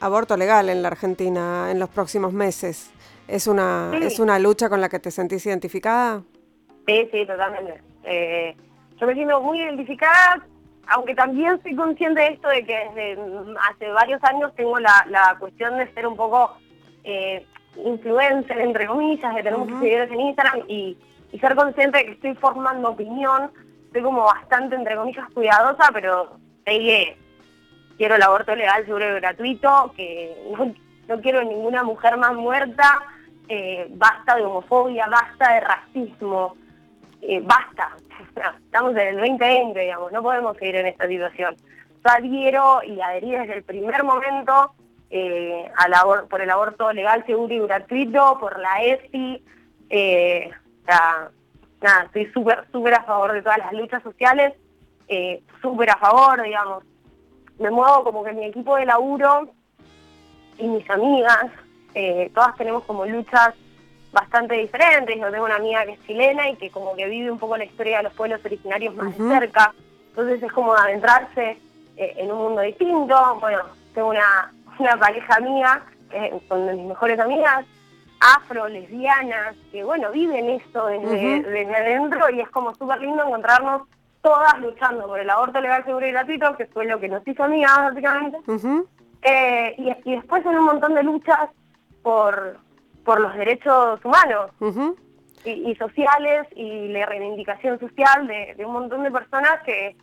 aborto 0.00 0.36
legal 0.36 0.68
en 0.68 0.82
la 0.82 0.88
Argentina 0.88 1.70
en 1.70 1.78
los 1.78 1.88
próximos 1.88 2.32
meses. 2.32 2.90
¿Es 3.26 3.46
una, 3.46 3.90
¿Es 4.00 4.18
una 4.18 4.38
lucha 4.38 4.68
con 4.68 4.80
la 4.80 4.88
que 4.88 4.98
te 4.98 5.10
sentís 5.10 5.44
identificada? 5.44 6.22
Sí, 6.86 7.08
sí, 7.12 7.26
totalmente. 7.26 7.82
Eh, 8.04 8.56
yo 8.98 9.06
me 9.06 9.14
siento 9.14 9.40
muy 9.42 9.60
identificada, 9.60 10.46
aunque 10.86 11.14
también 11.14 11.60
soy 11.62 11.76
consciente 11.76 12.22
de 12.22 12.28
esto 12.28 12.48
de 12.48 12.64
que 12.64 12.74
desde 12.94 13.18
hace 13.70 13.88
varios 13.90 14.22
años 14.24 14.54
tengo 14.56 14.78
la, 14.78 15.36
cuestión 15.38 15.76
de 15.76 15.92
ser 15.92 16.06
un 16.06 16.16
poco 16.16 16.56
eh, 17.04 17.46
influencer, 17.76 18.60
entre 18.60 18.86
comillas, 18.86 19.34
de 19.34 19.42
tener 19.42 19.58
muchos 19.58 19.80
seguidores 19.80 20.10
en 20.10 20.20
Instagram 20.20 20.62
y, 20.68 20.96
ser 21.40 21.54
consciente 21.54 21.98
de 21.98 22.06
que 22.06 22.12
estoy 22.12 22.34
formando 22.36 22.90
opinión. 22.90 23.50
Estoy 23.86 24.02
como 24.02 24.24
bastante, 24.24 24.74
entre 24.74 24.96
comillas, 24.96 25.28
cuidadosa, 25.32 25.90
pero 25.92 26.38
sé 26.64 26.78
que 26.78 27.16
quiero 27.96 28.16
el 28.16 28.22
aborto 28.22 28.54
legal, 28.54 28.84
seguro 28.84 29.16
y 29.16 29.20
gratuito, 29.20 29.92
que 29.96 30.34
no, 31.08 31.20
quiero 31.20 31.42
ninguna 31.42 31.82
mujer 31.82 32.16
más 32.16 32.34
muerta, 32.34 33.00
eh, 33.48 33.86
basta 33.90 34.36
de 34.36 34.44
homofobia, 34.44 35.06
basta 35.08 35.54
de 35.54 35.60
racismo, 35.60 36.56
eh, 37.22 37.40
basta, 37.42 37.96
estamos 38.64 38.92
en 38.92 39.08
el 39.08 39.16
2020, 39.16 39.80
digamos, 39.80 40.12
no 40.12 40.22
podemos 40.22 40.56
seguir 40.56 40.76
en 40.76 40.86
esta 40.86 41.06
situación. 41.06 41.56
Yo 42.04 42.10
adhiero 42.10 42.80
y 42.84 43.00
adherí 43.00 43.32
desde 43.32 43.54
el 43.54 43.62
primer 43.64 44.04
momento 44.04 44.72
eh, 45.10 45.70
por 46.28 46.40
el 46.40 46.50
aborto 46.50 46.92
legal, 46.92 47.24
seguro 47.26 47.54
y 47.54 47.60
gratuito, 47.60 48.38
por 48.38 48.58
la 48.58 48.82
ESI, 48.82 49.42
eh, 49.88 50.50
nada, 50.86 52.04
estoy 52.04 52.26
súper, 52.32 52.66
súper 52.70 52.94
a 52.94 53.04
favor 53.04 53.32
de 53.32 53.42
todas 53.42 53.58
las 53.58 53.72
luchas 53.72 54.02
sociales, 54.02 54.54
eh, 55.08 55.42
súper 55.62 55.90
a 55.90 55.96
favor, 55.96 56.42
digamos. 56.42 56.84
Me 57.58 57.70
muevo 57.70 58.04
como 58.04 58.22
que 58.22 58.32
mi 58.32 58.44
equipo 58.44 58.76
de 58.76 58.84
laburo 58.84 59.48
y 60.58 60.66
mis 60.66 60.88
amigas, 60.90 61.46
todas 62.32 62.54
tenemos 62.56 62.84
como 62.84 63.04
luchas 63.04 63.54
bastante 64.12 64.54
diferentes. 64.54 65.16
Yo 65.18 65.30
tengo 65.32 65.46
una 65.46 65.56
amiga 65.56 65.84
que 65.84 65.92
es 65.92 66.06
chilena 66.06 66.48
y 66.48 66.54
que 66.54 66.70
como 66.70 66.94
que 66.94 67.08
vive 67.08 67.30
un 67.30 67.38
poco 67.38 67.56
la 67.56 67.64
historia 67.64 67.96
de 67.96 68.04
los 68.04 68.12
pueblos 68.12 68.40
originarios 68.44 68.94
más 68.94 69.18
de 69.18 69.28
cerca. 69.28 69.74
Entonces 70.10 70.40
es 70.40 70.52
como 70.52 70.72
adentrarse 70.74 71.58
en 71.96 72.30
un 72.30 72.38
mundo 72.38 72.60
distinto. 72.60 73.38
Bueno, 73.40 73.64
tengo 73.92 74.10
una, 74.10 74.52
una 74.78 74.96
pareja 74.98 75.40
mía, 75.40 75.82
son 76.48 76.66
de 76.66 76.74
mis 76.74 76.86
mejores 76.86 77.18
amigas, 77.18 77.64
afro, 78.20 78.68
lesbianas, 78.68 79.54
que 79.70 79.84
bueno, 79.84 80.10
viven 80.10 80.48
esto 80.50 80.86
desde, 80.86 81.74
adentro 81.74 82.30
y 82.30 82.40
es 82.40 82.48
como 82.50 82.74
súper 82.74 83.00
lindo 83.00 83.24
encontrarnos 83.24 83.82
todas 84.22 84.58
luchando 84.60 85.06
por 85.06 85.20
el 85.20 85.30
aborto 85.30 85.60
legal, 85.60 85.84
seguro 85.84 86.06
y 86.06 86.10
gratuito, 86.10 86.56
que 86.56 86.66
fue 86.66 86.86
lo 86.86 86.98
que 86.98 87.08
nos 87.08 87.26
hizo 87.26 87.44
amigas 87.44 87.76
básicamente. 87.76 88.38
Eh, 89.22 89.74
y, 89.78 90.10
y 90.10 90.16
después 90.16 90.44
en 90.44 90.58
un 90.58 90.64
montón 90.64 90.94
de 90.94 91.02
luchas 91.02 91.50
por, 92.02 92.58
por 93.08 93.20
los 93.20 93.34
derechos 93.36 94.04
humanos. 94.04 94.50
Y, 95.44 95.74
sociales 95.76 96.46
y 96.54 96.88
la 96.88 97.06
reivindicación 97.06 97.78
social 97.78 98.26
de, 98.26 98.54
un 98.66 98.72
montón 98.72 99.02
de 99.02 99.10
personas 99.10 99.62
que 99.64 99.96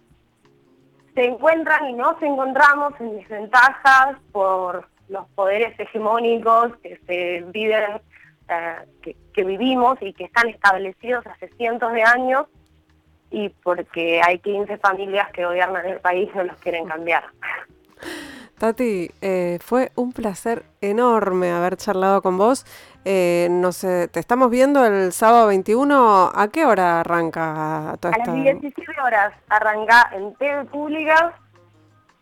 se 1.16 1.26
encuentran 1.26 1.89
y 1.89 1.93
nos 1.93 2.22
encontramos 2.22 2.93
en 2.99 3.18
desventajas 3.18 4.18
por 4.32 4.88
los 5.07 5.28
poderes 5.30 5.80
hegemónicos 5.80 6.76
que 6.84 6.99
se 7.07 7.45
viven, 7.51 8.01
eh, 8.49 9.16
que, 9.34 9.43
vivimos 9.43 9.97
y 10.01 10.13
que 10.13 10.26
están 10.26 10.49
establecidos 10.49 11.26
hace 11.26 11.47
cientos 11.55 11.93
de 11.93 12.03
años 12.03 12.45
y 13.32 13.49
porque 13.49 14.22
hay 14.24 14.39
15 14.39 14.78
familias 14.78 15.32
que 15.32 15.45
gobiernan 15.45 15.86
el 15.86 15.99
país 15.99 16.30
y 16.34 16.38
no 16.38 16.43
los 16.43 16.57
quieren 16.57 16.86
cambiar. 16.88 17.24
Tati, 18.57 19.09
eh, 19.22 19.59
fue 19.61 19.91
un 19.95 20.13
placer 20.13 20.63
enorme 20.82 21.51
haber 21.51 21.76
charlado 21.78 22.22
con 22.22 22.38
vos. 22.38 22.66
Eh, 23.08 23.47
no 23.51 23.72
sé, 23.72 24.08
te 24.08 24.20
estamos 24.20 24.49
viendo 24.49 24.84
el 24.84 25.14
sábado 25.14 25.47
21. 25.47 26.32
¿A 26.34 26.47
qué 26.47 26.66
hora 26.66 27.01
arranca 27.01 27.95
toda 27.99 28.16
A 28.16 28.18
las 28.18 28.34
17 28.34 28.84
horas 28.99 29.32
arranca 29.47 30.10
en 30.12 30.34
TV 30.36 30.66
Pública. 30.66 31.39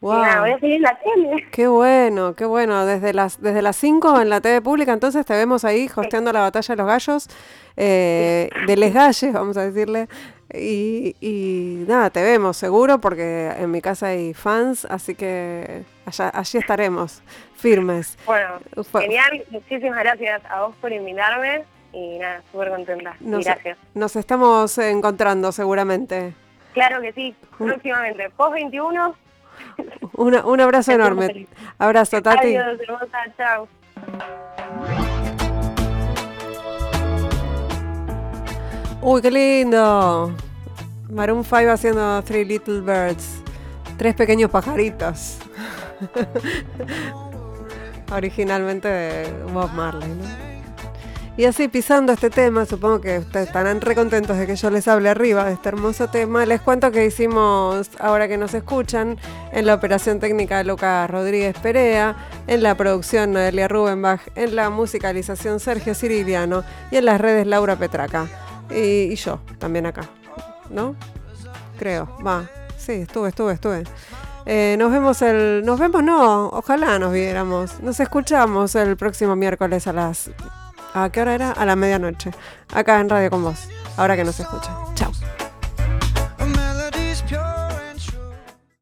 Wow. 0.04 0.42
voy 0.42 0.52
a 0.52 0.60
seguir 0.60 0.76
en 0.76 0.82
la 0.82 1.00
tele. 1.00 1.48
Qué 1.50 1.66
bueno, 1.66 2.36
qué 2.36 2.44
bueno. 2.44 2.86
Desde 2.86 3.14
las, 3.14 3.42
desde 3.42 3.62
las 3.62 3.78
5 3.78 4.20
en 4.20 4.30
la 4.30 4.42
TV 4.42 4.62
pública, 4.62 4.92
entonces 4.92 5.26
te 5.26 5.34
vemos 5.34 5.64
ahí 5.64 5.90
hosteando 5.96 6.34
la 6.34 6.42
batalla 6.42 6.76
de 6.76 6.78
los 6.78 6.88
gallos, 6.88 7.30
eh, 7.78 8.50
de 8.68 8.76
Les 8.76 8.94
Galles, 8.94 9.32
vamos 9.32 9.56
a 9.56 9.62
decirle. 9.66 10.10
Y, 10.54 11.16
y, 11.22 11.86
nada, 11.88 12.10
te 12.10 12.22
vemos 12.22 12.58
seguro 12.58 13.00
porque 13.00 13.54
en 13.58 13.72
mi 13.72 13.82
casa 13.82 14.08
hay 14.08 14.34
fans, 14.34 14.84
así 14.90 15.16
que 15.16 15.84
allá, 16.06 16.32
allí 16.34 16.60
estaremos, 16.60 17.24
firmes. 17.56 18.18
Bueno, 18.26 18.60
genial, 19.00 19.46
muchísimas 19.52 20.00
gracias 20.00 20.42
a 20.50 20.64
vos 20.64 20.76
por 20.82 20.92
invitarme 20.92 21.64
y 21.94 22.20
nada, 22.20 22.44
súper 22.52 22.72
contenta. 22.72 23.16
gracias. 23.22 23.78
Nos 23.94 24.18
estamos 24.18 24.78
encontrando 24.80 25.54
seguramente. 25.54 26.34
Claro 26.74 27.00
que 27.00 27.14
sí, 27.14 27.34
próximamente. 27.58 28.30
Post 28.32 28.54
21. 28.56 29.23
Un 30.14 30.62
abrazo 30.62 30.92
enorme. 30.92 31.48
Abrazo, 31.78 32.22
Tati. 32.22 32.56
Adiós, 32.56 32.80
hermosa, 32.82 33.18
chao. 33.38 33.68
Uy, 39.02 39.22
qué 39.22 39.32
lindo. 39.32 40.32
Maroon 41.10 41.44
5 41.44 41.72
haciendo 41.72 42.22
Three 42.24 42.46
Little 42.46 42.82
Birds. 42.82 43.42
Tres 43.98 44.16
pequeños 44.16 44.50
pajaritos. 44.50 45.40
Originalmente 48.12 48.88
de 48.88 49.34
Bob 49.52 49.72
Marley, 49.74 50.10
¿no? 50.10 50.53
Y 51.36 51.46
así 51.46 51.68
pisando 51.68 52.14
este 52.14 52.30
tema, 52.30 52.66
supongo 52.66 53.02
que 53.02 53.18
ustedes 53.18 53.48
estarán 53.48 53.82
recontentos 53.82 54.38
de 54.38 54.46
que 54.46 54.56
yo 54.56 54.70
les 54.70 54.88
hable 54.88 55.10
arriba 55.10 55.46
de 55.46 55.54
este 55.54 55.70
hermoso 55.70 56.08
tema. 56.08 56.46
Les 56.46 56.62
cuento 56.62 56.92
que 56.92 57.06
hicimos, 57.06 57.90
ahora 58.00 58.28
que 58.28 58.38
nos 58.38 58.54
escuchan, 58.54 59.18
en 59.52 59.66
la 59.66 59.74
operación 59.74 60.20
técnica 60.20 60.60
de 60.60 60.66
Lucas 60.66 61.10
Rodríguez 61.10 61.58
Perea, 61.58 62.16
en 62.46 62.62
la 62.62 62.76
producción 62.76 63.34
Noelia 63.34 63.68
Rubenbach, 63.68 64.22
en 64.36 64.56
la 64.56 64.70
musicalización 64.70 65.60
Sergio 65.60 65.96
Ciriliano 65.96 66.64
y 66.92 66.98
en 66.98 67.06
las 67.06 67.20
redes 67.20 67.48
Laura 67.48 67.76
Petraca 67.78 68.28
y, 68.70 69.16
yo 69.16 69.40
también 69.58 69.86
acá, 69.86 70.04
¿no? 70.70 70.96
Creo, 71.78 72.16
va. 72.26 72.50
Sí, 72.78 72.94
estuve, 72.94 73.30
estuve, 73.30 73.54
estuve. 73.54 73.84
Eh, 74.46 74.76
nos 74.78 74.92
vemos 74.92 75.22
el. 75.22 75.64
Nos 75.66 75.80
vemos, 75.80 76.04
no, 76.04 76.50
ojalá 76.50 77.00
nos 77.00 77.14
viéramos. 77.14 77.80
Nos 77.82 78.00
escuchamos 78.00 78.76
el 78.76 78.98
próximo 78.98 79.36
miércoles 79.36 79.88
a 79.88 79.94
las. 79.94 80.30
¿A 80.94 81.10
qué 81.10 81.22
hora 81.22 81.36
era? 81.36 81.52
A 81.52 81.66
la 81.66 81.76
medianoche. 81.76 82.32
Acá 82.74 83.00
en 83.00 83.10
Radio 83.10 83.30
con 83.30 83.44
Vos. 83.44 83.68
Ahora 83.98 84.16
que 84.16 84.24
nos 84.24 84.40
escuchan. 84.40 84.76
Chao. 84.96 85.12